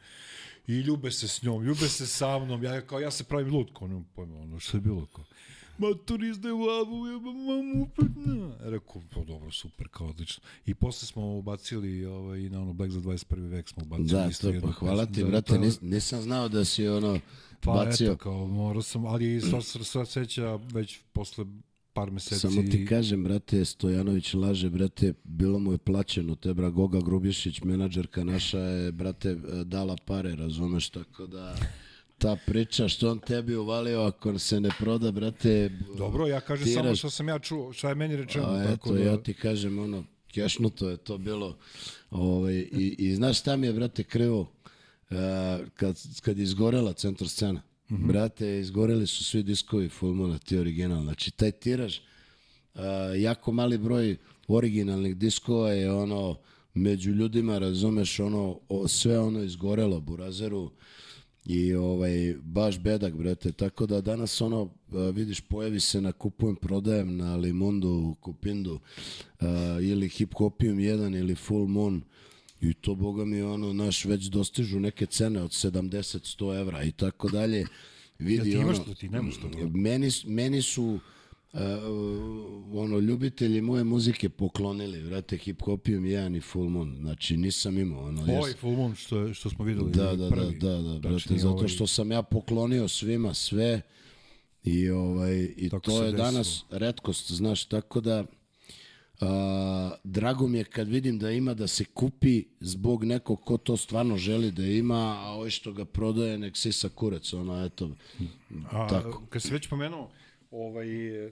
[0.67, 3.71] i ljube se s njom, ljube se sa mnom, ja, kao, ja se pravim lud,
[3.79, 5.25] kao, nemam pojma, ono, što je bilo, kao,
[5.79, 8.57] matur izdaje lavu, jeba mamu, opet na.
[8.61, 10.43] Rekao, pa dobro, super, kao odlično.
[10.67, 13.17] I posle smo ubacili, ovaj, i na ono Black za 21.
[13.49, 16.65] vek smo ubacili Da, to pa hvala ti, Da, brate, to- nis, nisam znao da
[16.65, 17.19] si ono
[17.61, 18.07] Pa bacio.
[18.07, 21.45] eto, kao morao sam, ali sva sva seća već posle
[21.93, 22.41] par meseci.
[22.41, 27.61] Samo ti kažem, brate, Stojanović laže, brate, bilo mu je plaćeno, te bra Goga Grubješić,
[27.61, 31.57] menadžerka naša je, brate, dala pare, razumeš, tako da
[32.23, 36.75] ta priča što on tebi uvalio ako se ne proda, brate, Dobro, ja kažem tiraž-
[36.75, 38.45] samo što sam ja čuo, šta je meni rečeno.
[38.47, 41.57] A tako eto, da, ja ti kažem, ono, kešnuto je to bilo.
[42.11, 44.41] Ovaj, i, I znaš šta mi je, brate, krivo?
[44.41, 45.17] Uh,
[45.75, 48.09] kad, kad je izgorela centar scena, Mhm.
[48.09, 51.03] brate, izgoreli su svi diskovi Fulmona, ti original.
[51.03, 51.99] Znači, taj tiraž,
[52.75, 52.81] uh,
[53.17, 54.17] jako mali broj
[54.49, 56.37] originalnih diskova je ono,
[56.75, 60.71] među ljudima, razumeš, ono, o, sve ono izgorelo Burazeru
[61.47, 66.57] i ovaj, baš bedak, brate, tako da danas ono, a, vidiš, pojavi se na kupujem,
[66.57, 68.81] prodajem na Limundu, Kupindu,
[69.41, 72.03] a, ili Hip Hopium 1 ili Full Moon,
[72.61, 77.29] i to, boga mi, ono, naš, već dostižu neke cene od 70-100 evra i tako
[77.29, 77.67] dalje.
[78.19, 80.99] Vidi, Ja ti imaš ono, to, ti nemaš to, meni, meni su
[81.53, 81.61] uh,
[82.75, 86.97] ono ljubitelji moje muzike poklonili, vrate, Hip Hopium 1 i Full Moon.
[86.97, 88.23] Znači nisam imao ono.
[88.23, 89.91] Ovaj Full Moon što, je- što smo videli.
[89.93, 90.55] da, da, prvi.
[90.55, 93.81] da, da, da, brate, Tačnije, zato ovaj- što sam ja poklonio svima sve
[94.65, 96.25] i ovaj i Tako to je desilo.
[96.25, 98.25] danas retkost, znaš, tako da
[99.21, 103.77] a, drago mi je kad vidim da ima da se kupi zbog nekog ko to
[103.77, 107.91] stvarno želi da ima, a ovaj što ga prodaje nek sisa kurac, ono, eto,
[108.65, 109.23] A, tako.
[109.27, 110.11] Kad si već pomenuo
[110.53, 111.31] ovaj, e,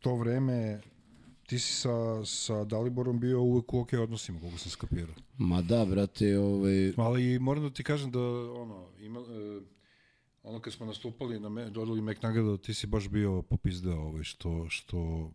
[0.00, 0.80] to vreme,
[1.46, 5.14] ti si sa, sa Daliborom bio uvek u ok odnosima, koliko sam skapirao.
[5.38, 8.20] Ma da, brate, ovaj, Ali i moram da ti kažem da
[8.52, 9.60] ono, ima, e,
[10.42, 14.24] ono kad smo nastupali na me, dodali Mek nagrada, ti si baš bio popizdeo ovaj,
[14.24, 15.30] što, što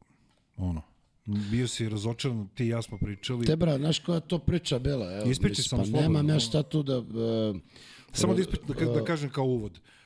[0.58, 0.82] ono,
[1.26, 3.46] bio si razočaran, ti i ja smo pričali.
[3.46, 5.14] Te bra, znaš koja to priča bila?
[5.14, 6.98] Evo, Ispričaj mislim, samo pa slobodno, nemam ja šta tu da...
[7.00, 7.06] Uh,
[8.14, 9.72] Samo da, ispri, da, da kažem kao uvod.
[9.72, 10.01] Uh,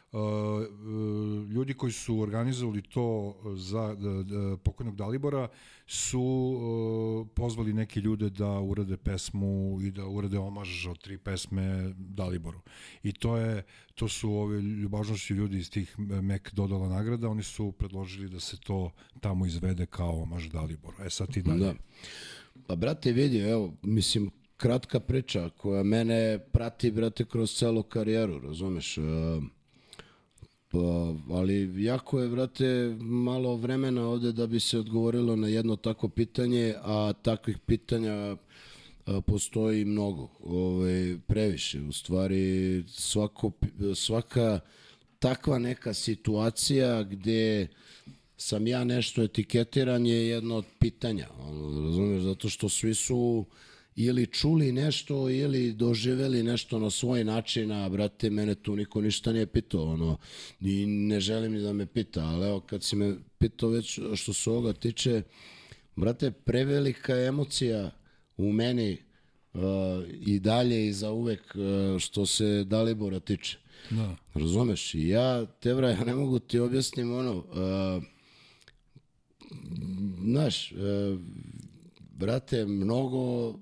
[1.50, 5.48] ljudi koji su organizovali to za da, pokojnog Dalibora
[5.88, 11.94] su uh, pozvali neke ljude da urade pesmu i da urade omaž od tri pesme
[11.98, 12.60] Daliboru.
[13.04, 13.64] I to je
[13.96, 18.58] to su ove ljubažnošći ljudi iz tih Mek dodala nagrada, oni su predložili da se
[18.58, 20.98] to tamo izvede kao omaž Daliboru.
[21.06, 21.60] E sad ti dalje.
[21.60, 21.74] Da.
[22.68, 28.98] Pa, brate, vidi, evo, mislim, kratka priča koja mene prati, brate, kroz celu karijeru, razumeš?
[28.98, 29.02] E,
[30.76, 36.10] Pa, ali jako je, brate, malo vremena ovde da bi se odgovorilo na jedno takvo
[36.10, 38.36] pitanje, a takvih pitanja
[39.26, 41.82] postoji mnogo, ovaj, previše.
[41.82, 43.52] U stvari, svako,
[43.96, 44.60] svaka
[45.20, 47.68] takva neka situacija gde
[48.38, 53.46] sam ja nešto etiketiran je jedno od pitanja, ono, razumeš, zato što svi su
[53.96, 59.34] ili čuli nešto ili doživeli nešto na svoj način, a brate, mene tu niko ništa
[59.34, 60.18] nije pitao, ono,
[60.62, 64.34] i ne želim ni da me pita, ali evo, kad si me pitao već što
[64.34, 65.22] se ovoga tiče,
[65.96, 67.92] brate, prevelika emocija
[68.38, 68.98] u meni
[69.54, 69.62] uh,
[70.22, 73.58] i dalje i za uvek uh, što se Dalibora tiče.
[73.90, 74.16] Da.
[74.34, 74.94] Razumeš?
[74.94, 78.04] I ja, Tebra, ja ne mogu ti objasnim ono, uh,
[80.24, 81.20] znaš, uh,
[82.00, 83.54] brate, mnogo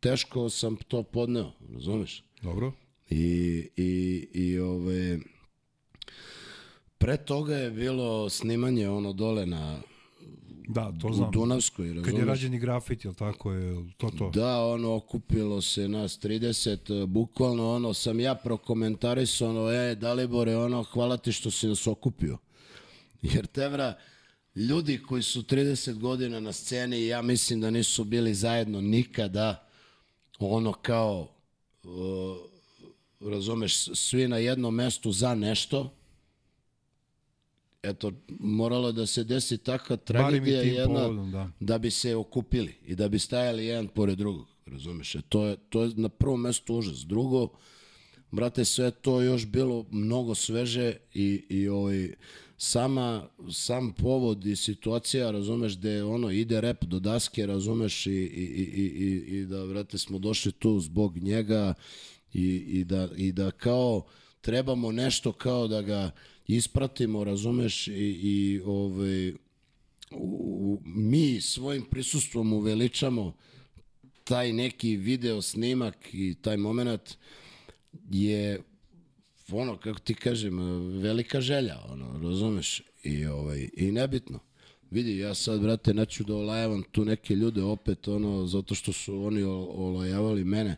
[0.00, 2.24] teško sam to podneo, razumeš?
[2.42, 2.72] Dobro?
[3.10, 5.18] I, i, i ove,
[6.98, 9.80] pre toga je bilo snimanje ono dole na
[10.68, 11.30] Da, to u znam.
[11.30, 12.06] Dunavskoj, razumeš?
[12.06, 14.30] Kad je rađeni grafit, jel tako je, to to?
[14.30, 20.82] Da, ono, okupilo se nas 30, bukvalno, ono, sam ja prokomentarisao, ono, e, Dalibore, ono,
[20.82, 22.38] hvala ti što si nas okupio.
[23.22, 23.94] Jer, Tevra,
[24.54, 29.69] ljudi koji su 30 godina na sceni, ja mislim da nisu bili zajedno nikada,
[30.46, 31.28] ono, kao,
[31.84, 31.90] uh,
[33.20, 35.92] razumeš, svi na jednom mestu za nešto,
[37.82, 41.50] eto, moralo da se desi takva tragedija jedna, povodom, da.
[41.60, 45.14] da bi se okupili i da bi stajali jedan pored drugog, razumeš?
[45.14, 46.98] E, To je, to je na prvom mestu užas.
[46.98, 47.48] Drugo,
[48.30, 52.14] brate, sve to još bilo mnogo sveže i, i ovaj,
[52.62, 58.44] sama, sam povod i situacija, razumeš, gde ono ide rep do daske, razumeš, i, i,
[58.76, 61.74] i, i, i da, brate, smo došli tu zbog njega
[62.34, 64.04] i, i, da, i da kao
[64.40, 66.10] trebamo nešto kao da ga
[66.46, 67.92] ispratimo, razumeš, i,
[68.22, 69.32] i ovaj,
[70.10, 73.32] u, mi svojim prisustvom uveličamo
[74.24, 77.16] taj neki video snimak i taj moment
[78.10, 78.62] je
[79.52, 80.58] ono, kako ti kažem,
[81.00, 82.82] velika želja, ono, razumeš?
[83.02, 84.38] I, ovaj, i nebitno.
[84.90, 89.24] Vidi, ja sad, brate, neću da olajavam tu neke ljude opet, ono, zato što su
[89.24, 90.76] oni olajavali mene.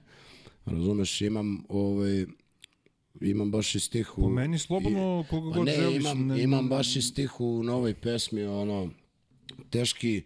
[0.64, 2.26] Razumeš, imam, ovaj,
[3.20, 4.22] imam baš i stih u...
[4.22, 5.96] Po meni slobodno koga Pa god ne, želiš.
[6.00, 8.90] imam, ne- imam baš i stih u novoj pesmi, ono,
[9.70, 10.22] teški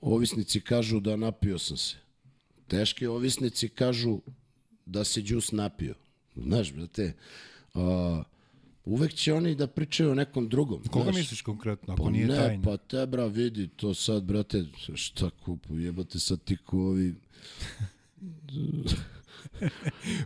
[0.00, 1.96] ovisnici kažu da napio sam se.
[2.68, 4.20] Teški ovisnici kažu
[4.86, 5.94] da se džus napio.
[6.36, 7.12] Znaš, brate,
[7.74, 8.22] a,
[8.84, 10.82] uvek će oni da pričaju o nekom drugom.
[10.90, 11.16] Koga znaš.
[11.16, 12.62] misliš konkretno, ako Pa nije ne, tajna?
[12.64, 14.64] pa te bra vidi to sad, brate,
[14.94, 17.14] šta kupu, jebate sad ti ko ovi...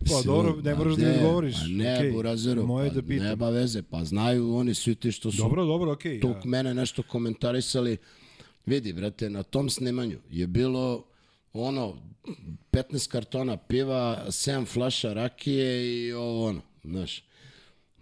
[0.07, 1.55] Pa dobro, ne Ma moraš da mi odgovoriš.
[1.55, 2.12] Pa ne, okej.
[2.12, 3.26] burazeru, Moje pa da pitam.
[3.26, 6.20] nema veze, pa znaju oni svi ti što su Dobro, dobro, okej.
[6.20, 6.40] tu ja.
[6.45, 7.97] mene nešto komentarisali.
[8.66, 11.05] Vidi, brate, na tom snimanju je bilo
[11.53, 11.97] ono,
[12.72, 17.22] 15 kartona piva, 7 flaša rakije i ovo ono, znaš.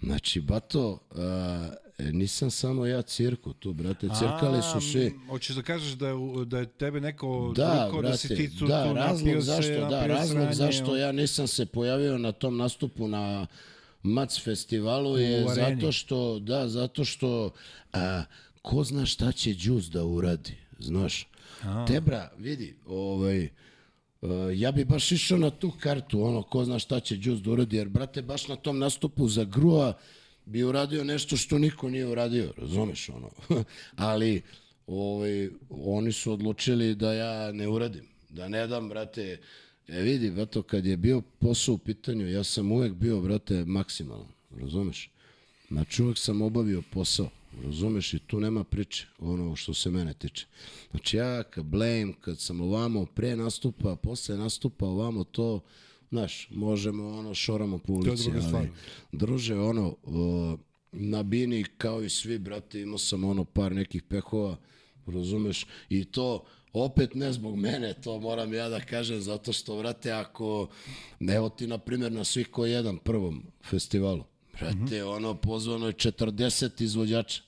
[0.03, 1.19] Znači, bato, uh,
[2.13, 5.15] nisam samo ja cirku tu, brate, cirkali su svi.
[5.29, 6.15] Hoćeš da kažeš da je,
[6.47, 9.63] da je tebe neko Da, drukao da si brate, ti tu, da, tu razlog zašto,
[9.63, 13.47] se, da, razlog sranje, zašto ja nisam se pojavio na tom nastupu na
[14.03, 17.51] Mac festivalu je zato što, da, zato što
[17.93, 18.23] a,
[18.63, 21.29] ko zna šta će Đus da uradi, znaš.
[21.87, 23.49] Tebra, vidi, ovaj,
[24.55, 27.77] ja bi baš išao na tu kartu, ono, ko zna šta će Đus da uradi,
[27.77, 29.99] jer, brate, baš na tom nastupu za Grua
[30.47, 33.31] bi uradio nešto što niko nije uradio, razumeš, ono.
[33.97, 34.43] Ali,
[34.87, 39.39] ovaj, oni su odlučili da ja ne uradim, da ne dam, brate,
[39.89, 44.29] e, vidi, brate, kad je bio posao u pitanju, ja sam uvek bio, brate, maksimalan,
[44.61, 45.11] razumeš?
[45.68, 47.29] Znači, uvek sam obavio posao,
[47.65, 50.47] razumeš, i tu nema priče, ono što se mene tiče.
[50.91, 55.61] Znači, ja kad blame, kad sam ovamo pre nastupa, posle nastupa, ovamo to,
[56.11, 58.67] znaš, možemo, ono, šoramo po ulici, ali, stvar.
[59.13, 60.57] druže, ono, o,
[60.93, 64.57] na bini, kao i svi, brate, imao sam, ono, par nekih pehova,
[65.07, 70.11] razumeš, i to, opet ne zbog mene, to moram ja da kažem, zato što, brate,
[70.11, 70.69] ako,
[71.35, 76.83] evo ti, na primjer, na svih ko jedan prvom festivalu, brate, ono, pozvano je 40
[76.83, 77.43] izvođača,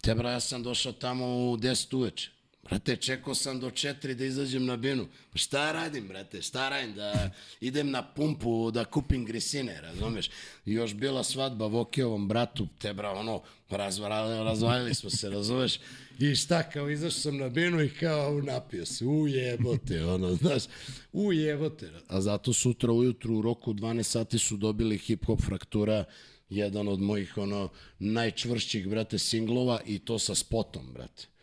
[0.00, 2.33] te bra, ja sam došao tamo u 10 uveče.
[2.64, 5.06] Brate, čekao sam do 4 da izađem na binu.
[5.34, 6.94] Šta radim, brate, šta radim?
[6.94, 10.30] Da idem na pumpu da kupim grisine, razumeš?
[10.64, 15.78] Još bila svadba Vokiovom bratu, te bra, ono, razvalili, razvalili smo se, razumeš?
[16.18, 20.62] I šta, kao izašao sam na binu i kao napio se, ujebote, ono, znaš,
[21.12, 21.90] ujebote.
[22.08, 26.04] A zato sutra ujutru u roku 12 sati su dobili hip hop fraktura,
[26.48, 31.33] jedan od mojih ono najčvršćih brate singlova i to sa spotom brate.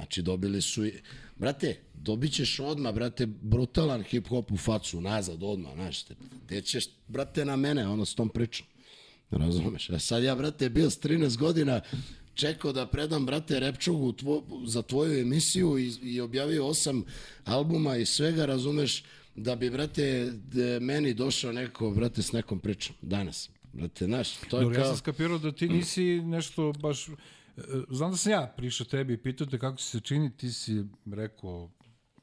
[0.00, 0.92] Znači dobili su i
[1.36, 6.14] brate, dobit ćeš odmah brate brutalan hip hop u facu nazad odmah, znaš, te,
[6.48, 8.66] te ćeš brate na mene ono s tom pričom.
[9.30, 9.90] Razumeš?
[9.90, 11.80] A sad ja brate bio s 13 godina
[12.34, 17.04] čekao da predam brate Repčovu tvo, za tvoju emisiju i, i objavio osam
[17.44, 22.96] albuma i svega, razumeš, da bi, brate, de, meni došao neko, brate, s nekom pričom
[23.02, 23.50] danas.
[23.72, 24.88] Brate, znaš, to je Dobro, ja kao...
[24.88, 27.06] sam skapirao da ti nisi nešto baš...
[27.56, 30.84] e, Znam da sam ja prišao tebi i pitao te kako se čini, ti si
[31.06, 31.70] rekao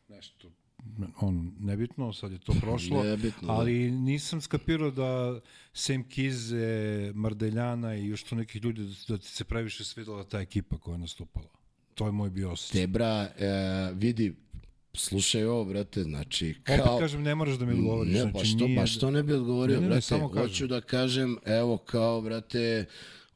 [0.10, 0.52] nešto
[1.22, 3.54] on nebitno, sad je to prošlo, Nebitno, da.
[3.54, 5.40] ali nisam skapirao da
[5.74, 10.40] sem Kize, Mardeljana i još tu nekih ljudi da, da ti se previše svidela ta
[10.40, 11.50] ekipa koja je nastupala.
[11.96, 12.82] To je moj bio osjećaj.
[12.82, 13.48] Tebra, e,
[13.94, 14.36] vidi,
[14.94, 17.00] slušaj ovo, brate, znači, Opet kao...
[17.00, 18.14] kažem, ne moraš da mi odgovoriš.
[18.14, 20.30] Ne, znači, pa što, nije, pa što ne bi odgovorio, Ne, ne, ne, brate, samo
[20.30, 20.48] kažem.
[20.48, 22.86] hoću da kažem, evo kao, brate,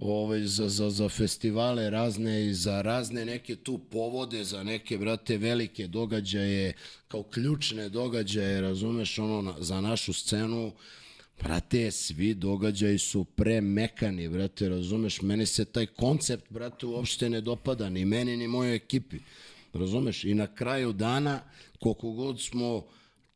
[0.01, 5.37] ovaj, za, za, za festivale razne i za razne neke tu povode, za neke, brate,
[5.37, 6.73] velike događaje,
[7.07, 10.71] kao ključne događaje, razumeš, ono, na, za našu scenu,
[11.43, 15.21] Brate, svi događaji su premekani, brate, razumeš?
[15.21, 19.19] Meni se taj koncept, brate, uopšte ne dopada, ni meni, ni mojoj ekipi.
[19.73, 20.23] Razumeš?
[20.23, 21.39] I na kraju dana,
[21.79, 22.85] koliko god smo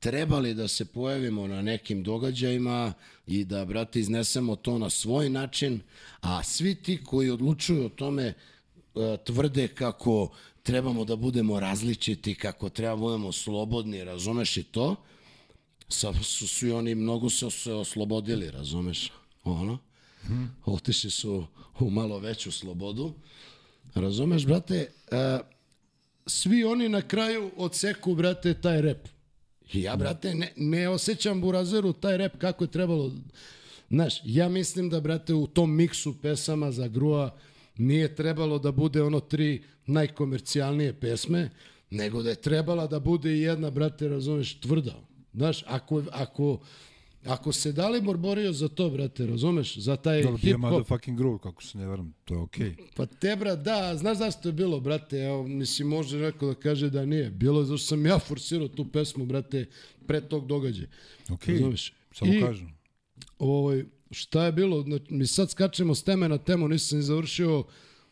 [0.06, 2.94] trebali da se pojavimo na nekim događajima
[3.28, 5.80] i da, brate, iznesemo to na svoj način,
[6.22, 8.34] a svi ti koji odlučuju o tome e,
[9.24, 10.30] tvrde kako
[10.64, 14.96] trebamo da budemo različiti, kako treba da budemo slobodni, razumeš i to,
[15.90, 19.12] Samo su svi oni, mnogo su se oslobodili, razumeš?
[19.44, 19.78] Ono,
[20.66, 21.46] otišli su
[21.80, 23.14] u malo veću slobodu.
[23.96, 24.76] Razumeš, brate?
[25.12, 25.40] E,
[26.26, 29.15] svi oni na kraju odseku, brate, taj rep.
[29.74, 33.12] I ja, brate, ne, ne osjećam burazeru taj rep kako je trebalo.
[33.90, 37.38] Znaš, ja mislim da, brate, u tom miksu pesama za grua
[37.78, 41.50] nije trebalo da bude ono tri najkomercijalnije pesme,
[41.90, 44.96] nego da je trebala da bude i jedna, brate, razumeš, tvrda.
[45.34, 46.60] Znaš, ako, ako,
[47.26, 51.40] ako se Dalibor borio za to, brate, razumeš, za taj Dobro, hip hop, motherfucking groove,
[51.40, 52.76] kako se ne veram, to je okej.
[52.96, 57.06] Pa tebra, da, znaš zašto je bilo, brate, evo, mislim, može neko da kaže da
[57.06, 57.30] nije.
[57.30, 59.66] Bilo je zašto sam ja forsirao tu pesmu, brate,
[60.08, 60.88] pre tog događaja.
[61.30, 61.94] Okej, Razumeš?
[62.14, 62.76] samo I- kažem.
[63.40, 67.64] Ovaj, šta je bilo, znači, mi sad skačemo s teme na temu, nisam ni završio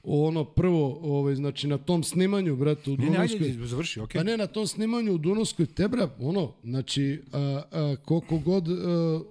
[0.04, 3.48] ono prvo, ovaj, znači na tom snimanju, brate, u Ne, ne, Dunavskoj.
[3.48, 4.20] ajde, završi, okej.
[4.20, 9.22] Pa ne, na tom snimanju u Dunavskoj tebra, ono, znači, a, a, koliko god a,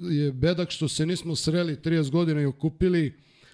[0.00, 3.12] je bedak što se nismo sreli 30 godina i okupili,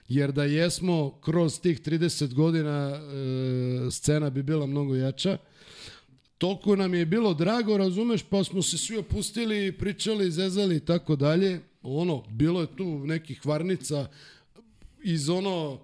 [0.09, 3.01] jer da jesmo kroz tih 30 godina
[3.87, 5.39] e, scena bi bila mnogo jača.
[6.39, 11.17] Toliko nam je bilo drago, razumeš, pa smo se svi opustili, pričali, zezali i tako
[11.17, 11.61] dalje.
[11.83, 14.09] Ono, bilo je tu nekih varnica
[15.05, 15.81] iz ono,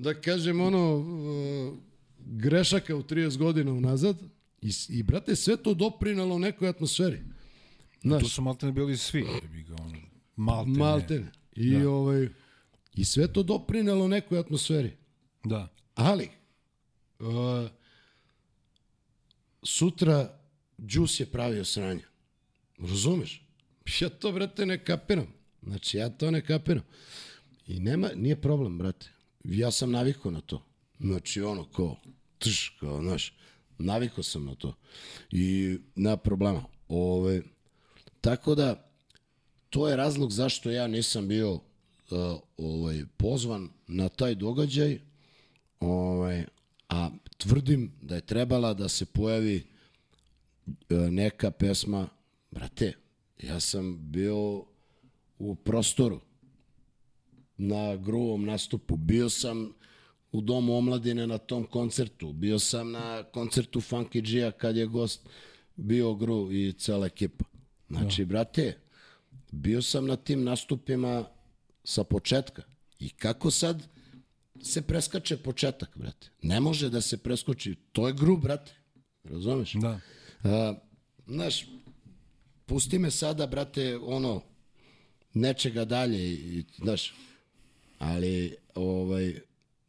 [0.00, 1.76] da kažem, ono, e,
[2.18, 4.16] grešaka u 30 godina unazad,
[4.62, 7.20] I, I, brate, sve to doprinalo nekoj atmosferi.
[8.02, 9.24] Znaš, Tu su maltene bili svi.
[9.42, 9.76] jebi ga,
[10.36, 10.78] Maltene.
[10.78, 11.30] maltene.
[11.56, 12.28] I, ovaj,
[12.94, 14.92] I sve to doprinalo nekoj atmosferi.
[15.44, 15.68] Da.
[15.94, 16.28] Ali,
[17.18, 17.70] uh,
[19.62, 20.38] sutra
[20.78, 22.04] Đus je pravio sranje.
[22.78, 23.42] Razumeš?
[24.00, 25.26] Ja to, brate, ne kapiram.
[25.62, 26.82] Znači, ja to ne kapiram.
[27.66, 29.10] I nema, nije problem, brate.
[29.44, 30.62] Ja sam navikao na to.
[31.00, 31.96] Znači, ono, kao,
[32.38, 33.34] tš, kao, znaš,
[33.78, 34.74] navikao sam na to.
[35.30, 36.64] I nema problema.
[36.88, 37.42] Ove,
[38.20, 38.90] tako da,
[39.70, 41.60] to je razlog zašto ja nisam bio uh,
[42.56, 45.00] ovaj, pozvan na taj događaj,
[45.80, 46.44] ovaj,
[46.88, 49.66] a tvrdim da je trebala da se pojavi
[50.66, 52.08] e, neka pesma,
[52.50, 52.92] brate,
[53.42, 54.64] ja sam bio
[55.38, 56.20] u prostoru
[57.60, 59.72] na gruvom nastupu, bio sam
[60.32, 65.28] u domu omladine na tom koncertu, bio sam na koncertu Funky G-a kad je gost
[65.76, 67.44] bio gru i cela ekipa.
[67.88, 68.78] Znači, brate,
[69.52, 71.24] bio sam na tim nastupima
[71.84, 72.62] sa početka.
[72.98, 73.88] I kako sad
[74.62, 76.30] se preskače početak, brate?
[76.42, 77.74] Ne može da se preskoči.
[77.92, 78.72] To je gru, brate.
[79.24, 79.72] Razumeš?
[79.72, 80.00] Da.
[80.44, 80.74] A,
[81.26, 81.66] znaš,
[82.66, 84.42] pusti me sada, brate, ono,
[85.34, 87.14] nečega dalje, i, znaš,
[88.00, 89.40] ali, ovaj,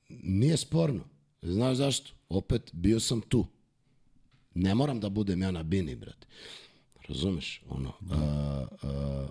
[0.10, 1.04] nije sporno.
[1.42, 2.12] Znaš zašto?
[2.30, 3.46] Opet, bio sam tu.
[4.54, 6.28] Ne moram da budem ja na bini, brate.
[7.08, 7.62] Razumeš?
[7.70, 9.28] Ono, a, a,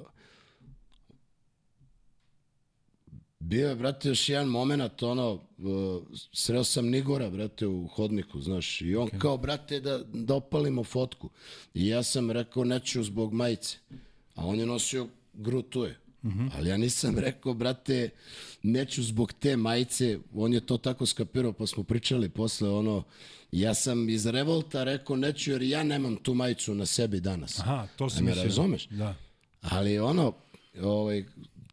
[3.41, 6.03] Bio je, brate, još jedan moment, ono, uh,
[6.33, 9.19] sreo sam Nigora, brate, u hodniku, znaš, i on okay.
[9.19, 11.31] kao, brate, da, da opalimo fotku.
[11.75, 13.79] I ja sam rekao, neću zbog majice.
[14.35, 15.99] A on je nosio grutuje.
[16.23, 16.51] Mm -hmm.
[16.57, 18.11] Ali ja nisam rekao, brate,
[18.63, 23.03] neću zbog te majice, on je to tako skapirao, pa smo pričali posle, ono,
[23.53, 27.59] ja sam iz revolta rekao, neću, jer ja nemam tu majicu na sebi danas.
[27.61, 28.45] Aha, to si A me mislio.
[28.45, 28.89] razumeš?
[28.89, 29.15] Da.
[29.61, 30.35] Ali ono,
[30.83, 31.25] ovaj,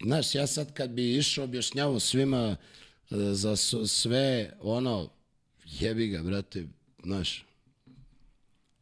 [0.04, 2.56] znaš, ja sad kad bi išao objašnjavao svima
[3.12, 3.56] e, za
[3.88, 5.10] sve, ono,
[5.66, 6.68] jebi ga, brate,
[7.04, 7.47] znaš,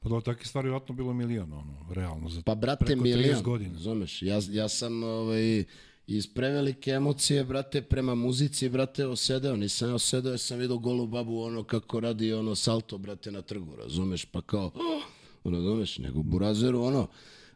[0.06, 2.30] Pa da, takve stvari vjerojatno bilo milion, ono, realno.
[2.30, 3.74] Za pa brate, preko 30 milion, godina.
[3.74, 5.64] razumeš, ja, ja sam ovaj,
[6.08, 11.08] iz prevelike emocije, brate, prema muzici, brate, osedeo, nisam ja osedeo, jer sam vidio golu
[11.08, 15.04] babu, ono, kako radi, ono, salto, brate, na trgu, razumeš, pa kao, oh,
[15.54, 17.08] razumeš, nego burazeru, ono,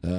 [0.04, 0.10] uh,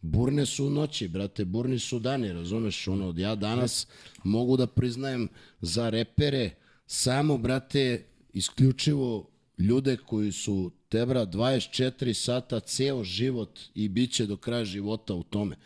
[0.00, 3.86] burne su noći, brate, burni su dani, razumeš, ono, ja danas
[4.24, 5.28] mogu da priznajem
[5.60, 6.50] za repere
[6.86, 14.36] samo, brate, isključivo ljude koji su tebra 24 sata ceo život i bit će do
[14.36, 15.56] kraja života u tome.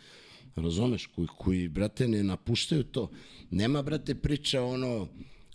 [0.55, 1.05] Razumeš?
[1.15, 3.09] Koji, koji, brate, ne napuštaju to.
[3.51, 5.07] Nema, brate, priča ono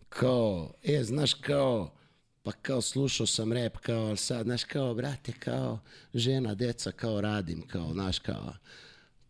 [0.08, 1.94] kao, e, znaš, kao,
[2.42, 5.78] pa kao slušao sam rap, kao, ali sad, znaš, kao, brate, kao,
[6.14, 8.52] žena, deca, kao, radim, kao, znaš, kao,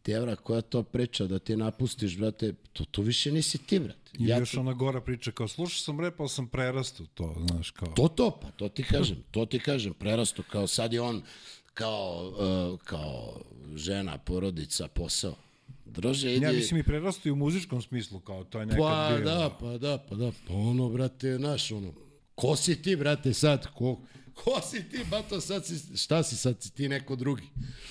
[0.02, 4.10] tevra, koja to priča, da ti napustiš, brate, to, to više nisi ti, brate.
[4.18, 7.70] I Ja još ona gora priča, kao slušao sam rep, ali sam prerastao to, znaš,
[7.70, 7.88] kao.
[7.88, 11.22] To to, pa to ti kažem, to ti kažem, prerasto, kao sad je on
[11.74, 12.32] kao,
[12.72, 13.40] uh, kao
[13.76, 15.34] žena, porodica, posao.
[15.84, 16.44] Druže, idi...
[16.44, 19.24] Ja mislim i prerastao i u muzičkom smislu, kao to je nekad pa bio.
[19.24, 21.92] da, pa da, pa da, pa ono, brate, naš, ono,
[22.34, 24.00] ko si ti, brate, sad, ko,
[24.34, 27.42] ko si ti, bato, sad si, šta si, sad si ti neko drugi.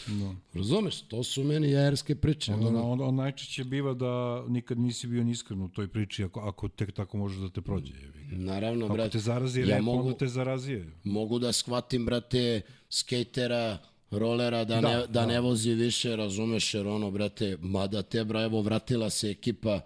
[0.07, 0.35] No.
[0.53, 2.53] Razumeš, to su meni jajerske priče.
[2.53, 4.11] Onda, ono, on, on najčešće biva da
[4.47, 7.61] nikad nisi bio ni iskren u toj priči, ako, ako tek tako može da te
[7.61, 7.93] prođe.
[8.31, 10.91] naravno, Ako brate, te zarazi ja rep, mogu, onda te zarazije.
[11.03, 13.77] mogu da shvatim, brate, skejtera,
[14.11, 18.43] rolera, da, Da, ne, da, ne vozi više, razumeš, jer ono, brate, mada te, bra,
[18.43, 19.81] evo, vratila se ekipa,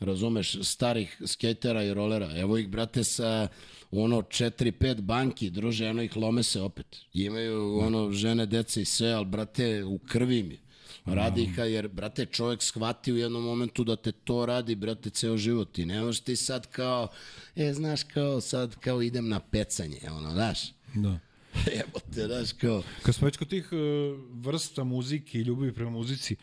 [0.00, 3.48] razumeš, starih skejtera i rolera, evo ih, brate, sa
[3.90, 6.86] ono 4-5 banki, druže, eno ih lome se opet.
[7.12, 10.58] Imaju ono žene, dece i sve, ali brate, u krvi mi.
[11.04, 15.36] Radi ih, jer, brate, čovjek shvati u jednom momentu da te to radi, brate, ceo
[15.36, 15.78] život.
[15.78, 17.08] I ne možeš ti sad kao,
[17.56, 20.72] e, znaš, kao, sad, kao idem na pecanje, ono, znaš.
[20.94, 21.18] Da.
[21.76, 23.78] Jebote, znaš, kao, Kad smo već kod tih uh,
[24.32, 26.36] vrsta muzike i ljubavi prema muzici,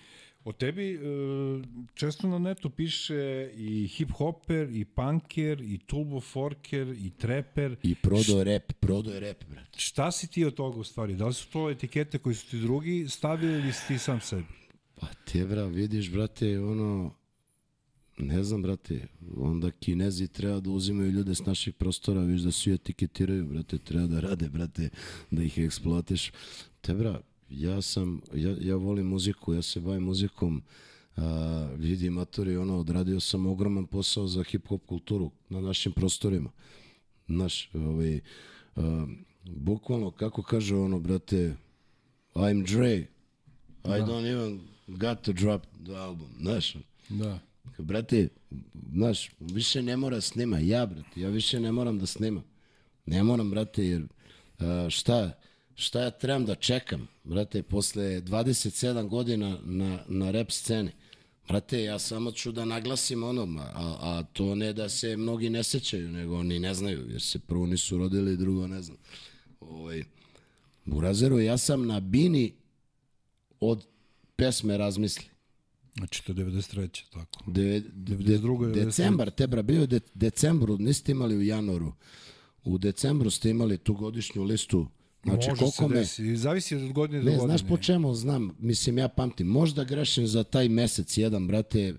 [0.46, 1.64] o tebi uh,
[1.94, 7.76] često na netu piše i hip-hoper, i punker, i turbo forker, i treper.
[7.84, 7.96] I
[8.44, 9.80] rep, prodao je rep, brate.
[9.80, 11.16] Šta si ti od toga u stvari?
[11.16, 14.44] Da li su to etikete koje su ti drugi stavili ili si ti sam sebi?
[14.96, 17.16] Pa te, bra, vidiš, brate, ono,
[18.18, 19.08] ne znam, brate,
[19.38, 24.08] onda kinezi treba da uzimaju ljude s naših prostora, viš da svi etiketiraju, brate, treba
[24.08, 24.90] da rade, brate,
[25.32, 26.32] da ih eksploatiš.
[26.82, 30.64] Te, bra, ja sam, ja, ja volim muziku, ja se bavim muzikom,
[31.16, 36.50] a, vidi, matori, ono, odradio sam ogroman posao za hip-hop kulturu na našim prostorima.
[37.28, 38.22] Naš, ovaj,
[38.76, 39.08] a,
[39.46, 41.56] bukvalno, kako kaže ono, brate,
[42.36, 43.08] I'm Dre,
[43.86, 46.76] I don't even got to drop the album, znaš,
[47.10, 47.40] Da.
[47.78, 48.28] brate,
[48.94, 52.44] znaš, više ne mora snima, ja, brate, ja više ne moram da snimam,
[53.06, 54.08] ne moram, brate, jer
[54.60, 55.32] a, šta,
[55.76, 60.92] šta ja trebam da čekam, brate, posle 27 godina na, na rap sceni,
[61.48, 65.64] Brate, ja samo ću da naglasim ono, a, a to ne da se mnogi ne
[65.64, 68.98] sećaju, nego oni ne znaju, jer se prvo nisu rodili, drugo ne znam.
[69.60, 70.04] Ovaj,
[70.86, 72.54] Burazeru, ja sam na bini
[73.60, 73.86] od
[74.36, 75.26] pesme Razmisli.
[75.98, 77.04] Znači to je 93.
[77.14, 77.52] tako.
[77.52, 81.94] De, de, de, 92., decembar, tebra, bio je de, decembru, niste imali u januaru.
[82.64, 84.88] U decembru ste imali tu godišnju listu.
[85.24, 85.96] Znači, Može koliko se me...
[85.96, 86.38] desi.
[86.38, 87.58] Zavisi od godine do Ne, godine.
[87.58, 91.94] znaš po čemu znam, mislim ja pamtim, možda grešim za taj mesec jedan, brate,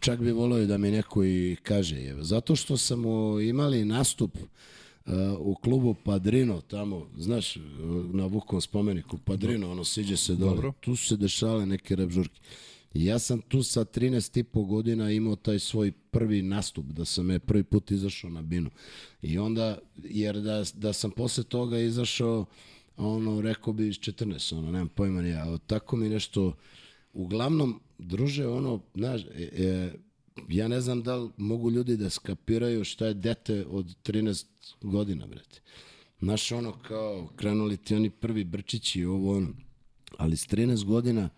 [0.00, 2.24] čak bi volio da mi neko i kaže, je.
[2.24, 3.02] zato što sam
[3.48, 7.62] imali nastup uh, u klubu Padrino tamo, znaš, uh,
[8.14, 10.72] na Vukom spomeniku, Padrino, ono, siđe se dole, Dobro.
[10.80, 12.40] tu su se dešale neke rap žurke.
[12.40, 17.04] I ja sam tu sa 13 i po godina imao taj svoj prvi nastup, da
[17.04, 18.70] sam je prvi put izašao na binu.
[19.22, 22.46] I onda, jer da, da sam posle toga izašao,
[22.96, 26.56] ono, rekao bi iz 14, ono, nemam pojma ni ja, tako mi nešto,
[27.12, 29.92] uglavnom, druže, ono, znaš, e, e,
[30.48, 34.46] ja ne znam da li mogu ljudi da skapiraju šta je dete od 13
[34.80, 35.60] godina, brate.
[36.20, 39.48] Znaš, ono, kao, krenuli ti oni prvi brčići, ovo, ono,
[40.18, 41.28] ali s 13 godina,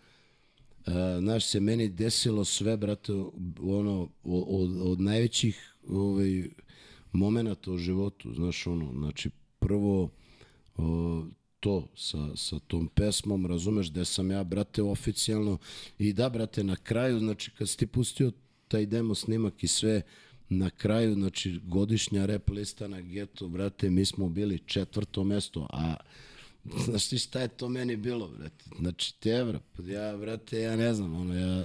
[1.21, 3.13] znaš, se meni desilo sve, brate,
[3.61, 6.49] ono, od, od najvećih ovaj,
[7.13, 10.11] momenata u životu, znaš, ono, znači, prvo
[10.77, 11.25] o,
[11.61, 15.59] to sa, sa tom pesmom, razumeš, gde sam ja, brate, oficijalno,
[15.99, 18.33] i da, brate, na kraju, znači, kad si ti pustio
[18.69, 20.03] taj demo snimak i sve,
[20.49, 25.97] na kraju, znači, godišnja rap lista na getu, brate, mi smo bili četvrto mesto, a
[26.85, 28.65] Znaš ti šta je to meni bilo, brate?
[28.79, 31.65] Znači, te evra, ja, brate, ja ne znam, ono, ja,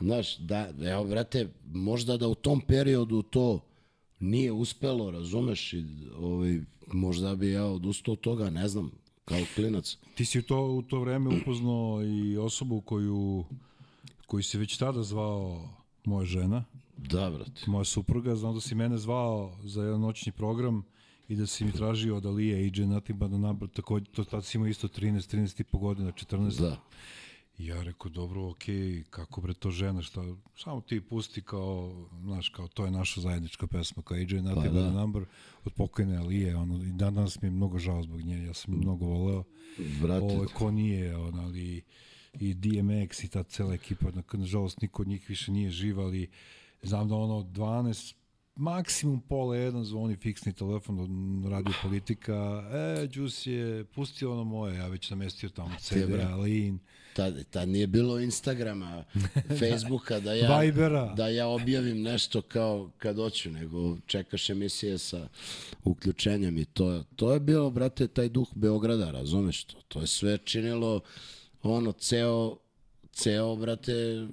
[0.00, 3.60] znaš, da, evo, brate, možda da u tom periodu to
[4.20, 5.84] nije uspelo, razumeš, i,
[6.16, 6.60] ovaj,
[6.92, 8.90] možda bi ja odustao od toga, ne znam,
[9.24, 9.96] kao klinac.
[10.14, 13.44] Ti si u to, u to vreme upoznao i osobu koju,
[14.26, 15.68] koju si već tada zvao
[16.04, 16.64] moja žena,
[16.96, 17.62] Da, brate.
[17.66, 18.36] moja supruga.
[18.36, 20.82] Znam da si mene zvao za jedan noćni program
[21.30, 24.44] i da si mi tražio od Alije AJ Nothing But A Number, takođe, to tad
[24.44, 26.60] si imao isto 13, 13 i po godina, 14.
[26.60, 26.80] Da.
[27.58, 30.24] I ja rekao, dobro, okej, kako bre to žena, šta,
[30.56, 34.62] samo ti pusti kao, znaš, kao to je naša zajednička pesma, kao AJ Nothing Pa
[34.62, 34.88] But da.
[34.88, 35.24] A Number,
[35.64, 38.74] od pokojne Alije, ono, i dan danas mi je mnogo žao zbog nje, ja sam
[38.74, 39.44] mnogo voleo.
[40.20, 41.82] Ovo, ko nije, on, ali
[42.40, 46.28] i DMX i ta cela ekipa, na, nažalost niko od njih više nije živ, ali
[46.82, 48.14] znam da ono 12,
[48.56, 51.10] maksimum pola jedan zvoni fiksni telefon od
[51.50, 56.36] radio politika, e, Juice je pustio ono moje, ja već namestio tamo CD, bra.
[56.36, 56.78] Lin,
[57.14, 59.04] tad, tad nije bilo Instagrama,
[59.60, 61.14] Facebooka, da ja, Vibera.
[61.14, 65.28] da ja objavim nešto kao kad hoću, nego čekaš emisije sa
[65.84, 69.76] uključenjem i to, to je bilo, brate, taj duh Beograda, razumeš to?
[69.88, 71.00] To je sve činilo
[71.62, 72.56] ono, ceo,
[73.12, 74.26] ceo, brate,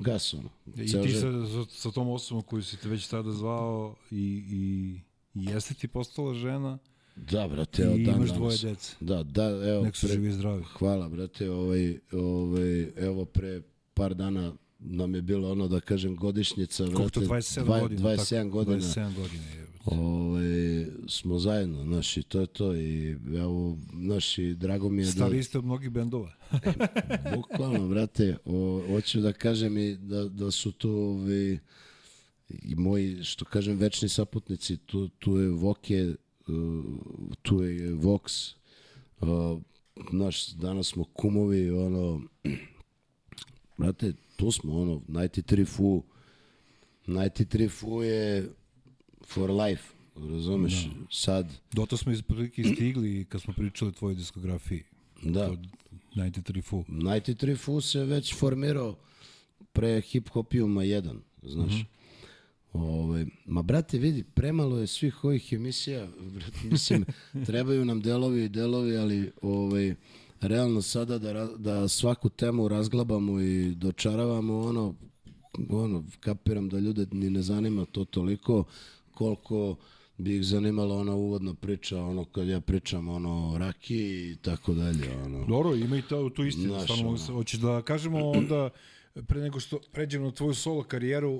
[0.00, 0.48] gas, ono.
[0.66, 4.16] I ti sa, sa, sa tom osobom koju si te već tada zvao i,
[4.50, 5.00] i,
[5.34, 6.78] i jeste ti postala žena
[7.16, 8.38] Da, brate, evo i dan imaš danas.
[8.38, 8.96] dvoje dece.
[9.00, 10.64] Da, da, evo, Nek su pre- živi i zdravi.
[10.64, 13.62] Hvala, brate, ovaj, ovaj, evo pre
[13.94, 16.84] par dana nam je bilo ono da kažem godišnjica.
[16.84, 18.00] Koliko to 27 dva- godina?
[18.02, 18.48] 27 tako?
[18.50, 18.78] godina.
[18.78, 19.66] 27 godina je.
[19.84, 22.74] Ovaj, smo zajedno, znaš, i to je to.
[22.74, 26.32] I evo, znaš, i drago mi je Stari ste od mnogih bendova.
[26.50, 31.58] da, bukvalno, brate, o, hoću da kažem i da, da su tu ovi,
[32.48, 36.14] i moji, što kažem, večni saputnici, tu, tu je Voke,
[36.48, 36.84] uh,
[37.42, 38.54] tu je Vox,
[39.20, 39.60] uh,
[40.10, 42.22] znaš, danas smo kumovi, ono,
[43.78, 46.02] brate, tu smo, ono, 93 Fu,
[47.06, 48.50] 93 Fu je
[49.24, 49.82] for life,
[50.16, 54.82] razumeš, sad, Doto smo iz prilike stigli kad smo pričali o tvojoj diskografiji.
[55.22, 55.58] da, Od
[56.14, 56.84] 93 Fu.
[56.88, 58.96] 93 Fu se već formirao
[59.72, 61.72] pre hip hopijuma 1, znaš.
[61.72, 61.84] Mm -hmm.
[62.72, 67.04] Ove, ma brate, vidi, premalo je svih ovih emisija, brate, mislim,
[67.46, 69.94] trebaju nam delovi i delovi, ali ovaj,
[70.40, 74.94] realno sada da, da svaku temu razglabamo i dočaravamo, ono,
[75.70, 78.64] ono, kapiram da ljude ni ne zanima to toliko
[79.14, 79.76] koliko
[80.18, 84.74] bi ih zanimala ona uvodna priča, ono kad ja pričam ono o rakiji i tako
[84.74, 85.46] dalje, ono.
[85.46, 86.68] Dobro, ima i to, tu istinu.
[86.68, 87.18] Znaš, ono.
[87.18, 88.70] se- hoćeš da kažemo onda,
[89.26, 91.38] pre nego što pređemo na tvoju solo karijeru,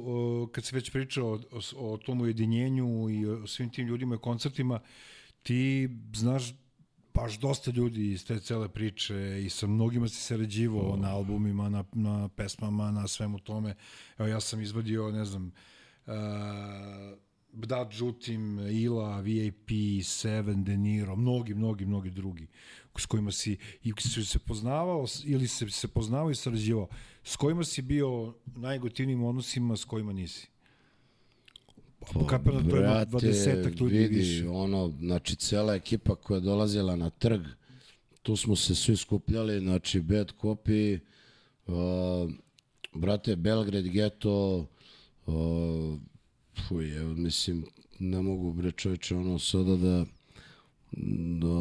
[0.53, 1.41] kad si već pričao o,
[1.77, 4.81] o, o tom ujedinjenju i o svim tim ljudima i koncertima,
[5.43, 6.55] ti znaš
[7.17, 11.85] baš dosta ljudi iz te cele priče i sa mnogima si sarađivao na albumima, na,
[11.93, 13.75] na pesmama, na svemu tome.
[14.19, 15.53] Evo ja sam izvadio, ne znam,
[16.07, 16.13] uh,
[17.53, 19.71] Bdat Žutim, Ila, VIP,
[20.05, 22.47] Seven, De Niro, mnogi, mnogi, mnogi drugi
[22.99, 26.89] s kojima si i si se poznavao ili se, se poznavao i sarađivao.
[27.23, 30.49] S kojima si bio u najgotivnijim odnosima, s kojima nisi?
[32.01, 34.49] Pa, Kapiram da to ima 20 ljudi vidi, više.
[34.49, 37.41] ono, znači cela ekipa koja je dolazila na trg,
[38.23, 40.99] tu smo se svi skupljali, znači Bad Copy,
[41.67, 42.31] uh,
[42.93, 44.67] brate, Belgrade Ghetto,
[45.27, 45.99] uh,
[46.69, 47.67] fuj, evo, mislim,
[47.99, 50.05] ne mogu bre čovječe ono sada da
[51.41, 51.57] da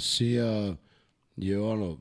[0.00, 0.76] Sija
[1.36, 1.98] je ono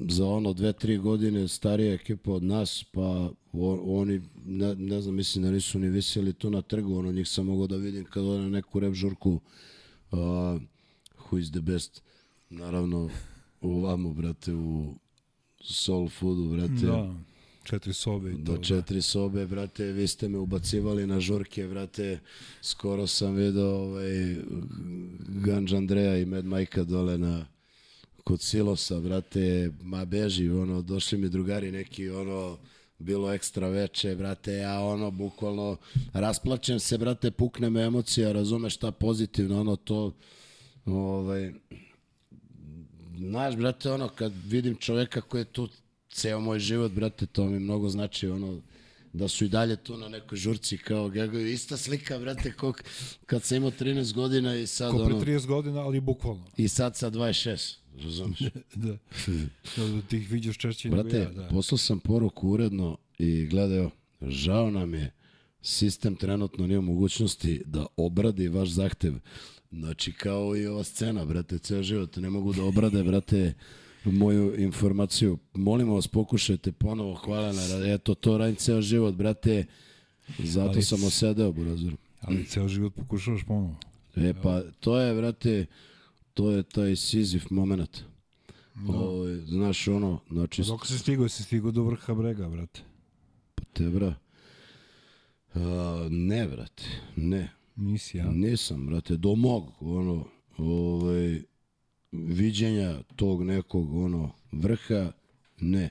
[0.00, 3.30] za ono dve, tri godine starija ekipa od nas, pa
[3.86, 7.46] oni, ne, ne znam, mislim da nisu ni viseli tu na trgu, ono njih sam
[7.46, 9.40] mogao da vidim kad ode na neku rep žurku
[10.10, 10.18] uh,
[11.30, 12.02] Who is the best
[12.50, 13.10] naravno
[13.60, 14.94] u vamo, brate, u
[15.60, 16.86] soul foodu, brate.
[16.86, 17.14] Da,
[17.64, 18.52] četiri sobe i to.
[18.52, 22.18] Do četiri sobe, brate, vi ste me ubacivali na žurke, brate,
[22.62, 24.36] skoro sam vidio ovaj,
[25.28, 27.46] Ganđ Andreja i Mad Majka dole na
[28.24, 32.58] kod Silosa, brate, ma beži, ono, došli mi drugari neki, ono,
[32.98, 35.76] bilo ekstra veče, brate, ja ono, bukvalno,
[36.12, 40.12] rasplačem se, brate, pukne me emocija, razumeš šta pozitivno, ono, to,
[40.86, 41.52] ovaj,
[43.18, 45.68] znaš, brate, ono, kad vidim čoveka koji je tu
[46.10, 48.60] ceo moj život, brate, to mi mnogo znači, ono,
[49.12, 51.52] da su i dalje tu na nekoj žurci kao Gegovi.
[51.52, 52.82] Ista slika, brate, kog,
[53.26, 56.46] kad sam imao 13 godina i sad, Ko pre ono, 30 godina, ali bukvalno.
[56.56, 58.38] i sad sa 26, razumeš?
[58.74, 58.96] da.
[59.76, 61.30] da ti ih vidiš češće Brate, ja.
[61.30, 61.48] Da.
[61.48, 63.88] poslao sam poruku uredno i gledaj,
[64.22, 65.12] žao nam je,
[65.62, 69.14] sistem trenutno nije mogućnosti da obradi vaš zahtev.
[69.70, 73.54] Znači, kao i ova scena, brate, ceo život ne mogu da obrade, brate,
[74.04, 75.38] moju informaciju.
[75.54, 79.64] Molimo vas, pokušajte ponovo, hvala na, eto, to radim ceo život, brate,
[80.38, 81.96] zato Ali sam osedeo, burazir.
[82.20, 83.76] Ali ceo život pokušavaš ponovo.
[84.16, 85.66] E, pa, to je, brate,
[86.40, 88.04] to je taj Sizif moment.
[88.88, 92.80] Ovo, znaš, ono, znači, Dok si stigao, si stigao do vrha brega, brate.
[93.72, 94.14] te, bra,
[95.54, 96.84] a, ne, brate,
[97.16, 97.52] ne.
[97.76, 98.30] Nisi, ja.
[98.30, 100.24] Nisam, brate, do mog, ono,
[100.58, 101.42] ovaj,
[102.12, 105.12] viđenja tog nekog, ono, vrha,
[105.60, 105.90] ne.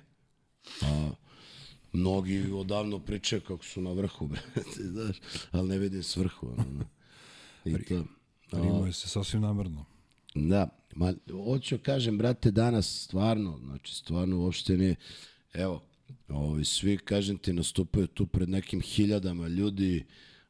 [0.82, 1.10] A
[1.94, 5.18] mnogi odavno pričaju kako su na vrhu, brate, znaš,
[5.52, 6.86] ali ne vidim svrhu, ono.
[7.66, 8.04] I to.
[8.52, 9.99] Rimao je se sasvim namerno.
[10.36, 11.14] Da, ma,
[11.46, 14.96] hoću kažem, brate, danas stvarno, znači stvarno uopšte nije,
[15.54, 15.82] evo,
[16.28, 20.06] ovi, svi, kažem ti, nastupaju tu pred nekim hiljadama ljudi,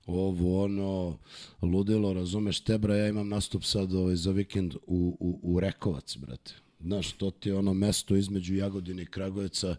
[0.06, 1.18] ovo, ono,
[1.62, 6.54] ludilo, razumeš, tebra, ja imam nastup sad ovaj, za vikend u, u, u Rekovac, brate.
[6.80, 9.76] Znaš, to ti je ono mesto između Jagodine i Kragujevca.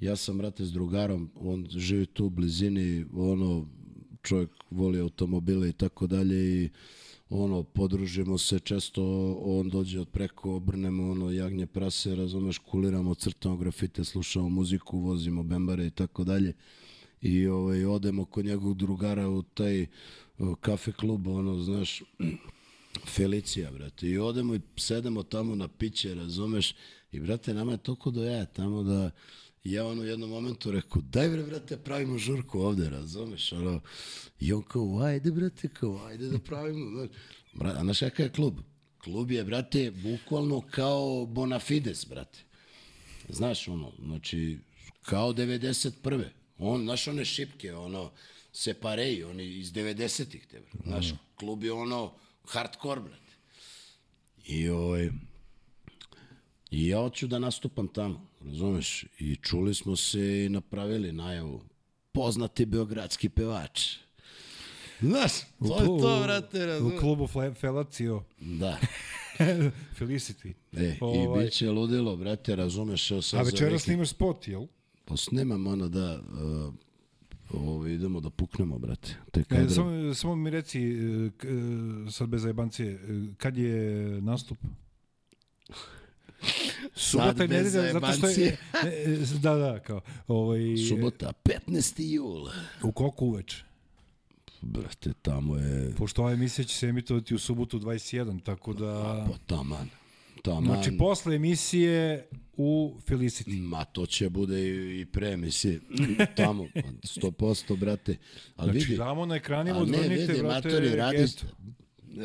[0.00, 3.66] Ja sam, brate, s drugarom, on živi tu u blizini, ono,
[4.22, 6.70] čovjek voli automobile i tako dalje i
[7.30, 13.56] ono, podružimo se često, on dođe od preko, obrnemo ono, jagnje prase, razumeš, kuliramo, crtamo
[13.56, 16.52] grafite, slušamo muziku, vozimo bembare i tako dalje.
[17.20, 19.86] I ovaj, odemo kod njegovog drugara u taj
[20.38, 22.02] o, kafe klub, ono, znaš,
[23.06, 24.08] Felicija, brate.
[24.08, 26.74] I odemo i sedemo tamo na piće, razumeš?
[27.12, 29.10] I, brate, nama je toliko do jaja tamo da
[29.64, 33.52] ja ono u jednom momentu rekao, daj bre, brate, pravimo žurku ovde, razumeš?
[33.52, 33.80] Ono,
[34.40, 36.90] I on kao, ajde, brate, kao, ajde da pravimo.
[36.96, 37.10] Znaš,
[37.52, 38.58] Bra, a znaš kakav je klub?
[38.98, 42.38] Klub je, brate, bukvalno kao Bonafides, brate.
[43.28, 44.58] Znaš, ono, znači,
[45.02, 46.24] kao 91.
[46.58, 48.10] On, znaš, one šipke, ono,
[48.52, 50.88] separeji, oni iz 90-ih, te, brate.
[50.88, 52.12] Znaš, klub je ono,
[52.44, 53.32] hardcore, brate.
[54.46, 55.10] I, ovaj,
[56.70, 59.04] I ja hoću da nastupam tamo, razumeš?
[59.18, 61.62] I čuli smo se i napravili najavu.
[62.12, 63.96] Poznati beogradski pevač.
[65.00, 67.00] Znaš, to je to, brate, U razumeš?
[67.00, 68.22] klubu Fle- Felacio.
[68.38, 68.78] Da.
[69.98, 70.52] Felicity.
[70.74, 73.10] E, Ovaj, i bit će ludilo, brate, razumeš?
[73.10, 74.66] Evo sad A večera vikend- snimaš spot, jel?
[75.04, 76.22] Pa snimam ono da...
[76.22, 76.74] Uh,
[77.52, 79.16] ovo, idemo da puknemo, brate.
[79.32, 79.70] Te E, kadre.
[79.70, 81.30] samo, samo mi reci, e, e,
[82.10, 82.98] sad bez zajebancije, e,
[83.36, 83.80] kad je
[84.20, 84.58] nastup?
[86.94, 88.46] Subota i nedelja, zato što je...
[88.84, 90.00] e, e, Da, da, kao.
[90.28, 92.12] Ovaj, Subota, 15.
[92.12, 92.48] jul.
[92.82, 93.64] U koliko uveče?
[94.60, 95.94] Brate, tamo je...
[95.96, 99.24] Pošto ova emisija će se emitovati u subotu 21, tako da...
[99.30, 99.88] Pa taman.
[100.42, 103.60] Taman, Znači, posle emisije u Felicity.
[103.60, 105.80] Ma to će bude i, i pre emisije.
[106.36, 108.16] Tamo, pa 100%, brate.
[108.56, 111.46] Ali Znači, vidi, damo na ekranima, odvrnite, brate, matori, radi, gestu.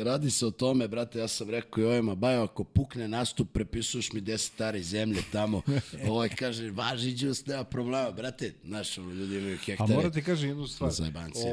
[0.04, 4.12] Radi se o tome, brate, ja sam rekao i ovima, bajo, ako pukne nastup, prepisuješ
[4.12, 5.62] mi 10 stare zemlje tamo.
[6.10, 8.54] Ovaj kaže, važi džus, nema problema, brate.
[8.64, 9.94] Znaš, ono, ljudi imaju A hektare.
[9.94, 10.92] moram ti kažem jednu stvar.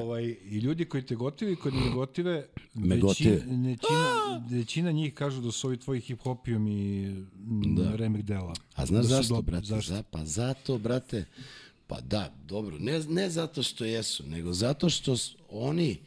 [0.02, 3.36] Ovaj, I ljudi koji te gotive i koji ne gotive, Me većina, gotive.
[3.36, 7.14] većina, većina njih kažu da su ovi tvoji hip-hopijom i
[7.76, 7.96] da.
[7.96, 8.54] remek dela.
[8.76, 9.52] A znaš da zašto, dobri.
[9.52, 9.66] brate?
[9.66, 9.94] Zašto?
[9.94, 11.26] Za, pa zato, brate,
[11.88, 15.16] pa da, dobro, ne, ne zato što jesu, nego zato što
[15.50, 15.98] oni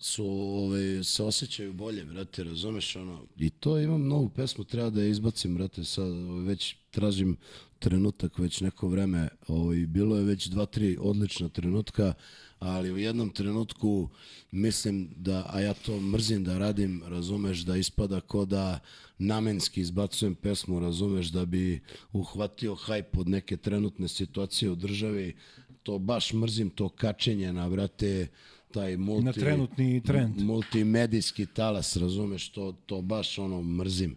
[0.00, 5.02] su, ovaj, se osjećaju bolje, brate, razumeš, ono, i to imam novu pesmu, treba da
[5.02, 7.36] je izbacim, brate, sad ovaj, već tražim
[7.78, 12.14] trenutak već neko vreme, ovaj, bilo je već dva, tri odlična trenutka,
[12.58, 14.08] ali u jednom trenutku
[14.50, 18.80] mislim da, a ja to mrzim da radim, razumeš, da ispada ko da
[19.18, 21.80] namenski izbacujem pesmu, razumeš, da bi
[22.12, 25.36] uhvatio hajp od neke trenutne situacije u državi,
[25.82, 28.28] to baš mrzim, to kačenje na, brate,
[28.72, 29.24] taj multi...
[29.24, 30.40] Na trenutni trend.
[30.40, 34.16] Multimedijski talas, razumeš, to, to baš ono mrzim.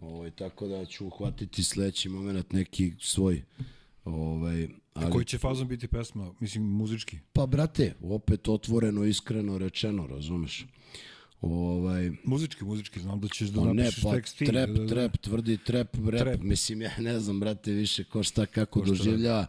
[0.00, 3.42] Ovaj, tako da ću uhvatiti sledeći moment neki svoj.
[4.04, 6.34] Ovaj, ali, Koji će fazon biti pesma?
[6.40, 7.18] Mislim, muzički.
[7.32, 10.66] Pa, brate, opet otvoreno, iskreno rečeno, razumeš?
[11.40, 14.44] Ovaj, Muzički, muzički, znam da ćeš da Pa ne, napišeš pa tekst ti.
[14.46, 14.88] trep, da, da, da.
[14.88, 16.20] trep, tvrdi trep, rep.
[16.20, 16.42] Trep.
[16.42, 19.46] Mislim, ja ne znam, brate, više ko šta kako doživljava.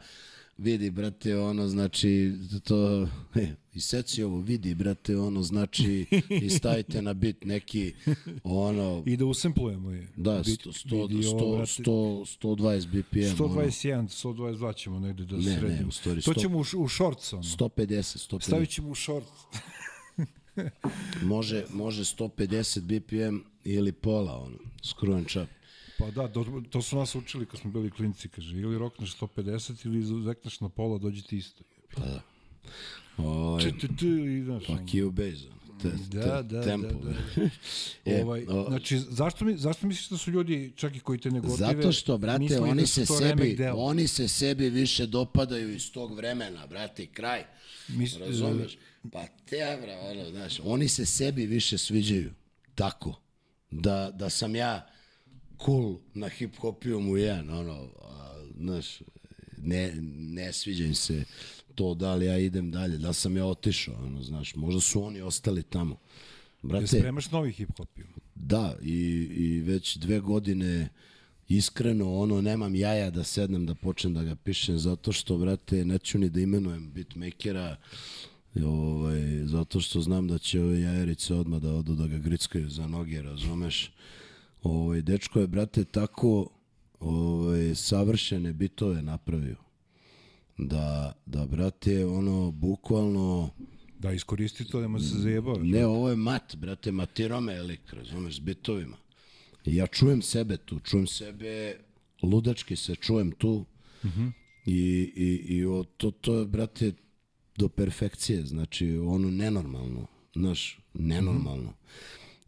[0.58, 2.34] Vidi, brate, ono, znači,
[2.64, 6.06] to, e, i seci ovo, vidi, brate, ono, znači,
[6.44, 7.94] i stavite na bit neki,
[8.44, 10.08] ono, I da usemplujemo je.
[10.16, 11.72] da, Bit- 100, 100, vidi ovo, 100, brate.
[11.84, 15.88] 100, 120 BPM, ono, 121, 122 ćemo negde da Ne, ne, sredimo.
[15.88, 16.42] u stvari to 100.
[16.42, 17.44] ćemo u, u shorts, ono.
[17.44, 18.42] 150, 150.
[18.42, 19.30] Stavit ćemo u shorts.
[21.24, 25.48] Može, može 150 BPM ili pola, ono, skrujen čap.
[26.00, 29.86] Pa da, to, to su nas učili kad smo bili klinci, kaže, ili rokneš 150
[29.86, 31.64] ili izekneš na pola, dođi ti isto.
[31.96, 32.22] Pa da.
[33.18, 34.88] Ovaj, č, č, i znaš, pa ono.
[34.88, 36.88] Cubase, ono, te, Da, da, tempo.
[36.96, 37.50] da, da.
[38.08, 41.32] E, ovaj, o- znači, zašto, mi, zašto misliš da su ljudi, čak i koji te
[41.32, 45.76] ne gotive, Zato što, brate, mislili oni da se sebi, oni se sebi više dopadaju
[45.76, 47.44] iz tog vremena, brate, kraj.
[47.90, 48.78] Mis- Razumeš?
[49.12, 52.32] Pa te, bra, ono, znaš, oni se sebi više sviđaju.
[52.76, 53.20] Tako.
[53.72, 54.88] Da, da sam ja
[55.60, 59.00] cool na hip-hopijom u jedan, ono, a, znaš,
[59.58, 61.24] ne, ne sviđa im se
[61.82, 65.22] to da li ja idem dalje, da sam ja otišao, ono, znaš, možda su oni
[65.22, 65.98] ostali tamo.
[66.64, 68.06] Jel Brate, spremaš novi hip-hopiju?
[68.36, 68.98] Da, i,
[69.32, 70.90] i već dve godine
[71.48, 76.18] iskreno ono nemam jaja da sednem da počnem da ga pišem zato što brate neću
[76.18, 77.76] ni da imenujem beatmakera
[78.66, 82.88] ovaj, zato što znam da će ove jajerice odmah da odu da ga grickaju za
[82.88, 83.92] noge, razumeš?
[84.64, 86.50] Ovaj, dečko je, brate, tako
[87.00, 89.71] ovaj, savršene bitove napravio.
[90.62, 93.50] Da, da, brate, ono, bukvalno,
[94.02, 95.62] Da, iskoristi to, nema se zajebavaš.
[95.64, 98.98] Ne, ovo je mat, brate, matirome lik, razumeš, s bitovima.
[99.66, 101.76] I ja čujem sebe tu, čujem sebe,
[102.24, 103.66] ludački se čujem tu.
[104.66, 106.94] I, i, i o, to, to je, brate,
[107.58, 111.74] do perfekcije, znači, ono nenormalno, znaš, nenormalno.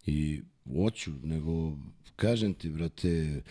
[0.06, 0.42] I
[0.76, 1.78] hoću, nego,
[2.16, 3.42] kažem ti, brate,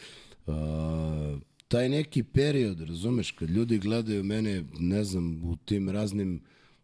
[0.47, 1.39] a,
[1.73, 6.41] taj neki period, razumeš, kad ljudi gledaju mene, ne znam, u tim raznim,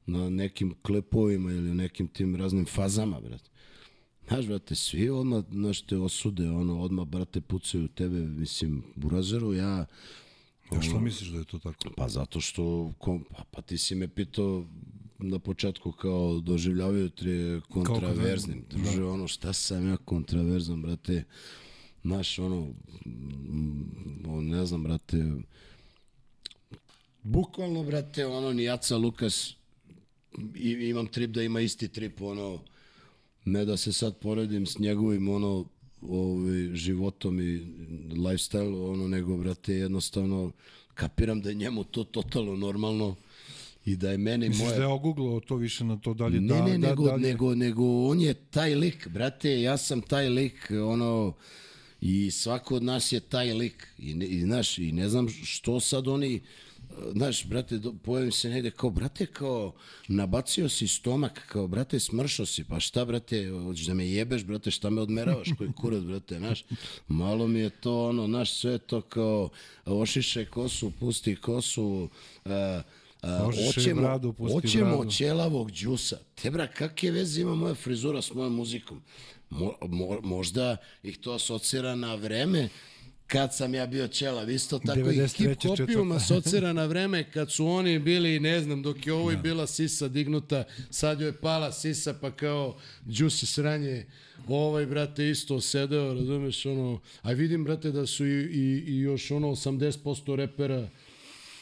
[0.06, 3.51] na nekim klipovima ili u nekim tim raznim fazama, brate.
[4.28, 9.09] Znaš, brate, svi odmah, znaš, te osude, ono, odmah, brate, pucaju u tebe, mislim, u
[9.09, 9.86] razeru, ja,
[10.70, 11.90] A što misliš da je to tako?
[11.97, 14.65] pa zato što, kom, pa, pa ti si me pitao
[15.19, 18.65] na početku kao doživljavaju te kontraverznim.
[18.70, 21.24] Drže ono, šta sam ja kontraverzan, brate,
[22.09, 22.66] znaš, ono,
[23.06, 25.24] mm, ono, ne znam, brate,
[27.22, 29.55] bukvalno, brate, ono, ni Jaca Lukas,
[30.55, 32.60] i, imam trip da ima isti trip, ono,
[33.44, 35.64] ne da se sad poredim s njegovim, ono,
[36.02, 37.66] ovaj, životom i
[38.10, 40.52] lifestyle, ono, nego, brate, jednostavno,
[40.94, 43.16] kapiram da je njemu to totalno normalno
[43.85, 44.76] i da je meni Misliš moje...
[44.76, 46.40] da je oguglao to više na to dalje?
[46.40, 47.28] Ne, da, ne, da, nego, dalje?
[47.28, 51.35] nego, nego on je taj lik, brate, ja sam taj lik, ono,
[52.01, 55.81] i svako od nas je taj lik, i, ne, i znaš, i ne znam što
[55.81, 56.41] sad oni,
[57.12, 59.73] znaš, brate, pojavim se negde kao, brate, kao,
[60.09, 64.70] nabacio si stomak, kao, brate, smršao si, pa šta, brate, hoćeš da me jebeš, brate,
[64.70, 66.65] šta me odmeravaš, koji kurac, brate, znaš,
[67.09, 69.49] malo mi je to, ono, znaš, sve to kao,
[69.85, 72.09] ošišaj kosu, pusti kosu,
[72.45, 72.53] uh,
[73.23, 75.11] A, Možeš i bradu, pusti hoćemo bradu.
[75.11, 76.19] ćelavog džusa.
[76.35, 79.03] Te bra, kakve veze ima moja frizura s mojom muzikom?
[79.51, 82.69] Mo, mo, možda ih to asocira na vreme
[83.29, 84.51] kad sam ja bio ćelav.
[84.51, 88.83] Isto tako i 93., hip hopijum asocira na vreme kad su oni bili, ne znam,
[88.83, 94.07] dok je ovoj bila sisa dignuta, sad joj je pala sisa, pa kao džusi sranje,
[94.49, 99.31] ovaj, brate, isto sedeo, razumeš, ono, a vidim, brate, da su i, i, i još
[99.31, 100.89] ono 80% repera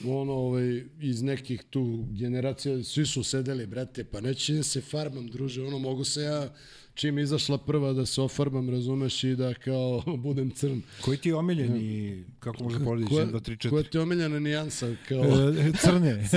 [0.04, 5.28] ono, ovaj, iz nekih tu generacija, svi su sedeli, brate, pa neće da se farbam,
[5.28, 6.54] druže, ono, mogu se ja,
[6.96, 10.80] čim izašla prva da se ofarbam, razumeš, i da kao budem crn.
[11.00, 13.70] Koji ti je omiljeni, kako može poredići, Koja, 1, 2, 3, 4?
[13.70, 15.24] koja ti je omiljena nijansa, kao...
[15.24, 16.10] E, crne.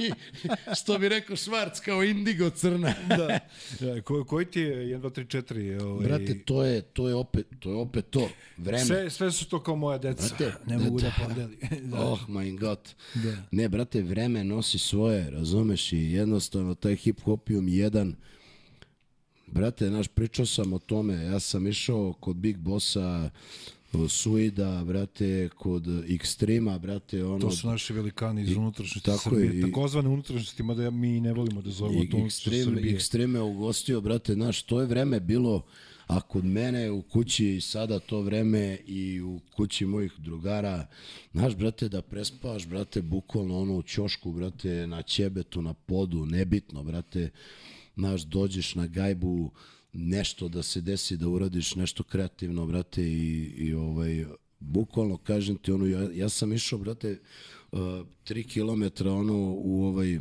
[0.06, 0.10] I,
[0.74, 2.94] što bi rekao Švarc, kao indigo crna.
[3.08, 3.38] da.
[3.96, 5.82] E, Ko, koji ti je 1, 2, 3, 4?
[5.82, 8.28] Ovaj, Brate, to je, to je opet, to je opet to.
[8.56, 8.84] Vreme.
[8.84, 10.34] sve, sve su to kao moja deca.
[10.38, 11.26] Brate, ne mogu da da.
[11.28, 11.56] podeli.
[11.90, 12.00] da.
[12.00, 12.94] Oh my god.
[13.14, 13.36] Da.
[13.50, 18.14] Ne, brate, vreme nosi svoje, razumeš, i jednostavno taj hip hopijum jedan,
[19.46, 23.30] brate, naš, pričao sam o tome, ja sam išao kod Big Bossa,
[24.08, 27.38] Suida, brate, kod Extrema, brate, ono...
[27.38, 29.46] To su naši velikani iz unutrašnjosti tako Srbije.
[29.46, 32.94] je, i- Takozvane unutrašnjosti, mada mi ne volimo da zovemo to ekstrem, Srbije.
[32.94, 35.62] ekstreme ugostio, brate, znaš, to je vreme bilo,
[36.06, 40.86] a kod mene u kući i sada to vreme i u kući mojih drugara,
[41.32, 46.82] znaš, brate, da prespavaš, brate, bukvalno ono u ćošku, brate, na ćebetu, na podu, nebitno,
[46.82, 47.30] brate,
[47.96, 49.50] znaš, dođeš na gajbu,
[49.92, 54.24] nešto da se desi, da uradiš nešto kreativno, brate, i, i ovaj,
[54.60, 57.18] bukvalno kažem ti, ono, ja, ja sam išao, brate,
[57.72, 57.80] uh,
[58.24, 60.18] tri kilometra, ono, u ovaj,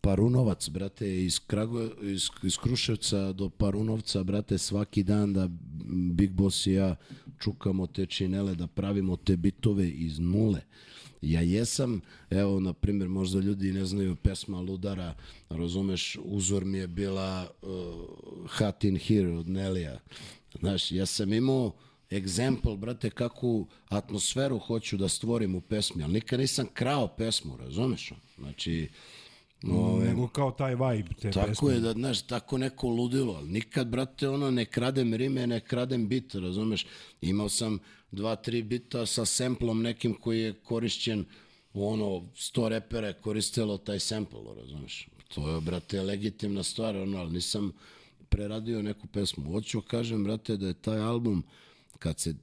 [0.00, 5.48] Parunovac, brate, iz, Krago, iz, iz Kruševca do Parunovca, brate, svaki dan da
[6.12, 6.96] Big Boss i ja
[7.38, 10.60] čukamo te činele, da pravimo te bitove iz nule.
[11.22, 15.14] Ja jesam, evo, na primjer, možda ljudi ne znaju pesma Ludara,
[15.48, 20.00] razumeš, uzor mi je bila uh, Hot in Here od Nelija.
[20.60, 21.72] Znaš, ja sam imao
[22.12, 28.12] egzempl, brate, kakvu atmosferu hoću da stvorim u pesmi, ali nikad nisam krao pesmu, razumeš?
[28.38, 28.88] Znači,
[29.70, 31.74] Ove, Nego kao taj vibe te Tako pesme.
[31.74, 36.08] je, da, znaš, tako neko ludilo, ali nikad, brate, ono, ne kradem rime, ne kradem
[36.08, 36.86] bit, razumeš?
[37.20, 37.78] Imao sam
[38.10, 41.24] dva, tri bita sa semplom nekim koji je korišćen,
[41.74, 45.08] ono, sto repere koristilo taj sample, razumeš?
[45.34, 47.72] To je, brate, legitimna stvar, ono, ali nisam
[48.28, 49.52] preradio neku pesmu.
[49.52, 51.44] Hoću kažem, brate, da je taj album,
[51.98, 52.34] kad se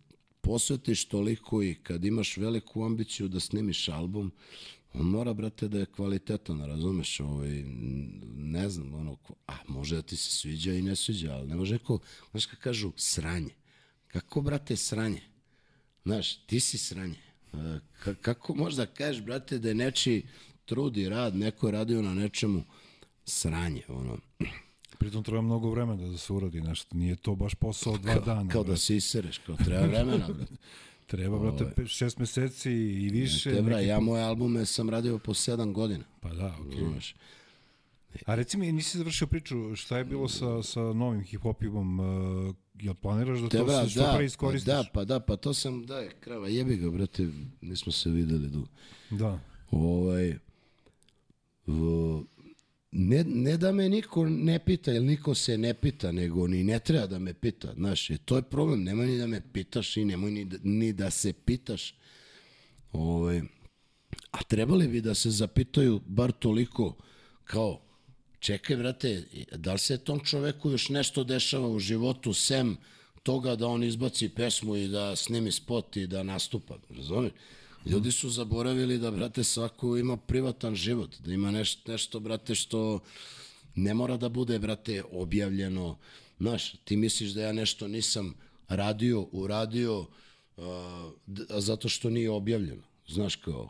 [0.42, 4.32] posvetiš toliko i kad imaš veliku ambiciju da snimiš album,
[4.94, 7.64] on mora, brate, da je kvalitetan, razumeš, ovaj,
[8.36, 9.18] ne znam, ono,
[9.48, 12.00] a može da ti se sviđa i ne sviđa, ali ne može ko,
[12.32, 13.54] znaš kako kažu, sranje.
[14.08, 15.22] Kako, brate, sranje?
[16.06, 17.16] Znaš, ti si sranje.
[17.54, 17.58] E,
[18.04, 20.24] ka- kako možda kažeš, brate, da je nečiji
[20.66, 22.64] trud i rad, neko je radio na nečemu
[23.26, 24.18] sranje, ono.
[24.98, 26.98] Pritom treba mnogo vremena da se uradi nešto.
[26.98, 28.50] Nije to baš posao dva dana.
[28.50, 28.82] Kao da brate.
[28.82, 30.54] se isereš, kao treba vremena, brate.
[31.08, 33.52] Treba, brate, pe- šest meseci i više.
[33.52, 36.04] Te, bra, neki ja moje albume sam radio po sedam godina.
[36.20, 36.80] Pa da, okej.
[36.80, 37.16] Razumeš?
[38.26, 42.54] A reci mi, nisi završio priču, šta je bilo sa, sa novim hip-hopom?
[42.76, 44.66] Jel planiraš da Te, to bra, se što da, pre pa iskoristiš?
[44.66, 47.30] da, pa da, pa to sam, da, krava, jebi ga, brate,
[47.62, 48.68] nismo se videli dugo.
[49.12, 49.40] da.
[49.72, 50.38] Ovaj,
[51.68, 52.24] v-
[52.92, 56.80] ne, ne da me niko ne pita, jer niko se ne pita, nego ni ne
[56.80, 60.06] treba da me pita, znaš, jer to je problem, nemoj ni da me pitaš i
[60.06, 61.96] nemoj ni da, ni da se pitaš.
[62.92, 63.42] Ovaj,
[64.32, 66.96] a trebali bi da se zapitaju bar toliko
[67.44, 67.82] kao,
[68.44, 69.24] čekaj, brate,
[69.56, 72.78] da li se tom čoveku još nešto dešava u životu, sem
[73.24, 77.34] toga da on izbaci pesmu i da snimi spot i da nastupa, razumiješ?
[77.86, 83.00] Ljudi su zaboravili da, brate, svako ima privatan život, da ima nešto, nešto brate, što
[83.76, 85.98] ne mora da bude, brate, objavljeno.
[86.40, 88.34] Znaš, ti misliš da ja nešto nisam
[88.68, 90.66] radio, uradio, uh,
[91.50, 92.84] zato što nije objavljeno.
[93.08, 93.70] Znaš, kao,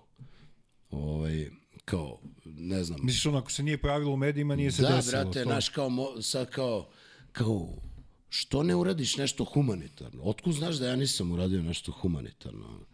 [0.89, 1.49] ovaj,
[1.85, 5.23] kao, ne znam, Misliš ono, ako se nije pojavilo u medijima, nije se da, desilo.
[5.23, 5.49] brate, to.
[5.49, 6.89] znaš, kao, mo, sad kao,
[7.31, 7.69] kao,
[8.29, 10.23] što ne uradiš nešto humanitarno?
[10.23, 12.67] Otkud znaš da ja nisam uradio nešto humanitarno?
[12.67, 12.85] ono?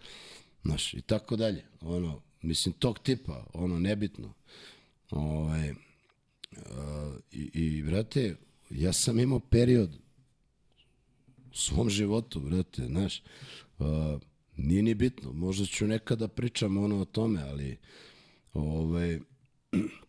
[0.64, 1.66] Znaš, i tako dalje.
[1.82, 4.34] Ono, mislim, tog tipa, ono, nebitno.
[5.12, 8.36] Ovaj, a, i, I, brate,
[8.70, 9.96] ja sam imao period
[11.52, 13.24] u svom životu, brate, znaš,
[13.80, 14.18] a,
[14.58, 17.78] nije ni bitno, možda ću nekada pričam ono o tome, ali
[18.54, 19.20] ovaj,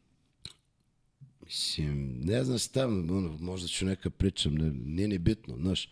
[1.51, 5.89] Mislim, ne znam šta, ono, možda ću neka pričam, ne, nije ni bitno, znaš.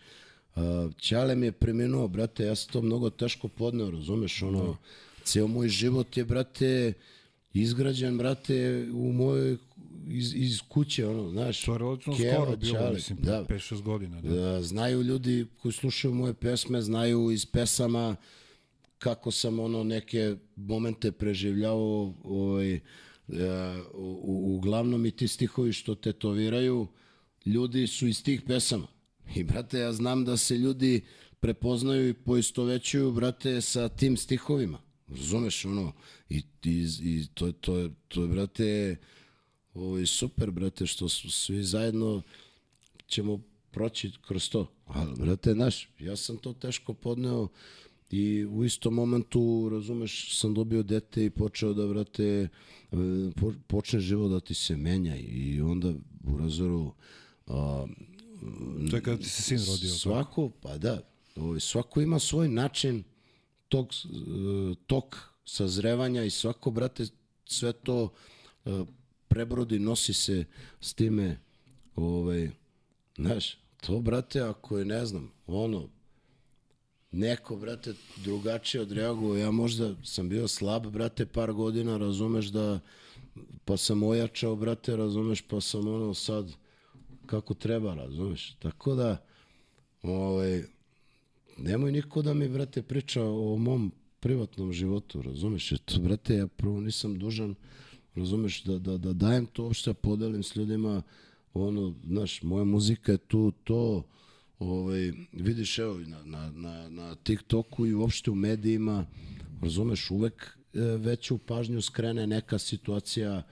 [0.55, 0.63] Uh,
[0.99, 4.77] Ćale mi je preminuo, brate, ja sam to mnogo teško podneo, razumeš, ono,
[5.23, 6.93] ceo moj život je, brate,
[7.53, 9.57] izgrađen, brate, u mojoj,
[10.07, 11.65] iz, iz kuće, ono, znaš.
[11.65, 13.45] To je relativno Keva, skoro bilo, Čale, mislim, da.
[13.49, 14.21] 5-6 godina.
[14.21, 14.29] Da.
[14.29, 18.15] Da, znaju ljudi koji slušaju moje pesme, znaju iz pesama
[18.99, 22.81] kako sam ono neke momente preživljavao, ovaj, e,
[23.93, 26.87] u, uglavnom i ti stihovi što tetoviraju,
[27.45, 28.87] ljudi su iz tih pesama.
[29.35, 31.01] I brate, ja znam da se ljudi
[31.39, 34.79] prepoznaju i poistovećuju, brate, sa tim stihovima.
[35.07, 35.91] Razumeš, ono,
[36.29, 38.95] i, i, i to, je- to, je, to je, brate,
[39.73, 42.21] ovaj, super, brate, što su svi zajedno
[43.07, 43.39] ćemo
[43.71, 44.71] proći kroz to.
[44.85, 47.47] Ali, brate, znaš, ja sam to teško podneo
[48.11, 49.39] i u istom momentu,
[49.71, 52.47] razumeš, sam dobio dete i počeo da, brate, e,
[53.35, 56.93] po- počne život da ti se menja i onda u razoru
[57.47, 57.85] a,
[58.89, 59.89] To je kada ti se sin rodio.
[59.89, 61.01] svako, pa da,
[61.35, 63.03] ovaj, svako ima svoj način
[63.67, 64.07] tog, e,
[64.87, 65.15] tok
[65.45, 67.05] sazrevanja i svako, brate,
[67.45, 68.11] sve to
[68.65, 68.83] e,
[69.27, 70.45] prebrodi, nosi se
[70.81, 71.39] s time,
[71.95, 72.49] ovaj,
[73.17, 75.89] znaš, to, brate, ako je, ne znam, ono,
[77.11, 82.79] neko, brate, drugačije odreagovao, ja možda sam bio slab, brate, par godina, razumeš da,
[83.65, 86.51] pa sam ojačao, brate, razumeš, pa sam ono sad
[87.25, 89.17] kako treba, razumeš, tako da,
[90.03, 90.63] ovaj,
[91.57, 96.47] nemoj niko da mi, brate, priča o mom privatnom životu, razumeš, jer to, brate, ja
[96.47, 97.55] prvo nisam dužan,
[98.15, 101.01] razumeš, da, da, da dajem to uopšte, podelim s ljudima,
[101.53, 104.03] ono, znaš, moja muzika je tu, to,
[104.59, 109.05] ovaj, vidiš, evo, na, na, na, na TikToku i uopšte u medijima,
[109.61, 113.43] razumeš, uvek e, veću pažnju skrene neka situacija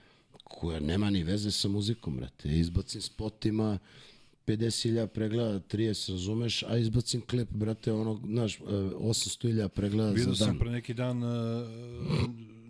[0.44, 2.48] koja nema ni veze sa muzikom, brate.
[2.48, 3.78] Izbacim spot ima
[4.46, 10.44] 50.000 pregleda, 30, razumeš, a izbacim klip, brate, ono, znaš, e, 800.000 pregleda Vidio za
[10.44, 10.48] dan.
[10.48, 11.68] sam pre neki dan, uh,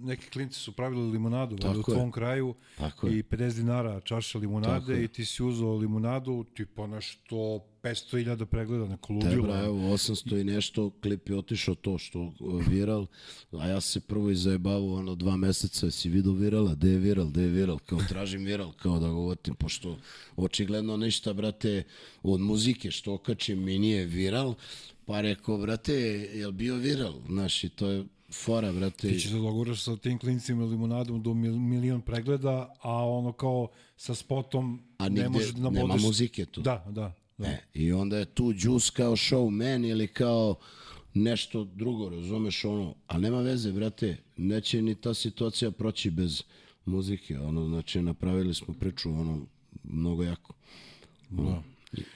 [0.00, 4.80] neki klinci su pravili limunadu valjda, u tvom kraju Tako i 50 dinara čaša limunade
[4.80, 9.42] Tako i ti si uzeo limunadu, tipa nešto 500.000 pregleda, neko Te, ludilo.
[9.42, 12.32] bra, evo, 800 i nešto, klip je otišao to što
[12.68, 13.06] viral,
[13.52, 17.26] a ja se prvo i zajebavao ono dva meseca, si vidio virala, gde je viral,
[17.26, 19.98] gde je viral, kao tražim viral, kao da ga uvatim, pošto
[20.36, 21.82] očigledno ništa, brate,
[22.22, 24.54] od muzike što okačim mi nije viral,
[25.04, 25.94] pa rekao, brate,
[26.34, 29.08] je li bio viral, znaš, i to je fora, brate.
[29.08, 33.68] Ti ćeš da dogovoriš sa tim klincima limunadom do mil, milion pregleda, a ono kao
[33.96, 36.02] sa spotom A ne nigde možeš da nema nabodeš.
[36.02, 36.60] muzike tu.
[36.60, 37.12] Da, da.
[37.38, 37.46] da.
[37.46, 40.54] E, I onda je tu Juice kao showman ili kao
[41.14, 46.42] nešto drugo, razumeš ono, a nema veze, brate, neće ni ta situacija proći bez
[46.84, 49.40] muzike, ono, znači napravili smo priču, ono,
[49.84, 50.54] mnogo jako.
[51.30, 51.62] Da.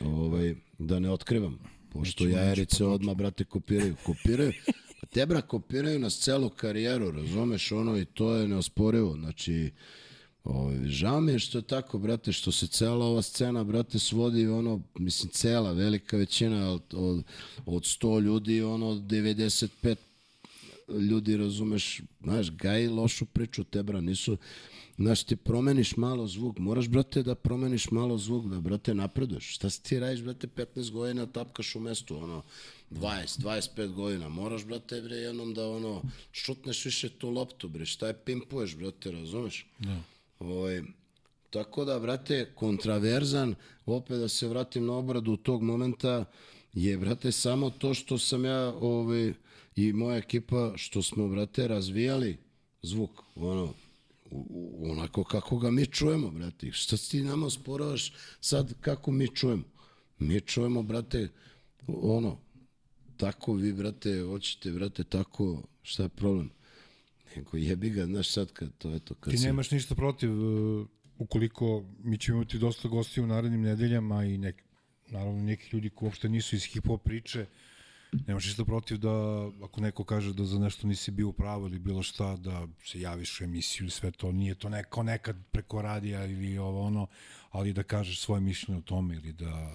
[0.00, 1.58] Ovaj, da ne otkrivam,
[1.92, 3.96] pošto jajarice odmah, brate, kopiraju.
[4.04, 4.52] Kopiraju,
[5.02, 9.70] pa te, bra, kopiraju nas celu karijeru, razumeš ono, i to je neosporivo, znači,
[10.44, 14.46] Ovaj, žao mi je što je tako, brate, što se cela ova scena, brate, svodi,
[14.46, 16.82] ono, mislim, cela, velika većina od,
[17.66, 19.96] od 100 ljudi, ono, 95
[20.98, 24.36] ljudi, razumeš, znaš, gaj lošu priču, te, bra, nisu,
[24.96, 29.54] znaš, ti promeniš malo zvuk, moraš, brate, da promeniš malo zvuk, da, brate, napreduješ.
[29.54, 32.42] Šta si ti radiš, brate, 15 godina tapkaš u mestu, ono,
[32.90, 36.02] 20, 25 godina, moraš, brate, bre, jednom da, ono,
[36.32, 39.66] šutneš više tu loptu, bre, šta je pimpuješ, brate, razumeš?
[39.78, 40.00] Da.
[40.38, 40.82] Ovaj,
[41.50, 43.54] tako da, brate, kontraverzan,
[43.86, 46.24] opet da se vratim na obradu tog momenta,
[46.74, 49.32] je, brate, samo to što sam ja ovaj,
[49.76, 52.38] i moja ekipa, što smo, brate, razvijali
[52.82, 53.74] zvuk, ono,
[54.82, 56.72] onako kako ga mi čujemo, brate.
[56.72, 59.64] Šta ti nama sporavaš sad kako mi čujemo?
[60.18, 61.28] Mi čujemo, brate,
[61.86, 62.38] ono,
[63.16, 66.50] tako vi, brate, hoćete, brate, tako, šta je problem?
[67.36, 69.46] Nego jebi ga, znaš sad kad to, eto, kad Ti se...
[69.46, 70.86] nemaš ništa protiv uh,
[71.18, 74.62] ukoliko mi ćemo imati dosta gostiju u narednim nedeljama i nek,
[75.08, 77.46] naravno neki ljudi koji uopšte nisu iz hip-hop priče,
[78.26, 79.10] nemaš ništa protiv da
[79.64, 83.00] ako neko kaže da za nešto nisi bio u pravu ili bilo šta, da se
[83.00, 87.06] javiš u emisiju ili sve to, nije to neko nekad preko radija ili ovo ono,
[87.50, 89.72] ali da kažeš svoje mišljenje o tome ili da...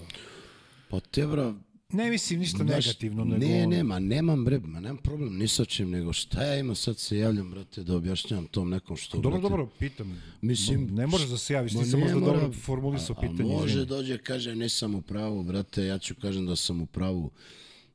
[0.89, 1.53] Pa te, bra,
[1.91, 3.45] Ne mislim ništa Znaš, negativno, nego...
[3.45, 6.75] Ne, ne, ma nemam bre, ma nemam problem ni sa čim, nego šta ja imam
[6.75, 10.21] sad se javljam, brate, da objašnjavam tom nekom što, Dobro, brate, dobro, pitam.
[10.41, 13.53] Mislim, ne možeš da se javiš, nisam ne možda mora- dobro formulisao pitanje.
[13.53, 13.85] A može izvini.
[13.85, 17.31] dođe, kaže, nisam u pravu, brate, ja ću kažem da sam u pravu.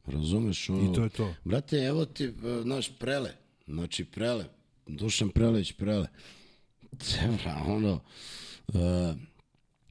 [0.07, 0.71] Razumeš?
[0.71, 1.35] Ono, I to je to.
[1.45, 3.31] Brate, evo ti, e, znaš, prele,
[3.67, 4.45] znači prele,
[4.87, 6.07] Dušan Prelić, prele.
[6.99, 8.01] Tebra, ono,
[8.69, 8.75] uh,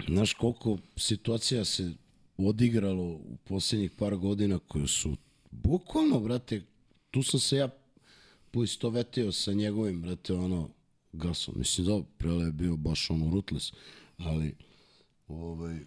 [0.07, 1.93] znaš koliko situacija se
[2.37, 5.15] odigralo u posljednjih par godina koje su
[5.51, 6.61] bukvalno, brate,
[7.11, 7.69] tu sam se ja
[8.51, 10.69] poistovetio sa njegovim, brate, ono,
[11.13, 11.53] gasom.
[11.57, 13.73] Mislim, da, Prele je bio baš ono rutles,
[14.17, 14.55] ali,
[15.27, 15.79] ovaj,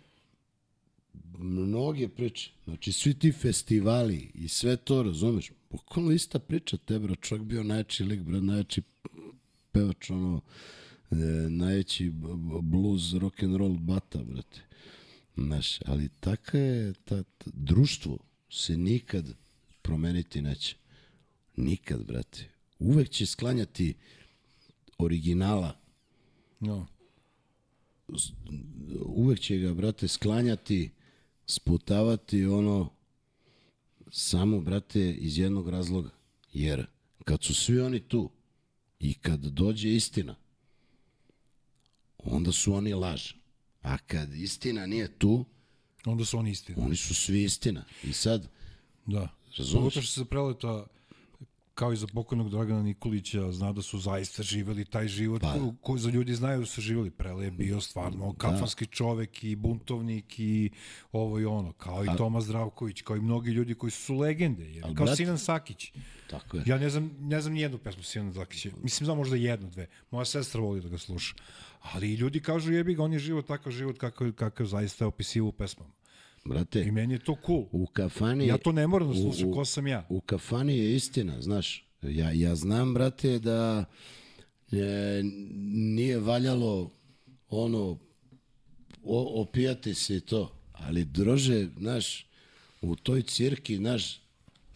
[1.38, 7.14] mnoge priče, znači svi ti festivali i sve to, razumeš, bukvalno ista priča, te, bro,
[7.16, 8.82] čovjek bio najjači lik, bro, najjači
[9.72, 10.40] pevač, ono,
[11.10, 11.16] e,
[12.10, 14.60] b- blues, rock and roll bata, brate.
[15.36, 18.18] Znaš, ali tako je, ta, ta, društvo
[18.50, 19.34] se nikad
[19.82, 20.76] promeniti neće.
[21.56, 22.50] Nikad, brate.
[22.78, 23.94] Uvek će sklanjati
[24.98, 25.84] originala,
[26.60, 26.86] No.
[29.06, 30.90] uvek će ga, brate, sklanjati,
[31.46, 32.90] sputavati ono
[34.10, 36.10] samo, brate, iz jednog razloga.
[36.52, 36.86] Jer
[37.24, 38.30] kad su svi oni tu
[39.00, 40.34] i kad dođe istina,
[42.18, 43.32] onda su oni laž.
[43.82, 45.44] A kad istina nije tu,
[46.04, 46.84] Onda su oni istina.
[46.84, 47.84] oni su svi istina.
[48.02, 48.48] I sad,
[49.06, 49.28] Da.
[49.58, 49.72] Razumeš?
[49.80, 50.86] Pogotovo što se preleta
[51.74, 55.52] kao i za pokojnog Dragana Nikolića, zna da su zaista živeli taj život pa.
[55.52, 57.10] ko, ko za ljudi znaju da su živeli.
[57.10, 60.70] Prele je bio stvarno kafanski čovek i buntovnik i
[61.12, 64.82] ovo i ono, kao i Toma Zdravković, kao i mnogi ljudi koji su legende, jer,
[64.82, 65.92] kao brat- Sinan Sakić.
[66.30, 66.62] tako je.
[66.66, 68.70] Ja ne znam, ne znam nijednu pesmu Sinan Sakića.
[68.82, 69.86] Mislim, znam možda jednu, dve.
[70.10, 71.34] Moja sestra voli da ga sluša.
[71.80, 75.48] Ali ljudi kažu jebi ga, on je život takav život kakav, kakav zaista je opisivo
[75.48, 75.90] u pesmama.
[76.44, 77.64] I Brate, meni je to cool.
[77.72, 78.46] u kafani...
[78.46, 80.06] Ja to ne moram da slušam, ko sam ja.
[80.08, 81.84] U kafani je istina, znaš.
[82.02, 83.84] Ja, ja znam, brate, da
[84.72, 85.22] e,
[85.72, 86.90] nije valjalo
[87.48, 87.98] ono
[89.04, 90.52] o, opijati se i to.
[90.72, 92.26] Ali drože, znaš,
[92.82, 94.20] u toj cirki, znaš,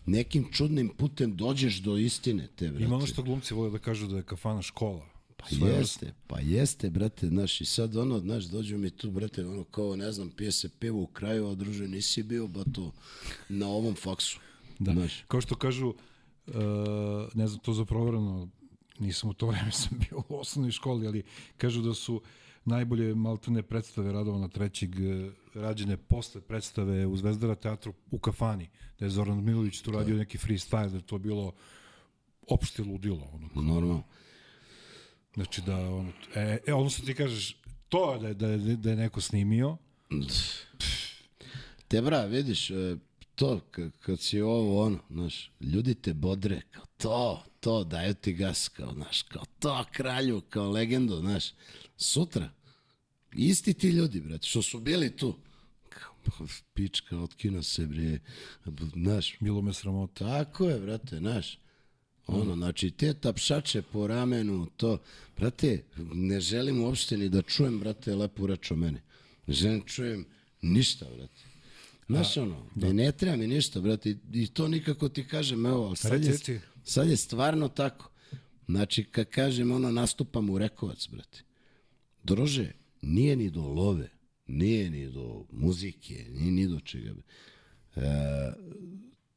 [0.06, 2.84] nekim čudnim putem dođeš do istine te, brate.
[2.84, 5.06] Ima ono što glumci vole da kažu da je kafana škola.
[5.38, 9.64] Pa jeste, pa jeste, brate, znaš, i sad ono, znaš, dođu mi tu, brate, ono,
[9.64, 12.92] kao, ne znam, pije se pivo u kraju, a druže, nisi bio, ba to,
[13.48, 14.40] na ovom faksu.
[14.78, 14.92] Da.
[14.92, 16.54] Znaš, Kao što kažu, uh,
[17.34, 18.48] ne znam to za provereno,
[18.98, 21.22] nisam u to vreme sam bio u osnovnoj školi, ali
[21.56, 22.22] kažu da su
[22.64, 29.04] najbolje maltene predstave Radovana trećeg eh, rađene posle predstave u Zvezdara teatru u kafani, da
[29.04, 31.52] je Zoran Milović tu radio neki freestyle, da je to bilo
[32.48, 33.30] opšte ludilo.
[33.32, 33.48] Ono.
[33.54, 34.02] normalno.
[35.34, 37.56] Znači da, ono, e, e, odnosno ti kažeš,
[37.88, 39.76] to je da da da je neko snimio,
[41.88, 42.96] Te bra, vidiš, e,
[43.34, 43.60] to,
[44.00, 48.92] kad si ovo, ono, znaš, ljudi te bodre, kao to, to, daju ti gas, kao,
[48.92, 51.44] znaš, kao to, kralju, kao legendu, znaš,
[51.96, 52.50] sutra,
[53.32, 55.36] isti ti ljudi, brate, što su bili tu,
[55.88, 56.44] kao, pa,
[56.74, 58.18] pička, otkino se, bre,
[58.94, 60.24] znaš, bilo me sramota.
[60.24, 61.58] Tako je, brate, znaš.
[62.28, 64.98] Ono, znači, te tapšače po ramenu, to,
[65.36, 65.82] brate,
[66.12, 68.98] ne želim uopšte ni da čujem, brate, lepu reč o meni.
[69.46, 70.24] Ne želim da čujem
[70.62, 71.42] ništa, brate.
[72.08, 72.92] Znaš, ono, da.
[72.92, 76.30] ne treba mi ništa, brate, i- to nikako ti kažem, evo, ali sad je,
[76.84, 78.10] sad je stvarno tako.
[78.66, 81.42] Znači, kad kažem, ono, nastupam u Rekovac, brate.
[82.24, 82.72] Drože,
[83.02, 84.08] nije ni do love,
[84.46, 87.14] nije ni do muzike, nije ni do čega.
[87.96, 88.00] E,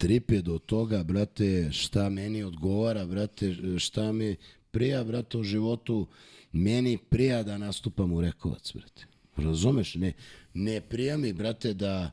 [0.01, 4.35] trip je do toga, brate, šta meni odgovara, brate, šta mi
[4.71, 6.07] prija, brate, u životu,
[6.51, 9.05] meni prija da nastupam u Rekovac, brate.
[9.37, 9.95] Razumeš?
[9.95, 10.13] Ne,
[10.53, 12.11] ne prija mi, brate, da,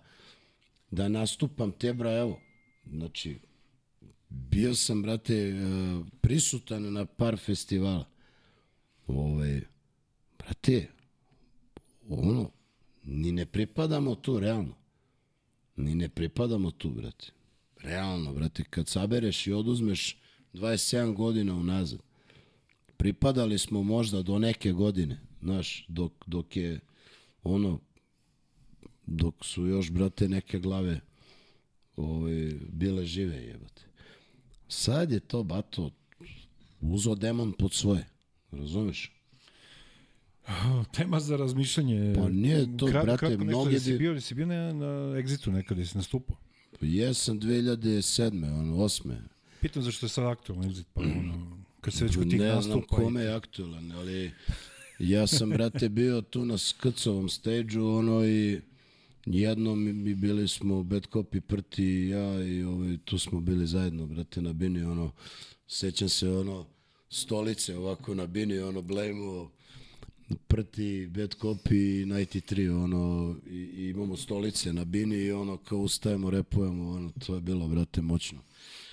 [0.91, 2.41] da nastupam te, bra, evo,
[2.91, 3.39] znači,
[4.29, 5.55] bio sam, brate, e,
[6.21, 8.05] prisutan na par festivala.
[9.07, 9.63] Ove,
[10.39, 10.87] brate,
[12.09, 12.51] ono,
[13.05, 14.77] ni ne pripadamo tu, realno.
[15.77, 17.38] Ni ne pripadamo tu, brate.
[17.83, 20.17] Realno, brate, kad sabereš i oduzmeš
[20.55, 21.99] 27 godina unazad,
[22.97, 26.81] pripadali smo možda do neke godine, znaš, dok, dok je
[27.43, 27.81] ono,
[29.07, 31.01] dok su još, brate, neke glave
[31.97, 33.83] ove, bile žive, jebate.
[34.69, 35.91] Sad je to, bato,
[36.81, 38.07] uzo demon pod svoje,
[38.51, 39.13] razumeš?
[40.93, 42.15] Tema za razmišljanje.
[42.17, 44.87] Pa nije to, brate, kratko nešto, mnogi jesi di- bio, jesi bio na, na
[45.19, 46.37] Exitu nekada, jesi nastupao?
[46.81, 48.59] Jesam 2007.
[48.61, 49.15] ono, 8.
[49.61, 52.73] Pitam zašto je sad aktualno Exit, pa ono, kad se već kod tih Ne nastupa...
[52.73, 54.31] znam kome je aktualan, ali
[54.99, 58.61] ja sam, brate, bio tu na Skrcovom stage-u, ono, i
[59.27, 64.07] jednom mi bili smo Bad Copy, Prti i ja i ovaj, tu smo bili zajedno,
[64.07, 65.13] brate, na bini, ono,
[65.67, 66.67] sećam se, ono,
[67.11, 69.51] stolice ovako na bini, ono, blejmo,
[70.49, 75.79] Prti, Bad Copy i 93, ono, i, i imamo stolice na bini i ono, kao
[75.79, 78.39] ustajemo, repujemo, ono, to je bilo, brate, moćno.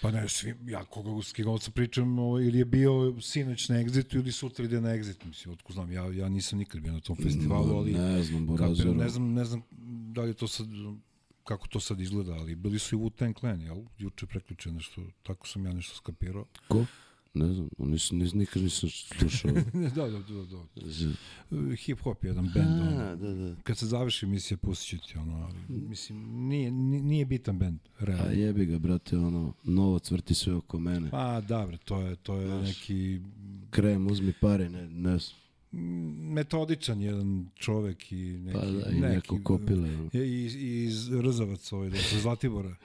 [0.02, 4.16] Pa ne, svi, ja koga u Skigovca pričam, ovo, ili je bio sinoć na Exitu
[4.16, 7.16] ili sutra ide na Exit, mislim, otko znam, ja, ja nisam nikad bio na tom
[7.16, 7.92] festivalu, ali...
[7.94, 8.94] Ne znam, Borazeru.
[8.94, 9.62] ne znam, ne znam
[10.14, 10.68] da li to sad,
[11.44, 13.78] kako to sad izgleda, ali bili su i Wu-Tang Clan, jel?
[13.98, 16.46] Juče preključe nešto, tako sam ja nešto skapirao.
[16.68, 16.86] Ko?
[17.36, 19.52] Ne znam, nisam, nis, nikad nisam slušao.
[19.96, 20.44] da, da, da,
[21.52, 21.76] da.
[21.76, 22.68] Hip hop je jedan bend.
[22.82, 23.02] ono.
[23.02, 23.56] A, da, da.
[23.64, 28.06] Kad se završi emisija, pustit ću ti ono, ali, mislim, nije, nije bitan bend, A
[28.06, 28.32] realno.
[28.32, 31.10] jebi ga, brate, ono, novo cvrti sve oko mene.
[31.10, 33.20] Pa, da, bre, to je, to je neki
[33.70, 35.45] Krem, uzmi pare, ne, ne, znam.
[36.22, 39.90] Metodičan jedan čovek i neki, pa da, i neko kopile.
[40.14, 42.76] i, i iz Rzavac, ovaj, da, sa Zlatibora.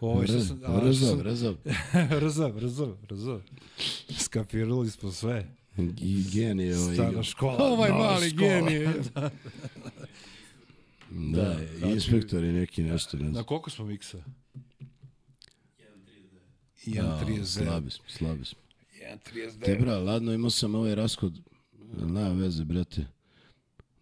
[0.00, 1.56] Ovaj, što Rz, sam- a, Rzav, sam- rzav.
[2.30, 3.40] Rzav, Rzav, Rzav.
[4.18, 5.48] Skapirali smo sve.
[6.00, 6.94] I genije ovaj.
[6.94, 7.56] Stara škola.
[7.60, 8.48] Ovaj mali škola.
[8.48, 8.92] genije.
[11.10, 14.18] Da, znači- inspektori neki nešto, ne Na koliko smo miksa?
[14.18, 14.22] A,
[16.86, 17.44] 1.39.
[17.44, 18.58] slabi smo, slabi smo.
[19.34, 19.64] 1.39.
[19.64, 21.40] Te bra, ladno, imao sam ovaj rashod,
[21.96, 23.06] nema veze, brate.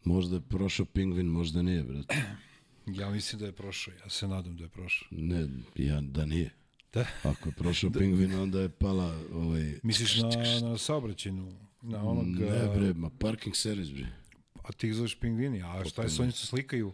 [0.05, 2.17] Možda je prošao pingvin, možda nije, brate.
[2.87, 5.09] Ja mislim da je prošao, ja se nadam da je prošao.
[5.11, 6.51] Ne, ja, da nije.
[6.93, 7.07] Da.
[7.31, 9.79] Ako je prošao pingvin, onda je pala ovaj...
[9.83, 11.53] Misliš na, na saobraćajnu,
[11.83, 12.27] na onog...
[12.27, 14.07] Ne, bre, ma parking servis, bre.
[14.63, 16.93] A ti ih zoveš pingvini, a šta je s oni se slikaju?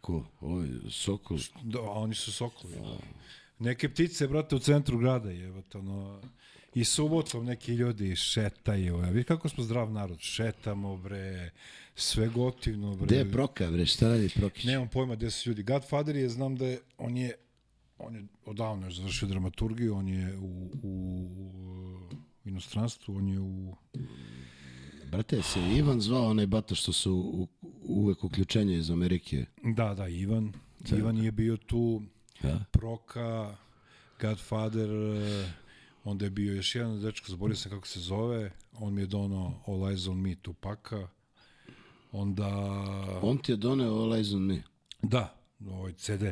[0.00, 0.26] Ko?
[0.40, 1.38] Ovaj, Sokol.
[1.62, 2.74] Da, oni su sokoli.
[3.58, 6.20] Neke ptice, brate, u centru grada je, ono,
[6.74, 8.98] i subotom neki ljudi šetaju.
[8.98, 11.50] Ja, vidi kako smo zdrav narod, šetamo, bre,
[11.94, 13.06] sve gotivno, bre.
[13.06, 13.86] Gde je Proka, bre?
[13.86, 14.64] Šta radi Prokić?
[14.64, 15.62] Nemam pojma gde su ljudi.
[15.62, 17.34] Godfather je, znam da je, on je,
[17.98, 21.28] on je odavno još završio dramaturgiju, on je u, u,
[22.42, 23.76] u inostranstvu, on je u...
[25.10, 27.48] Brate, se Ivan zvao onaj bata što su u,
[27.82, 29.44] uvek uključenje iz Amerike.
[29.62, 30.52] Da, da, Ivan.
[30.90, 32.02] Ivan je bio tu,
[32.42, 32.64] Ja?
[32.70, 33.56] Proka,
[34.20, 34.88] Godfather,
[36.04, 39.62] onda je bio još jedan dečko, zaboravio sam kako se zove, on mi je donao
[39.66, 41.08] All Eyes on Me Tupaka,
[42.12, 42.48] onda,
[43.22, 44.62] On ti je doneo All Eyes on Me.
[45.02, 45.36] da,
[45.66, 46.22] ovaj CD,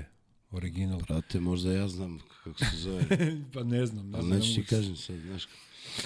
[0.50, 1.00] original.
[1.00, 3.04] Brate, možda ja znam kako se zove.
[3.54, 4.38] pa ne znam, ne Ali znam.
[4.38, 5.48] neću ti ne kažem sad, znaš.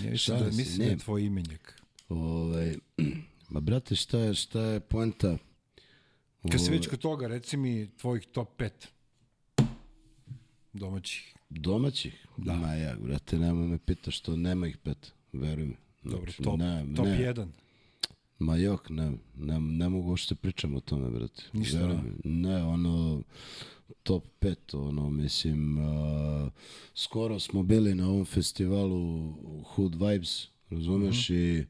[0.04, 0.98] Ja mislim da, mislim da je ne.
[0.98, 1.82] tvoj imenjak.
[2.08, 2.76] Ovaj,
[3.50, 5.38] ma brate, šta je, šta je poenta?
[6.50, 8.70] Kad si Ovaj, već kod toga, reci mi tvojih top 5
[10.72, 11.35] domaćih.
[11.50, 12.26] Domaćih?
[12.36, 12.54] Da.
[12.54, 15.76] Ma ja, brate, nema me pita što nema ih pet, veruj mi.
[16.02, 17.34] Dobro, Znači, top, ne, top ne.
[17.34, 17.46] 1.
[18.38, 21.42] Ma jok, ne, ne, ne mogu uopšte pričam o tome, brate.
[21.52, 22.02] Ništa, Veruj a?
[22.02, 22.30] mi.
[22.32, 23.22] Ne, ono,
[24.02, 26.52] top 5, ono, mislim, uh,
[26.94, 29.32] skoro smo bili na ovom festivalu
[29.64, 31.64] Hood Vibes, razumeš, i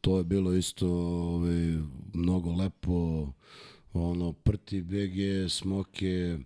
[0.00, 1.78] to je bilo isto ovaj,
[2.14, 3.28] mnogo lepo,
[3.92, 6.38] ono, prti BG, smoke,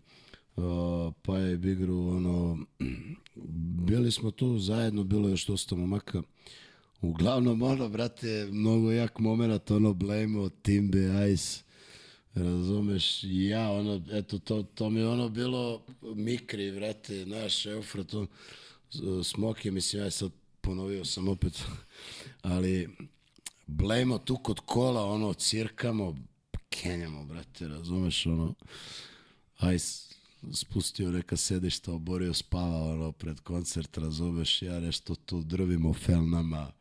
[0.57, 2.59] uh, pa je Bigru, ono,
[3.87, 6.23] bili smo tu zajedno, bilo je još dosta momaka,
[7.03, 11.63] Uglavnom, ono, brate, mnogo jak moment, ono, Blame, Timbe, Ice,
[12.35, 18.27] razumeš, ja, ono, eto, to, to mi ono bilo mikri, brate, naš Eufrat, on,
[19.25, 20.31] Smoke, mislim, ja sad
[20.61, 21.65] ponovio sam opet,
[22.43, 22.89] ali
[23.67, 26.17] Blame tu kod kola, ono, cirkamo,
[26.71, 28.55] kenjamo, brate, razumeš, ono,
[29.75, 30.12] Ice
[30.53, 36.73] spustio neka sedišta, oborio, spavao ono, pred koncert, razumeš, ja nešto tu drvimo felnama,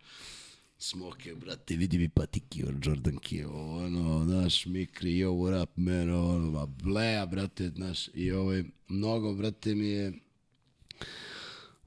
[0.78, 6.52] smoke, brate, vidi mi patiki Jordan Kio, ono, znaš, Mikri, yo, what up, man, ono,
[6.52, 10.14] ma, bleja, brate, znaš, i ovaj, mnogo, brate, mi je,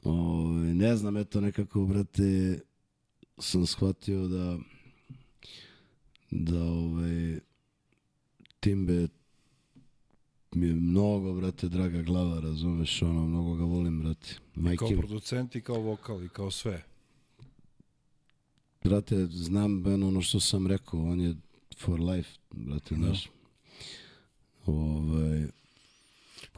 [0.02, 2.60] ovaj, ne znam, eto, nekako, brate,
[3.38, 4.58] sam shvatio da,
[6.30, 7.38] da, ovaj,
[8.60, 9.08] Timbe
[10.54, 14.30] mi je mnogo, brate, draga glava, razumeš, ono, mnogo ga volim, brate.
[14.30, 16.82] I kao Majke, producent i kao vokal i kao sve.
[18.84, 21.34] brate, znam ben, ono što sam rekao, on je
[21.78, 23.28] for life, brate, znaš.
[24.66, 25.46] Ovaj,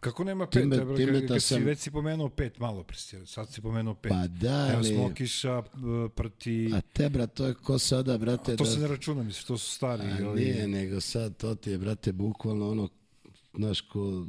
[0.01, 0.63] Kako nema pet?
[0.63, 2.97] Time- Time, time da kad si sam- već si pomenuo pet malo pre,
[3.27, 4.11] sad si pomenuo pet.
[4.11, 5.69] pa da, Evo ali, Smokiša, b-
[6.11, 9.45] Prti, a te, brat, to je ko sada, brate, to da, se ne računa, misliš,
[9.45, 10.03] to su stari.
[10.05, 12.89] a, ovi- nije, nego sad, to ti je, brate, bukvalno ono,
[13.57, 14.27] znaš, ko,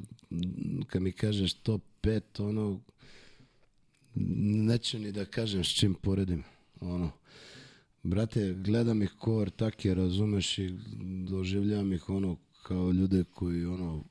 [0.88, 2.80] kad mi kažeš top 5, ono,
[4.16, 6.44] neću ni da kažem s čim poredim,
[6.80, 7.12] ono,
[8.04, 10.78] brate, gledam ih ko ortake, razumeš, i
[11.30, 14.04] doživljavam ih, ono, kao ljude koji, ono,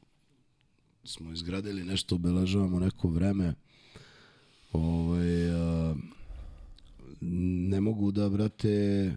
[1.04, 3.54] smo izgradili nešto, obeležavamo neko vreme,
[4.72, 5.94] ovaj, a,
[7.20, 9.16] ne mogu da, brate,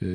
[0.00, 0.06] e,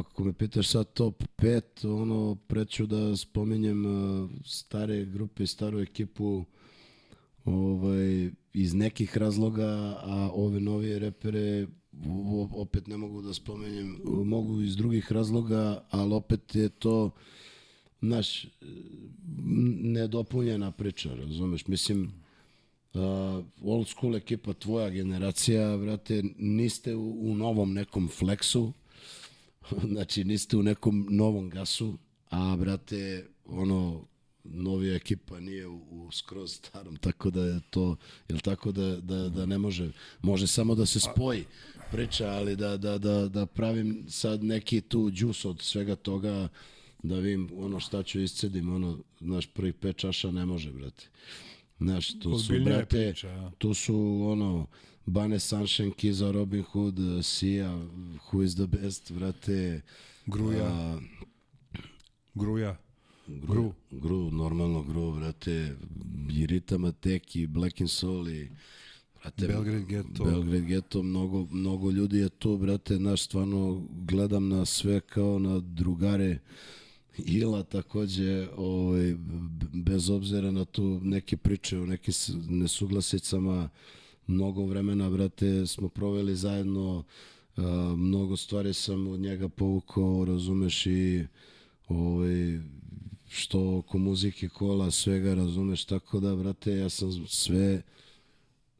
[0.00, 6.44] ako me pitaš sad top 5, ono, preću da spominjem a, stare grupe staru ekipu
[7.44, 11.66] ovaj, iz nekih razloga, a ove novije repere
[12.54, 17.10] opet ne mogu da spomenjem, mogu iz drugih razloga, ali opet je to
[18.00, 18.46] naš
[19.82, 21.66] nedopunjena priča, razumeš?
[21.66, 22.12] Mislim,
[22.94, 23.00] uh,
[23.62, 28.72] old school ekipa, tvoja generacija, brate, niste u, u novom nekom flexu,
[29.92, 31.98] znači niste u nekom novom gasu,
[32.30, 34.04] a brate, ono,
[34.44, 37.96] novija ekipa nije u, u skroz starom, tako da je to,
[38.28, 39.90] jel tako da, da, da ne može,
[40.22, 41.44] može samo da se spoji
[41.90, 46.48] priča, ali da, da, da, da pravim sad neki tu džus od svega toga,
[47.02, 51.08] da vidim ono šta ću iscedim, ono, naš prvih pet čaša ne može, brate.
[51.78, 53.50] Znaš, tu su, brate, priča, ja.
[53.58, 54.66] tu su, ono,
[55.08, 57.70] Bane Sunshine, Kiza, Robin Hood, Sia,
[58.30, 59.82] Who is the best, brate.
[60.26, 60.66] Gruja.
[60.66, 61.00] A,
[62.34, 62.76] Gruja.
[63.26, 63.72] Gru.
[63.90, 65.76] Gru, normalno Gru, brate.
[66.30, 68.50] I Rita Mateki, Black and Soul i
[69.22, 70.24] brate, Belgrade Ghetto.
[70.24, 75.58] Belgrade Ghetto, mnogo, mnogo ljudi je tu, brate, znaš, stvarno gledam na sve kao na
[75.58, 76.38] drugare
[77.26, 79.14] Ila takođe, ovaj,
[79.72, 82.14] bez obzira na tu neke priče o nekim
[82.48, 83.68] nesuglasicama,
[84.28, 87.04] mnogo vremena, brate, smo proveli zajedno,
[87.56, 91.26] a, mnogo stvari sam od njega povukao, razumeš, i
[91.88, 92.58] ovaj,
[93.28, 97.82] što oko muzike, kola, svega, razumeš, tako da, brate, ja sam sve,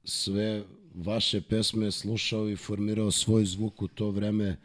[0.05, 0.65] sve
[0.95, 4.57] vaše pesme slušao i formirao svoj zvuk u to vreme,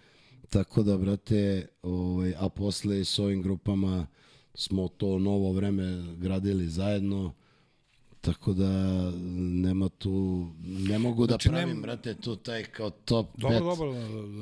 [0.50, 4.08] tako da, brate, ovaj, a posle i s ovim grupama
[4.56, 7.34] smo to novo vreme gradili zajedno,
[8.24, 8.72] tako da
[9.54, 13.60] nema tu, ne mogu Znači, da pravim, nem- brate, tu taj kao top Dobro, pet.
[13.62, 13.94] dobro,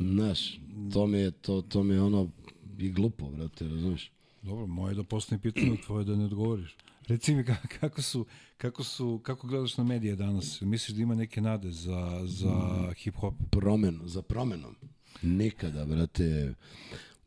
[0.03, 0.59] Znaš,
[0.93, 2.29] to mi je, to, to mi je ono
[2.77, 4.11] i glupo, brate, razumeš?
[4.41, 6.75] dobro, moje da postavim pitanje, tvoje da ne odgovoriš.
[7.07, 8.25] Reci mi ka- kako su,
[8.57, 10.61] kako su, kako gledaš na medije danas?
[10.61, 12.49] Misliš da ima neke nade za, za
[12.95, 13.33] hip-hop?
[13.51, 14.75] promen, za promenom.
[15.21, 16.53] Nikada, brate.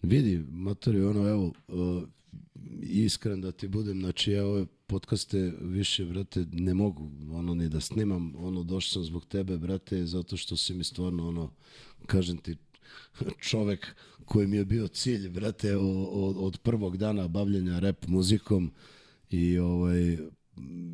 [0.02, 2.02] Vidi, matori, ono, evo, uh,
[2.82, 8.32] iskren da ti budem, znači ove podcaste više, brate, ne mogu ono ni da snimam,
[8.36, 11.50] ono, došao sam zbog tebe, brate, zato što si mi stvarno, ono,
[12.06, 12.56] kažem ti,
[13.40, 13.94] čovek
[14.24, 18.70] koji mi je bio cilj, brate, o- od, od prvog dana bavljenja rap muzikom
[19.30, 20.18] i ovaj,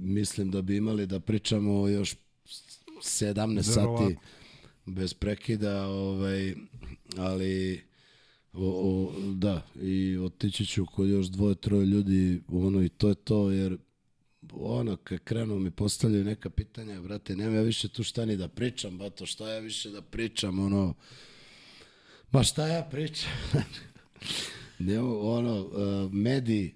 [0.03, 2.15] mislim da bi imali da pričamo još
[2.99, 4.17] 17 sati
[4.87, 6.55] bez prekida, ovaj,
[7.17, 7.81] ali
[8.53, 13.15] o, o, da, i otići ću kod još dvoje, troje ljudi, ono i to je
[13.15, 13.79] to, jer
[14.53, 18.49] ono, kad krenu mi postavljaju neka pitanja, brate, nema ja više tu šta ni da
[18.49, 20.95] pričam, bato, šta ja više da pričam, ono,
[22.31, 23.31] ma šta ja pričam?
[24.79, 26.75] Nemo, ono, uh, mediji,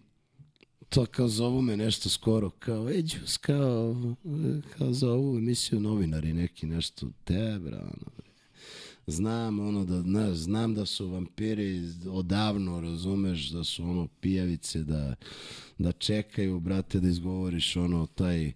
[0.88, 3.96] to kao zovu me nešto skoro, kao, ej, Đus, kao,
[4.78, 8.23] kao za ovu emisiju novinari neki nešto, te, bra, ono, bre.
[9.06, 15.14] Znam, ono, da, znaš, znam da su vampiri odavno, razumeš, da su, ono, pijavice, da,
[15.78, 18.52] da čekaju, brate, da izgovoriš, ono, taj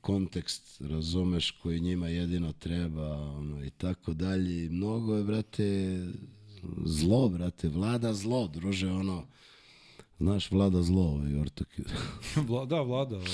[0.00, 4.70] kontekst, razumeš, koji njima jedino treba, ono, i tako dalje.
[4.70, 5.98] Mnogo je, brate,
[6.84, 9.26] zlo, brate, vlada zlo, druže, ono,
[10.20, 11.80] Znaš, vlada zlo, ovaj ortak.
[12.48, 13.16] Vla, da, Vlada.
[13.16, 13.28] ovaj,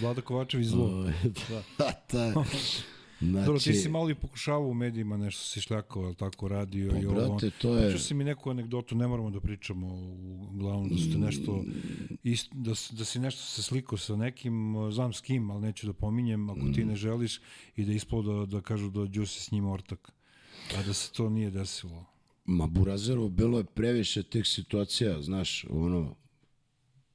[0.00, 0.84] Vlada Kovačević zlo.
[0.84, 1.12] Ovaj,
[1.78, 2.44] da, da.
[3.24, 6.90] Znači, Dobro, ti si malo i pokušavao u medijima, nešto si šljakao, jel tako, radio
[6.90, 7.14] Pa, i ovo.
[7.28, 9.86] brate, to je- Pričao si mi neku anegdotu, ne moramo da pričamo,
[10.48, 11.64] uglavnom da ste nešto,
[12.24, 14.54] ist, da, da si nešto se slikao sa nekim,
[14.90, 17.40] znam s kim, ali neću da pominjem, ako ti ne želiš,
[17.76, 20.12] i da ispalo da, da kažu da Đusi s njim ortak.
[20.70, 22.04] A da se to nije desilo.
[22.46, 26.14] Ma Burazeru, bilo je previše tih situacija, znaš, ono,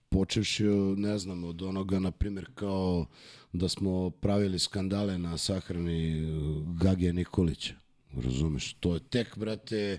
[0.10, 0.64] počevši,
[0.98, 3.06] ne znam, od onoga, na primjer, kao
[3.54, 7.74] da smo pravili skandale na sahrani uh, Gage Nikolića.
[8.14, 8.74] Razumeš?
[8.74, 9.98] To je tek, brate,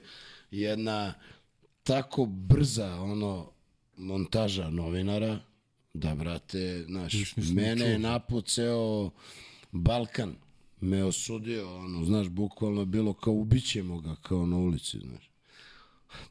[0.50, 1.14] jedna
[1.82, 3.50] tako brza, ono,
[3.96, 5.38] montaža novinara,
[5.94, 8.10] da, brate, znaš, mene je čuo.
[8.10, 9.10] napao ceo
[9.72, 10.34] Balkan
[10.80, 15.29] me osudio, ono, znaš, bukvalno bilo kao ubićemo ga, kao na ulici, znaš.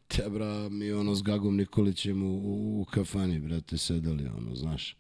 [0.08, 4.96] Te, bra, mi ono s Gagom Nikolićem u, u, u kafani, brate, sedeli, ono, znaš.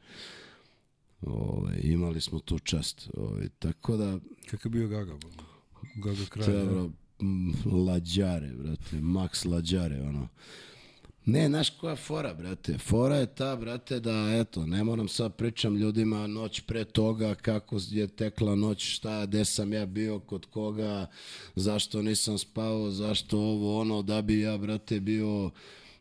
[1.22, 3.10] Ove, imali smo tu čast.
[3.18, 4.19] Ove, tako da,
[4.49, 5.14] Kakav je bio Gaga?
[5.18, 5.30] bro?
[6.03, 6.45] Gaga kraj.
[6.45, 6.51] te,
[7.19, 7.53] m,
[7.88, 10.27] lađare, brate, Max lađare, ono.
[11.30, 12.77] Ne, znaš koja fora, brate?
[12.77, 17.77] Fora je ta, brate, da, eto, ne moram sad pričam ljudima noć pre toga kako
[17.89, 21.07] je tekla noć, šta, gde sam ja bio, kod koga,
[21.56, 25.51] zašto nisam spao, zašto ovo, ono, da bi ja, brate, bio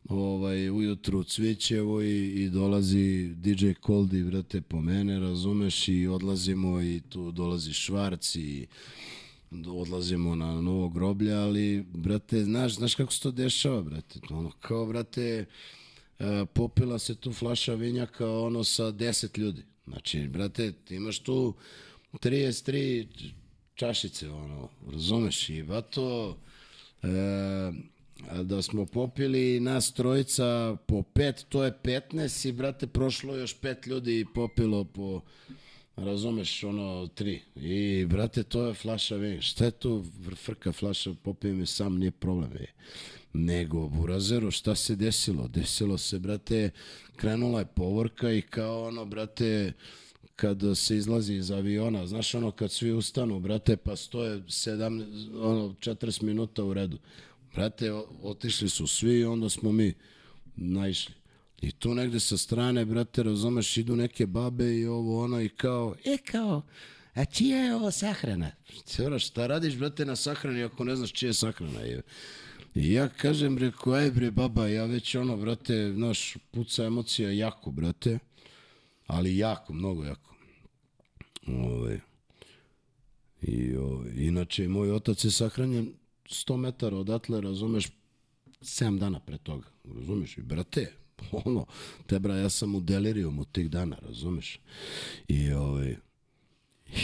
[0.08, 7.00] ovaj, ujutru Cvićevo i, i dolazi DJ Koldi, brate, po mene, razumeš, i odlazimo i
[7.08, 8.66] tu dolazi Švarc i
[9.50, 14.20] odlazimo na novo groblje, ali, brate, znaš, znaš kako se to dešava, brate?
[14.30, 15.44] Ono, kao, brate,
[16.18, 19.62] e, popila se tu flaša vinjaka, ono, sa deset ljudi.
[19.86, 21.54] Znači, brate, ti imaš tu
[22.12, 23.06] 33
[23.74, 26.38] čašice, ono, razumeš, i bato,
[27.02, 27.08] e,
[28.42, 33.86] da smo popili nas trojica po pet, to je 15 i, brate, prošlo još pet
[33.86, 35.20] ljudi i popilo po,
[36.04, 37.40] razumeš, ono, tri.
[37.56, 39.40] I, brate, to je flaša vina.
[39.40, 40.04] Šta je to
[40.34, 42.52] frka flaša, popijem je sam, nije problem.
[42.52, 42.72] Je.
[43.32, 45.48] Nego, Burazeru, šta se desilo?
[45.48, 46.70] Desilo se, brate,
[47.16, 49.72] krenula je povorka i kao ono, brate,
[50.36, 55.74] kad se izlazi iz aviona, znaš ono kad svi ustanu, brate, pa stoje 7, ono,
[55.80, 56.98] 40 minuta u redu.
[57.54, 57.92] Brate,
[58.22, 59.94] otišli su svi i onda smo mi
[60.56, 61.14] naišli.
[61.60, 65.94] I tu negde sa strane, brate, razumeš, idu neke babe i ovo ono i kao,
[66.04, 66.62] e kao,
[67.14, 68.50] a čija je ovo sahrana?
[68.84, 71.80] Cera, šta radiš, brate, na sahrani ako ne znaš čija je sahrana?
[72.74, 77.70] I ja kažem, reko, aj bre, baba, ja već ono, brate, znaš, puca emocija jako,
[77.70, 78.18] brate,
[79.06, 80.34] ali jako, mnogo jako.
[81.46, 82.00] Ove,
[83.42, 85.92] I, o, inače, moj otac je sahranjen
[86.28, 87.88] 100 metara odatle, razumeš,
[88.60, 90.38] 7 dana pre toga, razumeš?
[90.38, 90.92] I brate,
[91.44, 91.66] ono,
[92.06, 94.60] te bra, ja sam u delirijumu tih dana, razumeš?
[95.28, 95.96] I, ovaj,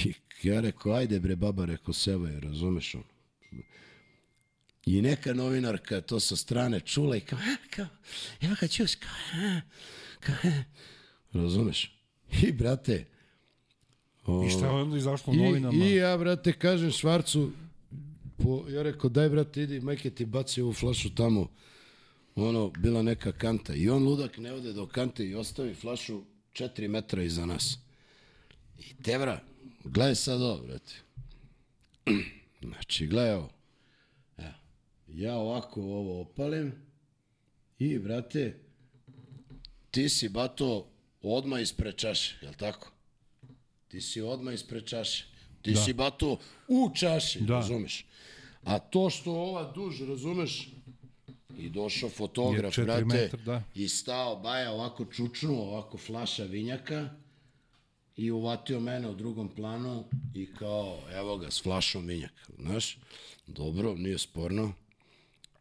[0.04, 3.04] i ja rekao, ajde bre, baba, rekao, sevaj, razumeš ono.
[4.86, 7.86] I neka novinarka to sa strane čula i kao, a, kao,
[8.40, 9.60] evo ga čus, kao, a,
[10.20, 10.62] kao, a.
[11.32, 11.90] razumeš?
[12.42, 13.04] I, brate,
[14.46, 15.84] I šta je onda izašlo u I, novinama?
[15.84, 17.50] I ja, brate, kažem Švarcu,
[18.36, 21.48] po, ja rekao, daj, brate, idi, majke ti baci ovu flašu tamo.
[22.36, 23.74] Ono, bila neka kanta.
[23.74, 27.78] I on, ludak, ne ode do kante i ostavi flašu 4 metra iza nas.
[28.78, 29.40] I tebra,
[29.84, 30.94] gledaj sad ovo, brate.
[32.64, 33.50] Znači, gledaj ovo.
[34.38, 34.52] Evo,
[35.08, 36.72] ja ovako ovo opalim
[37.78, 38.58] i, brate,
[39.90, 40.90] ti si, bato,
[41.22, 42.92] odmah ispred čaše, jel tako?
[43.88, 45.24] Ti si odmah ispred čaše.
[45.62, 45.80] Ti da.
[45.80, 46.38] si bato
[46.68, 47.40] u čaši.
[47.40, 47.54] Da.
[47.54, 48.06] razumeš?
[48.62, 50.68] A to što ova duž, razumeš,
[51.58, 53.62] i došao fotograf, brate, metra, da.
[53.74, 57.08] i stao Baja ovako čučnuo, ovako flaša vinjaka
[58.16, 60.04] i uvatio mene u drugom planu
[60.34, 62.98] i kao, evo ga, s flašom vinjaka, znaš?
[63.46, 64.72] Dobro, nije sporno.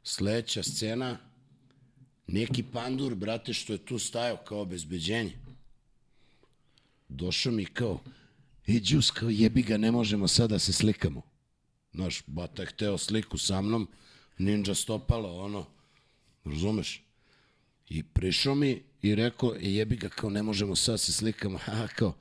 [0.03, 1.17] Sledeća scena,
[2.27, 5.37] neki pandur, brate, što je tu stajao kao obezbeđenje.
[7.09, 7.99] Došao mi kao,
[8.65, 11.21] i džus, kao jebi ga, ne možemo sad da se slikamo.
[11.93, 13.87] Znaš, bata je hteo sliku sa mnom,
[14.37, 15.65] ninja stopala, ono,
[16.45, 17.03] razumeš?
[17.89, 21.87] I prišao mi i rekao, e, jebi ga, kao ne možemo sad se slikamo, a
[21.87, 22.13] kao,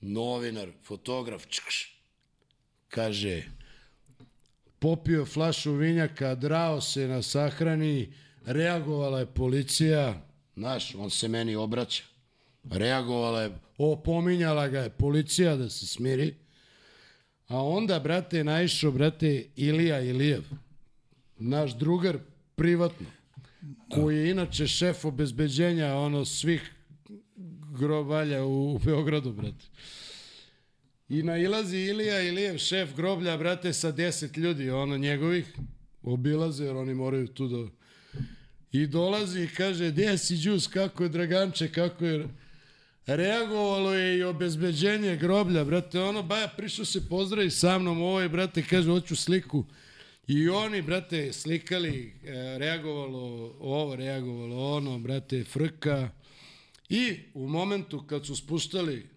[0.00, 2.00] novinar, fotograf, čkš,
[2.88, 3.42] kaže,
[4.78, 8.12] popio je flašu vinjaka, drao se na sahrani,
[8.46, 10.26] reagovala je policija,
[10.56, 12.04] znaš, on se meni obraća,
[12.70, 16.34] reagovala je, opominjala ga je policija da se smiri,
[17.48, 20.42] a onda, brate, naišao, brate, Ilija Ilijev,
[21.38, 22.18] naš drugar
[22.56, 23.06] privatno,
[23.90, 26.70] koji je inače šef obezbeđenja ono svih
[27.78, 29.64] grobalja u, u Beogradu, brate.
[31.08, 35.56] I nailazi Ilija Ilijev, šef groblja, brate, sa deset ljudi, ono njegovih,
[36.02, 37.68] obilaze, jer oni moraju tu da...
[38.72, 42.28] I dolazi i kaže, gdje si džus, kako je Draganče, kako je...
[43.06, 48.28] Reagovalo je i obezbeđenje groblja, brate, ono, Baja prišao se pozdravi sa mnom, ovo je,
[48.28, 49.64] brate, kaže, hoću sliku.
[50.26, 56.10] I oni, brate, slikali, e, reagovalo ovo, reagovalo ono, brate, frka.
[56.88, 59.08] I u momentu kad su spuštali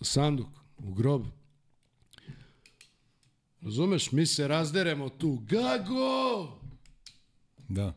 [0.00, 0.48] sanduk
[0.78, 1.26] u grob,
[3.60, 6.58] razumeš, mi se razderemo tu, Gago!
[7.68, 7.94] Da.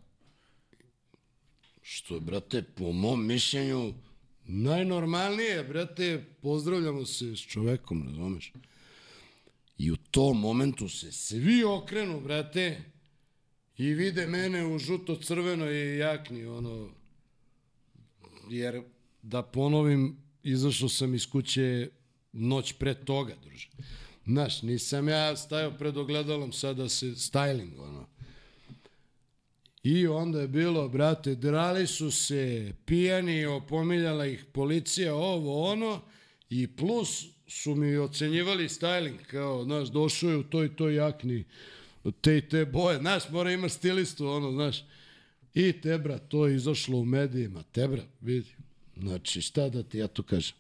[1.81, 3.93] Što je, brate, po mom mišljenju,
[4.45, 8.53] najnormalnije, brate, pozdravljamo se s čovekom, razumeš?
[9.79, 12.81] I u tom momentu se svi okrenu, brate,
[13.77, 16.89] i vide mene u žuto-crvenoj jakni, ono,
[18.49, 18.81] jer
[19.21, 21.89] da ponovim, izašao sam iz kuće
[22.33, 23.69] noć pre toga, druže.
[24.25, 28.07] Znaš, nisam ja stajao pred ogledalom sada se styling, ono.
[29.83, 36.01] I onda je bilo, brate, drali su se pijani, opomiljala ih policija, ovo, ono,
[36.49, 41.43] i plus su mi ocenjivali styling, kao, znaš, došao je u toj toj jakni,
[42.21, 44.83] te i te boje, znaš, mora ima stilistu, ono, znaš.
[45.53, 48.55] I tebra, to je izašlo u medijima, tebra, vidi.
[48.97, 50.55] Znači, šta da ti ja tu kažem?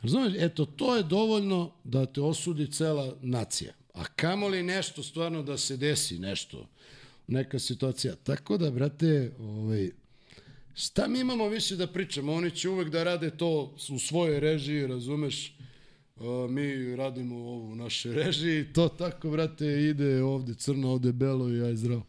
[0.00, 3.72] Razumeš, eto, to je dovoljno da te osudi cela nacija.
[3.94, 6.68] A kamoli nešto stvarno da se desi, nešto,
[7.26, 8.14] neka situacija.
[8.14, 9.90] Tako da, brate, ovaj,
[10.74, 12.32] šta mi imamo više da pričamo?
[12.32, 15.52] Oni će uvek da rade to u svojoj režiji, razumeš?
[16.50, 21.62] Mi radimo ovo u našoj režiji, to tako, brate, ide ovde crno, ovde belo i
[21.62, 22.02] aj zdravo.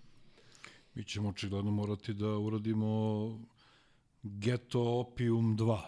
[0.96, 3.40] Mi ćemo očigledno morati da uradimo
[4.24, 5.82] Geto Opium 2.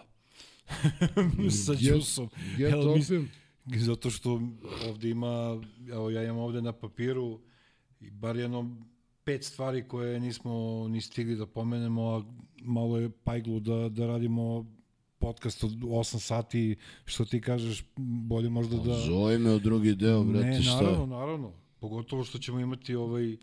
[1.64, 2.28] sa Get- džusom.
[2.56, 3.28] Geto Jel, Opium?
[3.76, 4.40] Zato što
[4.88, 5.62] ovde ima,
[5.92, 7.40] evo ja imam ovde na papiru
[8.00, 8.76] i bar jedno
[9.24, 12.24] pet stvari koje nismo ni stigli da pomenemo, a
[12.62, 14.75] malo je pajglu da, da radimo
[15.18, 18.94] podcast od 8 sati, što ti kažeš, bolje možda da...
[18.94, 20.74] Zove me u drugi deo, brate, ne, šta?
[20.74, 21.52] naravno, naravno.
[21.80, 23.36] Pogotovo što ćemo imati ovaj...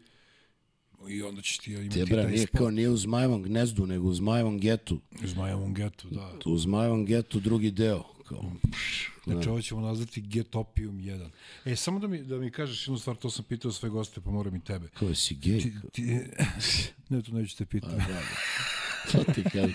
[1.10, 2.58] I onda ćeš ti imati Te, bra, taj nije spot.
[2.58, 5.00] kao nije u Zmajevom gnezdu, nego u Zmajevom getu.
[5.24, 6.32] Uz Majevom getu, da.
[6.46, 8.04] U Zmajevom getu drugi deo.
[8.28, 8.44] Kao,
[9.24, 11.30] Znači, ovo ćemo nazvati Get Opium 1.
[11.66, 14.32] E, samo da mi, da mi kažeš jednu stvar, to sam pitao sve goste, pa
[14.32, 14.88] moram i tebe.
[14.88, 15.60] kao si gej.
[15.60, 16.04] Ti, ti,
[17.10, 17.96] ne, to neću te pitati.
[17.96, 18.22] Da, da.
[19.12, 19.74] To ti kažem.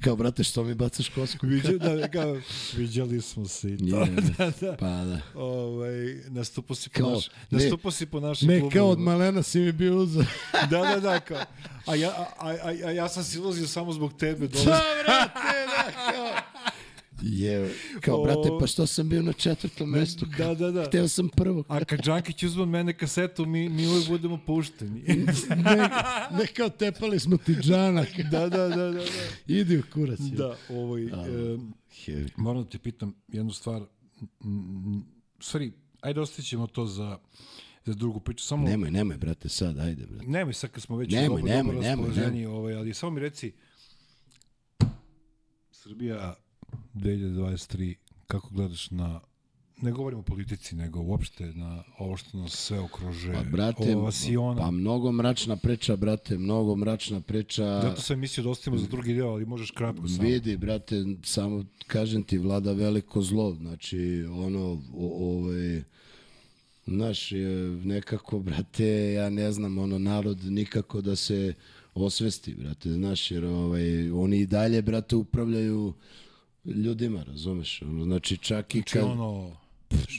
[0.00, 1.46] Kao, brate, što mi bacaš kosku?
[1.46, 2.40] Viđa, da, kao,
[2.76, 3.84] viđali smo se i to.
[3.84, 4.06] Nije,
[4.38, 4.76] da, da.
[4.76, 5.20] Pa da.
[5.34, 5.94] Ovaj,
[6.26, 7.58] nastupao si po, Kao, naš, ne.
[7.58, 8.72] nastupao si po našem Ne, klubu.
[8.74, 10.24] kao od malena si mi bio uzor.
[10.70, 11.40] Da, da, da, kao.
[11.86, 12.48] A ja, a, a,
[12.84, 14.46] a, ja sam silazio samo zbog tebe.
[14.48, 14.64] Dole.
[14.64, 16.33] Da, brate, da, kao.
[17.26, 20.26] Je, kao, brate, pa što sam bio na četvrtom mestu?
[20.38, 20.84] Da, da, da.
[20.84, 21.64] Hteo sam prvo.
[21.68, 25.02] A kad Džankić uzme od mene kasetu, mi, mi uvijek budemo pušteni.
[25.64, 25.76] ne,
[26.38, 28.08] ne kao tepali smo ti džanak.
[28.32, 28.90] da, da, da, da.
[28.90, 29.04] da.
[29.46, 30.20] Idi u kurac.
[30.20, 30.36] je.
[30.36, 31.08] Da, ovaj, e,
[32.06, 32.28] Heavy.
[32.36, 33.82] moram da te pitam jednu stvar.
[35.40, 37.18] Stvari, ajde ostaćemo to za,
[37.84, 38.44] za drugu priču.
[38.44, 40.26] Samo, Nemoj, nemoj, brate, sad, ajde, brate.
[40.26, 43.20] nemoj sad kad smo već Nemoj, dobro, nemoj, dobro nemoj, raspoloženji, ovaj, ali samo mi
[43.20, 43.52] reci
[45.70, 46.34] Srbija
[46.94, 47.94] 2023,
[48.26, 49.20] kako gledaš na
[49.82, 53.34] ne govorimo o politici, nego uopšte na ovo što nas sve okružuje.
[53.34, 54.60] Pa, brate, ova vasiona.
[54.62, 57.80] pa mnogo mračna priča, brate, mnogo mračna priča.
[57.82, 60.28] Zato sam mislio da ostavimo za drugi deo, ali možeš kratko samo.
[60.28, 65.82] Vidi, brate, samo kažem ti, vlada veliko zlo, znači, ono, ovaj,
[66.86, 67.30] znaš,
[67.84, 71.54] nekako, brate, ja ne znam, ono, narod nikako da se
[71.94, 75.94] osvesti, brate, znaš, jer ovaj, oni i dalje, brate, upravljaju
[76.64, 79.02] ljudima, razumeš, ono, znači, čak i Znači, kad...
[79.04, 79.56] ono,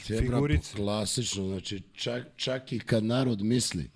[0.06, 0.76] Te, bra, figurice.
[0.76, 3.90] Klasično, znači čak, čak i kad narod misli,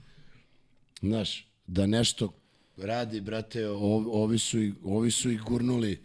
[1.02, 2.32] znaš, da nešto
[2.76, 6.00] radi, brate, ov- ovi su, i, ovi su ih gurnuli,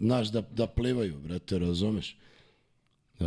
[0.00, 2.16] znaš, da, da plivaju, brate, razumeš?
[3.20, 3.26] Uh,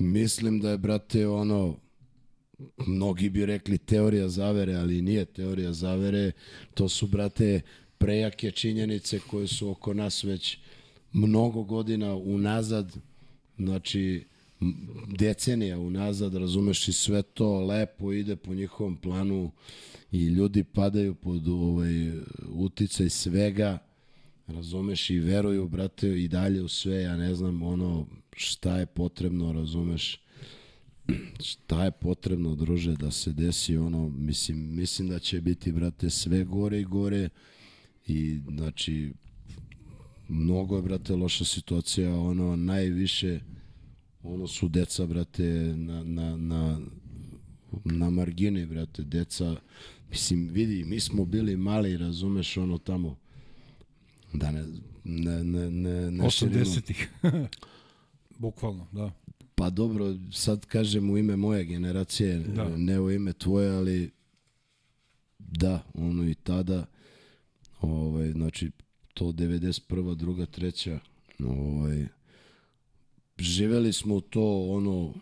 [0.00, 1.76] mislim da je, brate, ono,
[2.86, 6.32] mnogi bi rekli teorija zavere, ali nije teorija zavere,
[6.74, 7.60] to su, brate,
[8.02, 10.58] prejake činjenice koje su oko nas već
[11.12, 12.96] mnogo godina unazad,
[13.58, 14.24] znači
[15.18, 19.50] decenija unazad, razumeš i sve to lepo ide po njihovom planu
[20.12, 22.10] i ljudi padaju pod ovaj
[22.48, 23.78] uticaj svega,
[24.46, 28.06] razumeš i veruju, brate, i dalje u sve, ja ne znam ono
[28.36, 30.20] šta je potrebno, razumeš,
[31.40, 36.44] šta je potrebno, druže, da se desi ono, mislim, mislim da će biti, brate, sve
[36.44, 37.28] gore i gore
[38.06, 39.12] i, znači,
[40.28, 43.40] mnogo je, brate, loša situacija, ono, najviše,
[44.22, 46.80] ono su deca, brate, na, na, na,
[47.84, 49.56] na margini, brate, deca,
[50.10, 53.16] mislim, vidi, mi smo bili mali, razumeš, ono tamo,
[54.32, 54.64] da ne,
[55.04, 56.64] ne, ne, ne, ne širimo.
[56.64, 57.08] 80-ih.
[58.38, 59.10] Bukvalno, da.
[59.54, 62.76] Pa dobro, sad kažem u ime moje generacije, da.
[62.76, 64.10] ne u ime tvoje, ali
[65.38, 66.86] da, ono i tada,
[67.82, 68.70] ovaj, znači
[69.14, 70.14] to 91.
[70.14, 71.00] druga, treća,
[71.46, 72.06] ovaj,
[73.38, 75.14] živeli smo to ono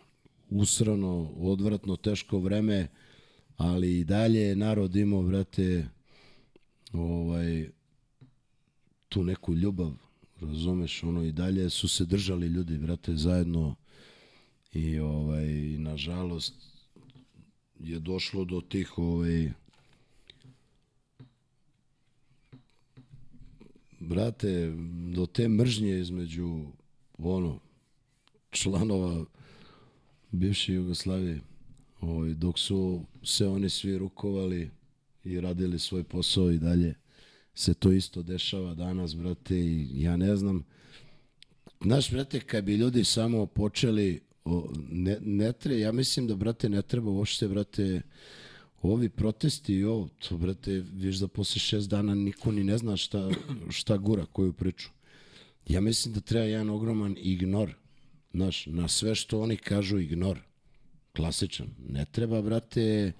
[0.49, 2.87] usrano, odvratno, teško vreme,
[3.57, 5.87] ali i dalje je narod imao, brate,
[6.93, 7.69] ovaj,
[9.09, 9.91] tu neku ljubav,
[10.41, 13.75] razumeš, ono i dalje su se držali ljudi, brate, zajedno
[14.73, 15.47] i ovaj,
[15.77, 16.53] nažalost
[17.79, 19.51] je došlo do tih ovaj,
[24.01, 24.73] brate,
[25.13, 26.65] do te mržnje između
[27.17, 27.59] ono,
[28.51, 29.25] članova
[30.31, 31.41] bivše Jugoslavije,
[32.01, 34.69] ovaj, dok su se oni svi rukovali
[35.23, 36.95] i radili svoj posao i dalje
[37.55, 40.63] se to isto dešava danas, brate, i ja ne znam,
[41.83, 46.69] Znaš, brate, kad bi ljudi samo počeli, o, ne, ne tre, ja mislim da, brate,
[46.69, 48.01] ne treba uopšte, brate,
[48.81, 53.29] ovi protesti ovo, to, brate, viš da posle šest dana niko ni ne zna šta,
[53.69, 54.89] šta gura, koju priču.
[55.67, 57.73] Ja mislim da treba jedan ogroman ignor,
[58.33, 60.39] znaš, na sve što oni kažu ignor.
[61.15, 61.67] Klasičan.
[61.89, 63.11] Ne treba, brate,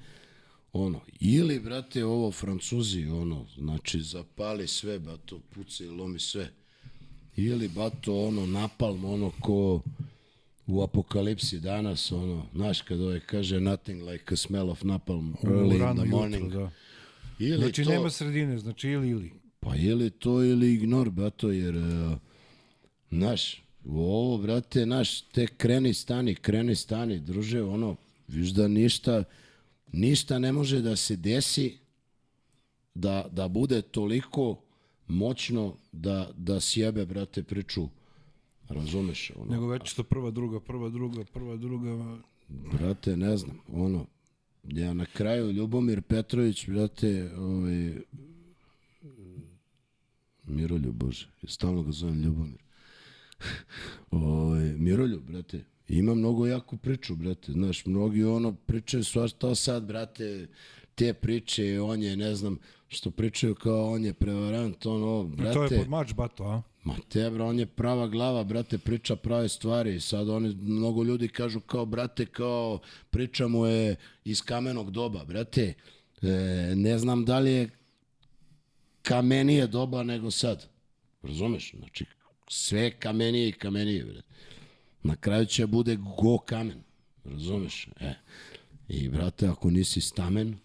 [0.74, 6.52] ono, ili, brate, ovo Francuzi, ono, znači, zapali sve, ba to puca i lomi sve.
[7.36, 9.82] Ili, bato, ono, napalm, ono ko
[10.68, 15.74] u apokalipsi danas, ono, znaš kad ovaj kaže nothing like a smell of napalm early
[15.74, 16.54] in the jutro, morning.
[16.54, 16.72] da.
[17.40, 19.32] Ili Znači, to, nema sredine, znači ili ili.
[19.60, 22.18] Pa ili to ili ignor, bato, jer, uh,
[23.10, 27.96] znaš, ovo, brate, naš, te kreni stani, kreni stani, druže, ono,
[28.28, 29.24] viš da ništa,
[29.92, 31.78] ništa ne može da se desi
[32.96, 34.62] da, da bude toliko
[35.08, 37.88] moćno da, da sjebe, brate, priču.
[38.73, 39.31] Razumeš?
[39.35, 42.18] Ono, Nego već to prva, druga, prva, druga, prva, druga.
[42.49, 44.06] Brate, ne znam, ono,
[44.64, 47.93] ja na kraju Ljubomir Petrović, brate, ovaj,
[50.43, 52.64] Miroljub, bože, stalno ga zovem Ljubomir.
[54.11, 60.48] ovaj, Miroljub, brate, ima mnogo jaku priču, brate, znaš, mnogi ono pričaju svašta sad, brate,
[60.95, 62.57] te priče, on je, ne znam,
[62.88, 65.53] što pričaju kao on je prevarant, ono, brate.
[65.53, 66.61] To je pod mač, bato, a?
[66.84, 69.99] Ma te, bro, on je prava glava, brate, priča prave stvari.
[69.99, 72.80] Sad oni, mnogo ljudi kažu kao, brate, kao,
[73.10, 73.95] priča mu je
[74.26, 75.74] iz kamenog doba, brate.
[76.22, 76.28] E,
[76.76, 77.70] ne znam da li je
[79.02, 80.68] kamenije doba nego sad.
[81.24, 81.74] Razumeš?
[81.78, 82.06] Znači,
[82.48, 84.28] sve kamenije i kamenije, brate.
[85.03, 86.84] Na kraju će bude go kamen.
[87.26, 87.88] Razumeš?
[87.99, 88.14] E.
[88.88, 90.58] I, brate, ako nisi stamen,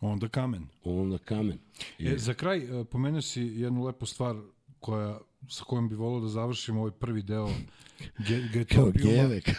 [0.00, 0.66] Onda kamen.
[0.84, 1.58] onda kamen.
[1.98, 4.36] I, E, za kraj, e, pomenuo si jednu lepu stvar
[4.82, 5.18] koja,
[5.48, 7.48] sa kojom bi volio da završimo ovaj prvi deo
[8.28, 9.12] ge, kao Getopijuma.
[9.12, 9.48] gevek.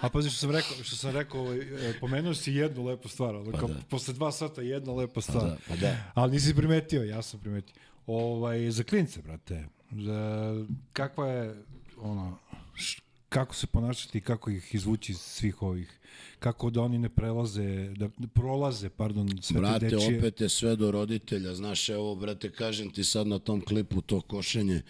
[0.00, 3.34] A pazi što sam rekao, što sam rekao, ovaj, e, pomenuo si jednu lepu stvar,
[3.34, 3.74] ali kao, da.
[3.90, 5.44] posle dva sata jedna lepa stvar.
[5.44, 5.96] da, pa da.
[6.14, 7.74] Ali nisi primetio, ja sam primetio.
[8.06, 10.52] Ovaj, za klince, brate, za,
[10.92, 11.64] kakva je,
[11.98, 12.38] ono,
[12.74, 15.98] š, kako se ponašati i kako ih izvući iz svih ovih,
[16.38, 20.18] kako da oni ne prelaze, da da prolaze, pardon, sve te Brate, dečije.
[20.18, 21.54] opet je sve do roditelja.
[21.54, 24.82] Znaš, evo, brate, kažem ti sad na tom klipu to košenje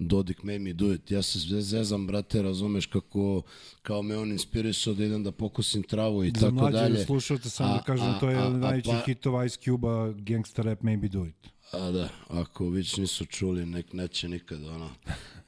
[0.00, 1.10] Dodik made me do it.
[1.10, 3.42] Ja se zezam, brate, razumeš kako,
[3.82, 7.04] kao me on inspirisao da idem da pokusim travu i Za tako mlađe dalje.
[7.04, 10.62] slušalce samo A- da kažem, a- to je a- najvećih pa- hitova Ice Cube-a, Gangsta
[10.62, 11.48] Rap Maybe Do It.
[11.72, 14.90] A da, ako već nisu čuli, nek neće nikad, ono.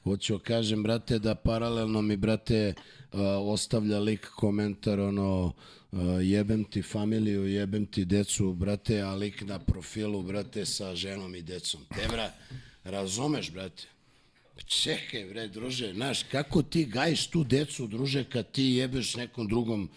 [0.03, 2.73] Hoću kažem, brate, da paralelno mi, brate,
[3.41, 5.53] ostavlja lik komentar, ono,
[6.21, 11.41] jebem ti familiju, jebem ti decu, brate, a lik na profilu, brate, sa ženom i
[11.41, 11.85] decom.
[11.95, 12.31] Te, bra,
[12.83, 13.83] razumeš, brate?
[14.65, 19.89] Čekaj, bre, druže, znaš, kako ti gajiš tu decu, druže, kad ti jebeš nekom drugom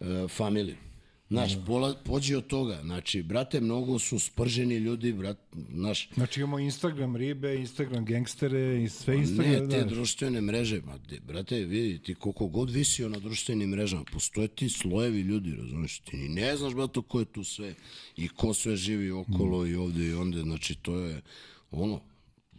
[0.00, 0.85] uh, familiju?
[1.30, 2.80] Znaš, pola, pođi od toga.
[2.82, 5.38] Znači, brate, mnogo su sprženi ljudi, brat,
[5.72, 9.52] znaš, Znači imamo Instagram ribe, Instagram gangstere i sve Instagram.
[9.66, 9.84] ne, te da.
[9.84, 14.68] društvene mreže, ma, de, brate, vidi, ti koliko god visio na društvenim mrežama, postoje ti
[14.68, 17.74] slojevi ljudi, razumiješ, ti ni ne znaš, brate, ko je tu sve
[18.16, 19.66] i ko sve živi okolo Mm.
[19.70, 21.22] i ovde i onde, znači, to je,
[21.70, 22.00] ono,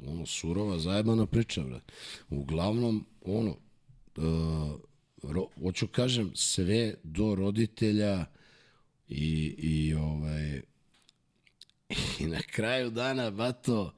[0.07, 1.93] ono, surova, zajebana priča, brate.
[2.29, 3.49] Uglavnom, ono,
[4.17, 4.79] uh,
[5.23, 8.25] ro, hoću kažem, sve do roditelja
[9.09, 10.61] i, i ovaj,
[12.19, 13.93] i na kraju dana, bato,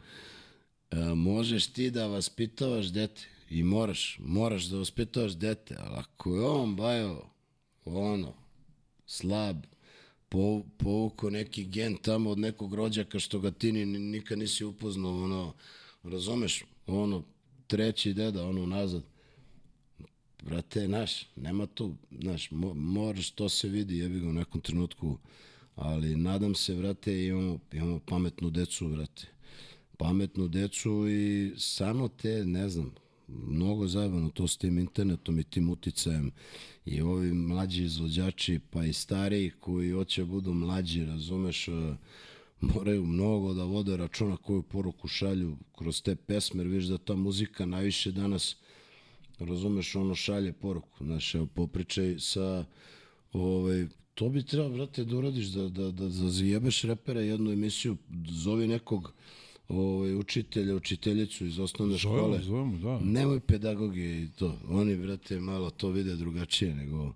[0.92, 3.28] e, možeš ti da vaspitavaš dete.
[3.50, 7.30] I moraš, moraš da vaspitavaš dete, ali ako je on, bajo,
[7.86, 8.34] ono,
[9.06, 9.58] slab,
[10.30, 15.24] po, povuko neki gen tamo od nekog rođaka što ga ti ni, nikad nisi upoznao,
[15.24, 15.54] ono,
[16.04, 17.24] razumeš, ono,
[17.68, 19.04] treći deda, ono, nazad,
[20.44, 25.18] brate, naš, nema tu, znaš, mo, moraš, to se vidi, jebi ga u nekom trenutku,
[25.76, 29.28] ali nadam se, brate, imamo, imamo pametnu decu, brate.
[29.98, 32.92] Pametnu decu i samo te, ne znam,
[33.28, 36.32] mnogo zajebano to s tim internetom i tim uticajem
[36.86, 41.96] i ovi mlađi izvođači, pa i stariji koji hoće budu mlađi, razumeš, eh,
[42.62, 47.16] moraju mnogo da vode računa koju poruku šalju kroz te pesme, jer viš da ta
[47.16, 48.56] muzika najviše danas
[49.40, 51.04] razumeš, ono šalje poruku.
[51.04, 52.66] Znaš, evo, popričaj sa,
[53.34, 57.98] ovaj, to bi trebao, brate, da uradiš, da, da, da, da zajebeš repera jednu emisiju,
[58.30, 59.14] zovi nekog
[59.70, 62.40] ovaj, učitelja, učiteljicu iz osnovne škole.
[62.44, 63.06] Zovemo, zovemo, da.
[63.06, 64.58] Nemoj pedagogije i to.
[64.70, 67.14] Oni, brate, malo to vide drugačije nego...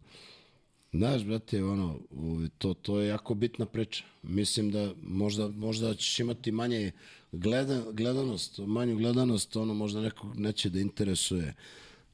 [0.94, 4.04] Znaš, brate, ono, ovaj, to, to je jako bitna priča.
[4.24, 6.92] Mislim da možda, možda ćeš imati manje
[7.32, 11.54] gleda, gledanost, manju gledanost, ono možda nekog neće da interesuje,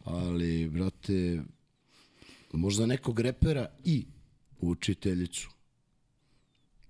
[0.10, 1.42] ali, brate,
[2.54, 4.06] možda nekog repera i
[4.60, 5.50] učiteljicu.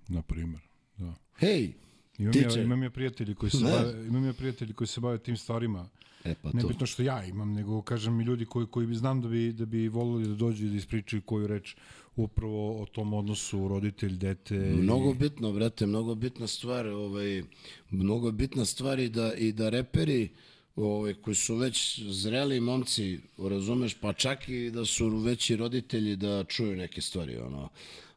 [0.08, 0.62] Na primer,
[0.98, 1.14] da.
[1.36, 1.74] Hej,
[2.18, 2.48] Imam Tiče.
[2.50, 5.90] ja, imam ja prijatelji koji se bave, imam ja prijatelji koji se bave tim stvarima.
[6.24, 6.68] e pa Ne to.
[6.68, 9.66] bitno što ja imam, nego kažem mi ljudi koji koji bi znam da bi da
[9.66, 11.76] bi voleli da dođu i da ispričaju koju reč
[12.16, 14.56] upravo o tom odnosu roditelj dete.
[14.56, 17.44] i- Mnogo bitno, brate, mnogo bitna stvar, ovaj,
[17.90, 20.30] mnogo bitna stvar i da, i da reperi
[20.76, 26.44] ovaj, koji su već zreli momci, razumeš, pa čak i da su veći roditelji da
[26.44, 27.70] čuju neke stvari, ono.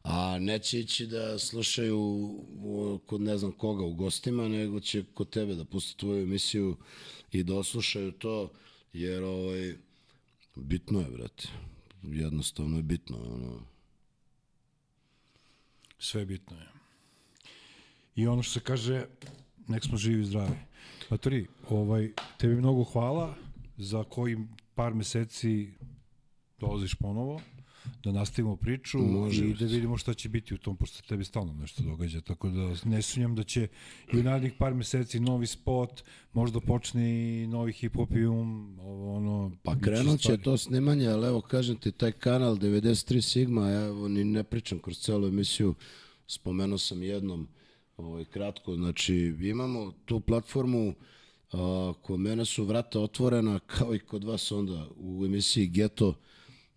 [0.03, 2.29] A neće ići da slušaju
[3.05, 6.77] kod ne znam koga u gostima, nego će kod tebe da puste tvoju emisiju
[7.31, 8.51] i da oslušaju to,
[8.93, 9.75] jer ovaj,
[10.55, 11.47] bitno je, brate.
[12.03, 13.61] Jednostavno je bitno, ono.
[15.99, 16.67] Sve bitno je.
[18.15, 19.05] I ono što se kaže,
[19.67, 20.57] nek smo živi i zdravi.
[21.13, 23.35] Matori, ovaj, tebi mnogo hvala
[23.77, 24.37] za koji
[24.75, 25.69] par meseci
[26.59, 27.41] dolaziš ponovo
[28.03, 29.45] da nastavimo priču Može.
[29.45, 32.75] i da vidimo šta će biti u tom, pošto tebi stalno nešto događa, tako da
[32.85, 33.67] ne sunjam da će
[34.13, 36.03] i u narednih par meseci novi spot,
[36.33, 39.51] možda počne i novi hip-hopium, ovo ono...
[39.63, 44.07] Pa krenut će to snimanje, ali evo kažem ti, taj kanal 93 Sigma, ja evo,
[44.07, 45.75] ni ne pričam kroz celu emisiju,
[46.27, 47.47] spomenuo sam jednom
[47.97, 50.93] ovaj, kratko, znači imamo tu platformu
[51.51, 56.15] a, kod mene su vrata otvorena kao i kod vas onda u emisiji Geto,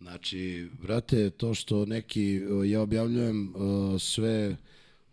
[0.01, 4.57] Znači, vrate, to što neki, ja objavljujem o, sve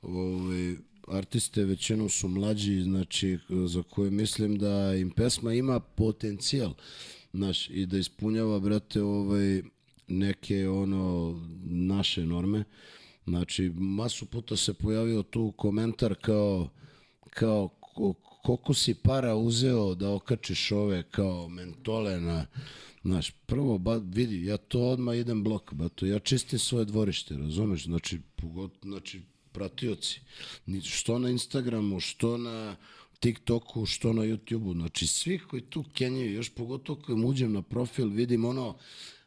[0.02, 0.76] ovaj,
[1.08, 6.74] artiste, većinom su mlađi, znači, za koje mislim da im pesma ima potencijal,
[7.34, 9.62] znaš, i da ispunjava, brate, ovaj,
[10.08, 12.64] neke, ono, naše norme.
[13.28, 16.70] Znači, masu puta se pojavio tu komentar kao,
[17.30, 18.14] kao, ko-
[18.44, 22.46] koliko si para uzeo da okačiš ove kao mentole na
[23.04, 27.86] Znaš, prvo, ba, vidi, ja to odmah idem blok, bato, ja čistim svoje dvorište, razumeš,
[27.86, 29.22] znači, pogod, znači,
[29.52, 30.22] pratioci,
[30.84, 32.76] što na Instagramu, što na
[33.20, 38.08] TikToku, što na YouTubeu, znači, svi koji tu kenjaju, još pogotovo kad uđem na profil,
[38.08, 38.76] vidim ono,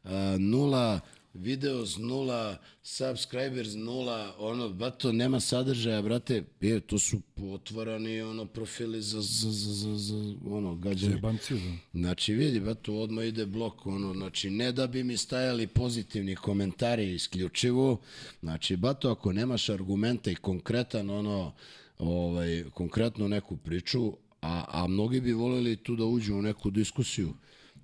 [0.05, 1.01] a, nula
[1.39, 7.21] videos, nula subscribers, nula, ono, bato, nema sadržaja, brate, je, to su
[7.53, 11.15] otvorani, ono, profili za, za, za, za, za ono, gađanje.
[11.15, 11.99] Jebanciju, da.
[11.99, 16.37] Znači, vidi, ba tu odmah ide blok, ono, znači, ne da bi mi stajali pozitivni
[16.37, 18.01] komentari isključivo,
[18.41, 21.53] znači, bato, ako nemaš argumente i konkretan, ono,
[21.99, 27.35] ovaj, konkretno neku priču, a, a mnogi bi voleli tu da uđu u neku diskusiju,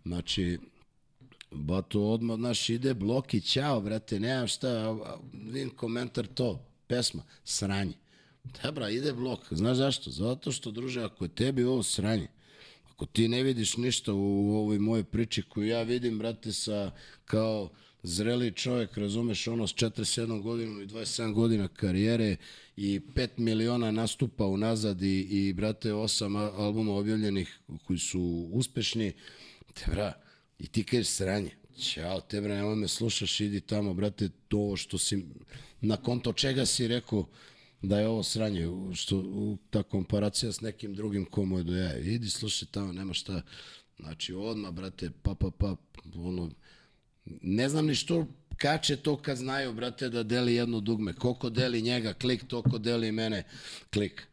[0.04, 0.58] znači,
[1.54, 4.96] Bato odmah, znaš, ide blok i ćao, brate, nemam šta,
[5.32, 7.92] vidim komentar to, pesma, sranje.
[8.62, 10.10] Dobra, ide blok, znaš zašto?
[10.10, 12.28] Zato što, druže, ako je tebi ovo sranje,
[12.90, 16.90] ako ti ne vidiš ništa u ovoj mojoj priči koju ja vidim, brate, sa
[17.24, 17.70] kao
[18.02, 22.36] zreli čovjek, razumeš, ono s 41 godinom i 27 godina karijere
[22.76, 29.12] i 5 miliona nastupa unazad i, i brate, 8 a- albuma objavljenih koji su uspešni,
[29.74, 30.12] te bra,
[30.62, 31.50] i ti kažeš sranje.
[31.78, 35.24] Ćao, te bre, nemoj me slušaš, idi tamo, brate, to što si,
[35.80, 37.26] na konto čega si rekao
[37.82, 39.24] da je ovo sranje, što,
[39.70, 41.98] ta komparacija s nekim drugim komu je do jaja.
[41.98, 43.42] Idi, slušaj tamo, nema šta.
[43.98, 45.76] Znači, odmah, brate, pa, pa, pa,
[46.14, 46.50] ono,
[47.42, 48.26] ne znam ni što
[48.56, 51.14] kače to kad znaju, brate, da deli jedno dugme.
[51.14, 53.44] Koliko deli njega klik, toliko deli mene
[53.90, 54.26] klik.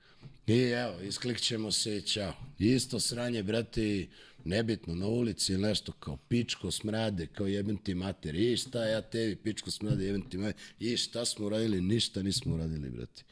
[0.47, 2.33] I evo, isklikćemo se i čao.
[2.59, 4.07] Isto sranje, brate, i
[4.45, 8.35] nebitno, na ulici ili nešto, kao pičko smrade, kao jebem ti mater.
[8.35, 10.61] I šta ja tebi, pičko smrade, jebem ti mater.
[10.79, 11.81] I šta smo uradili?
[11.81, 13.23] Ništa nismo uradili, brate.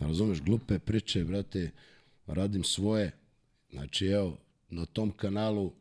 [0.00, 1.70] Razumeš, glupe priče, brate,
[2.26, 3.12] radim svoje.
[3.70, 4.38] Znači, evo,
[4.70, 5.72] na tom kanalu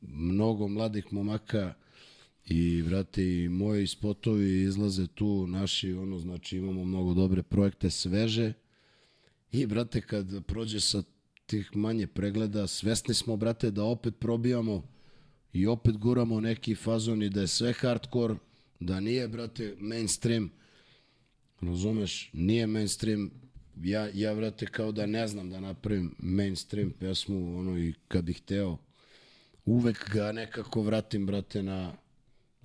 [0.00, 1.74] mnogo mladih momaka
[2.46, 8.52] i brate i moji spotovi izlaze tu naši ono znači imamo mnogo dobre projekte sveže
[9.52, 11.02] i brate kad prođe sa
[11.46, 14.82] tih manje pregleda svesni smo brate da opet probijamo
[15.52, 18.34] i opet guramo neki fazon i da je sve hardcore
[18.80, 20.50] da nije brate mainstream.
[21.60, 22.30] Razumeš?
[22.32, 23.30] Nije mainstream.
[23.82, 28.42] Ja, ja brate kao da ne znam da napravim mainstream pesmu ono i kad bih
[28.42, 28.78] hteo
[29.64, 31.92] uvek ga nekako vratim, brate, na,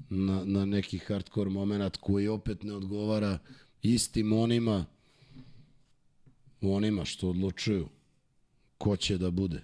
[0.10, 3.40] na, na neki hardcore moment koji opet ne odgovara
[3.82, 4.86] istim onima
[6.62, 7.88] onima što odlučuju
[8.82, 9.62] ko će da bude.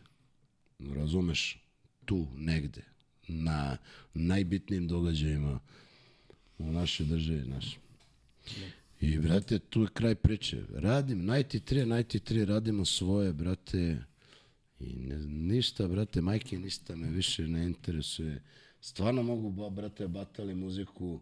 [0.80, 1.64] Razumeš?
[2.06, 2.82] Tu, negde.
[3.28, 3.78] Na
[4.14, 5.60] najbitnijim događajima
[6.58, 7.78] u našoj državi, znaš.
[9.02, 10.62] I, brate, tu je kraj priče.
[10.74, 13.98] Radim, 93, 93, radimo svoje, brate,
[14.80, 18.42] I ne, ništa, brate, majke, ništa me više ne interesuje.
[18.82, 21.20] Stvarno mogu, ba, brate, batali muziku,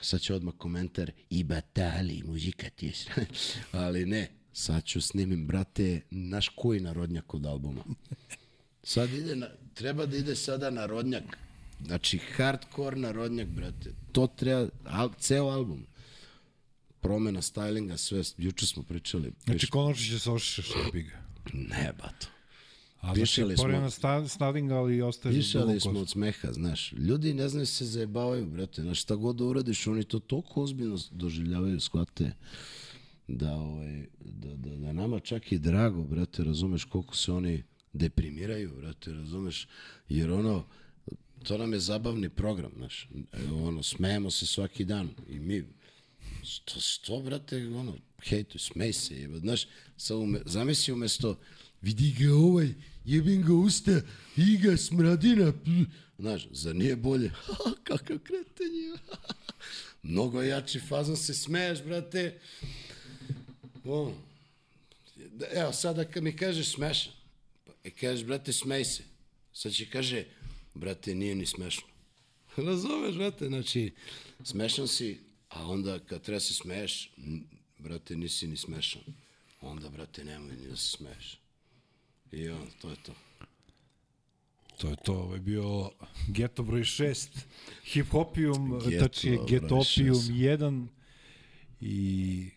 [0.00, 3.24] sad će odmah komentar, i batali, muzika ti je sra-"
[3.84, 7.84] Ali ne, sad ću snimim, brate, naš koji narodnjak od albuma.
[8.82, 11.38] Sad ide, na, treba da ide sada narodnjak.
[11.86, 13.92] Znači, hardcore narodnjak, brate.
[14.12, 15.86] To treba, al, ceo album.
[17.00, 19.32] Promena stylinga, sve, juče smo pričali.
[19.44, 21.22] Znači, konačno će se ošišaš, jebi ga.
[21.52, 22.26] Ne, bato.
[23.00, 23.90] A Pišali znači, smo.
[23.90, 26.92] sta- Snadinga, ali ostaje Pišali smo od smeha, znaš.
[26.92, 28.82] Ljudi ne znaju se zajebavaju, brate.
[28.82, 32.32] Znaš, šta god da uradiš, oni to toliko ozbiljno doživljavaju, shvate
[33.36, 37.62] da, ovaj, da, da, da nama čak i drago, brate, razumeš koliko se oni
[37.92, 39.68] deprimiraju, brate, razumeš,
[40.08, 40.66] jer ono,
[41.42, 45.64] to nam je zabavni program, znaš, Evo, ono, smejemo se svaki dan i mi,
[46.42, 49.66] što, što brate, ono, hejtu, smej se, jeba, znaš,
[49.96, 51.38] sad ume, zamisli umesto,
[51.82, 52.74] vidi ga ovaj,
[53.04, 54.00] jebim ga usta,
[54.36, 55.52] i ga smradina,
[56.18, 58.98] znaš, zar nije bolje, ha, kakav kreten je,
[60.02, 62.38] mnogo jači fazon se smeješ, brate,
[63.84, 64.14] ono,
[65.16, 67.12] da- evo, sada kad mi kažeš smešan,
[67.84, 69.02] e, kažeš, brate, smej se,
[69.52, 70.24] sad će kaže,
[70.74, 71.86] brate, nije ni smešno.
[72.56, 73.92] Razumeš, brate, znači,
[74.44, 77.10] smešan si, a onda kad treba se smeješ,
[77.78, 79.02] brate, nisi ni smešan.
[79.60, 81.38] Onda, brate, nemoj ni da se smeješ.
[82.32, 83.14] I on, to je to.
[84.78, 85.90] To je to, ovo je bio
[86.28, 87.28] Geto broj 6,
[87.84, 90.30] Hip Hopium, Geto tačnije broj Getopium šest.
[90.30, 90.86] 1
[91.80, 92.50] i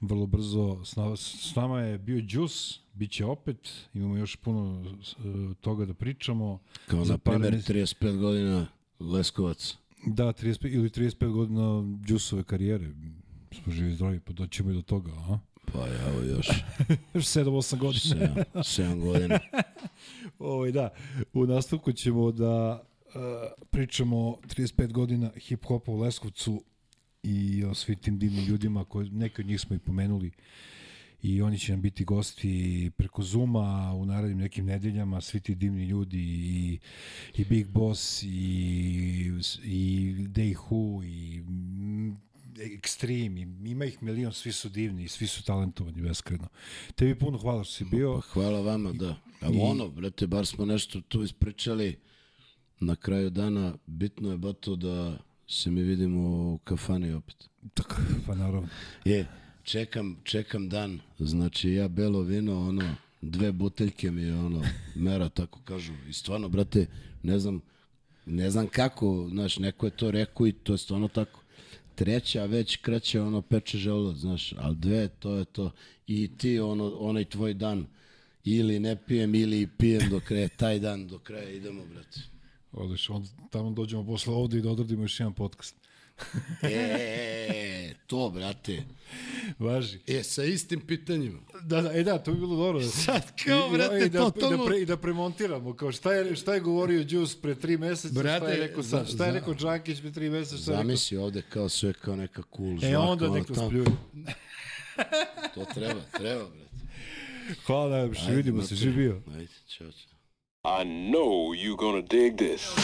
[0.00, 4.80] vrlo brzo s nama, s nama je bio Juice, bit će opet, imamo još puno
[4.80, 6.58] uh, toga da pričamo.
[6.86, 8.66] Kao, Za na primjer, meseci- 35 godina
[9.00, 9.76] Leskovac.
[10.06, 12.90] Da, 35 ili 35 godina Juiceove karijere.
[13.62, 15.38] Smo živi zdravi, pa doćemo i do toga, a?
[15.72, 16.46] Pa evo još
[17.14, 18.34] Još 7-8 godina.
[18.34, 19.38] 7, 7 godina.
[20.38, 20.88] Ovaj, da,
[21.32, 23.12] u nastavku ćemo da uh,
[23.70, 26.62] pričamo o 35 godina hip-hopa u Leskovcu
[27.26, 30.30] i o svim tim divnim ljudima, koji, neki od njih smo i pomenuli
[31.22, 35.84] i oni će nam biti gosti preko Zuma u narednim nekim nedeljama, svi ti divni
[35.84, 36.78] ljudi i,
[37.36, 38.28] i Big Boss i,
[39.64, 41.42] i Day Who i
[42.56, 46.48] Extreme, ima ih milion, svi su divni i svi su talentovani, beskreno.
[46.94, 48.14] Tebi puno hvala što si bio.
[48.14, 49.16] Pa hvala vama, da.
[49.40, 51.98] A I- ono, brate, bar smo nešto tu ispričali.
[52.80, 56.20] Na kraju dana bitno je bato da se mi vidimo
[56.54, 57.48] u kafani opet.
[57.74, 57.96] Tako,
[58.26, 58.68] pa naravno.
[59.04, 59.26] Je,
[59.62, 61.00] čekam, čekam dan.
[61.18, 64.62] Znači, ja belo vino, ono, dve buteljke mi je, ono,
[64.94, 65.92] mera, tako kažu.
[66.08, 66.86] I stvarno, brate,
[67.22, 67.60] ne znam,
[68.26, 71.40] ne znam kako, znaš, neko je to rekao i to je stvarno tako.
[71.94, 75.72] Treća već kreće, ono, peče želudac, znaš, ali dve, to je to.
[76.06, 77.86] I ti, ono, onaj tvoj dan,
[78.44, 82.35] ili ne pijem, ili pijem do kraja, taj dan do kraja idemo, brate.
[82.76, 85.74] Odliš, onda tamo dođemo posle ovde i da odradimo još jedan podcast.
[86.62, 88.82] E, to, brate.
[89.58, 89.98] Važi.
[90.08, 91.38] E, sa istim pitanjima.
[91.62, 92.82] Da, da, e da, to bi bilo dobro.
[93.04, 95.74] Sad, kao, I- brate, i da, to, i to da, mu- pre, i da premontiramo,
[95.74, 99.08] kao šta je, šta je govorio Juice pre tri meseca, šta Brate, je rekao sad,
[99.08, 100.84] šta je rekao Džankić pre tri meseca, šta je rekao...
[100.84, 103.00] Zamisli ovde kao sve kao neka cool E žvaka.
[103.00, 103.70] onda ono nek nas tamo.
[103.70, 103.86] pljuje.
[105.54, 106.66] To treba, treba, brate.
[107.66, 109.20] Hvala najlepše, Ajde, vidimo se, živio.
[109.28, 110.15] Ajde, čao, čao.
[110.66, 112.74] I know you're gonna dig this.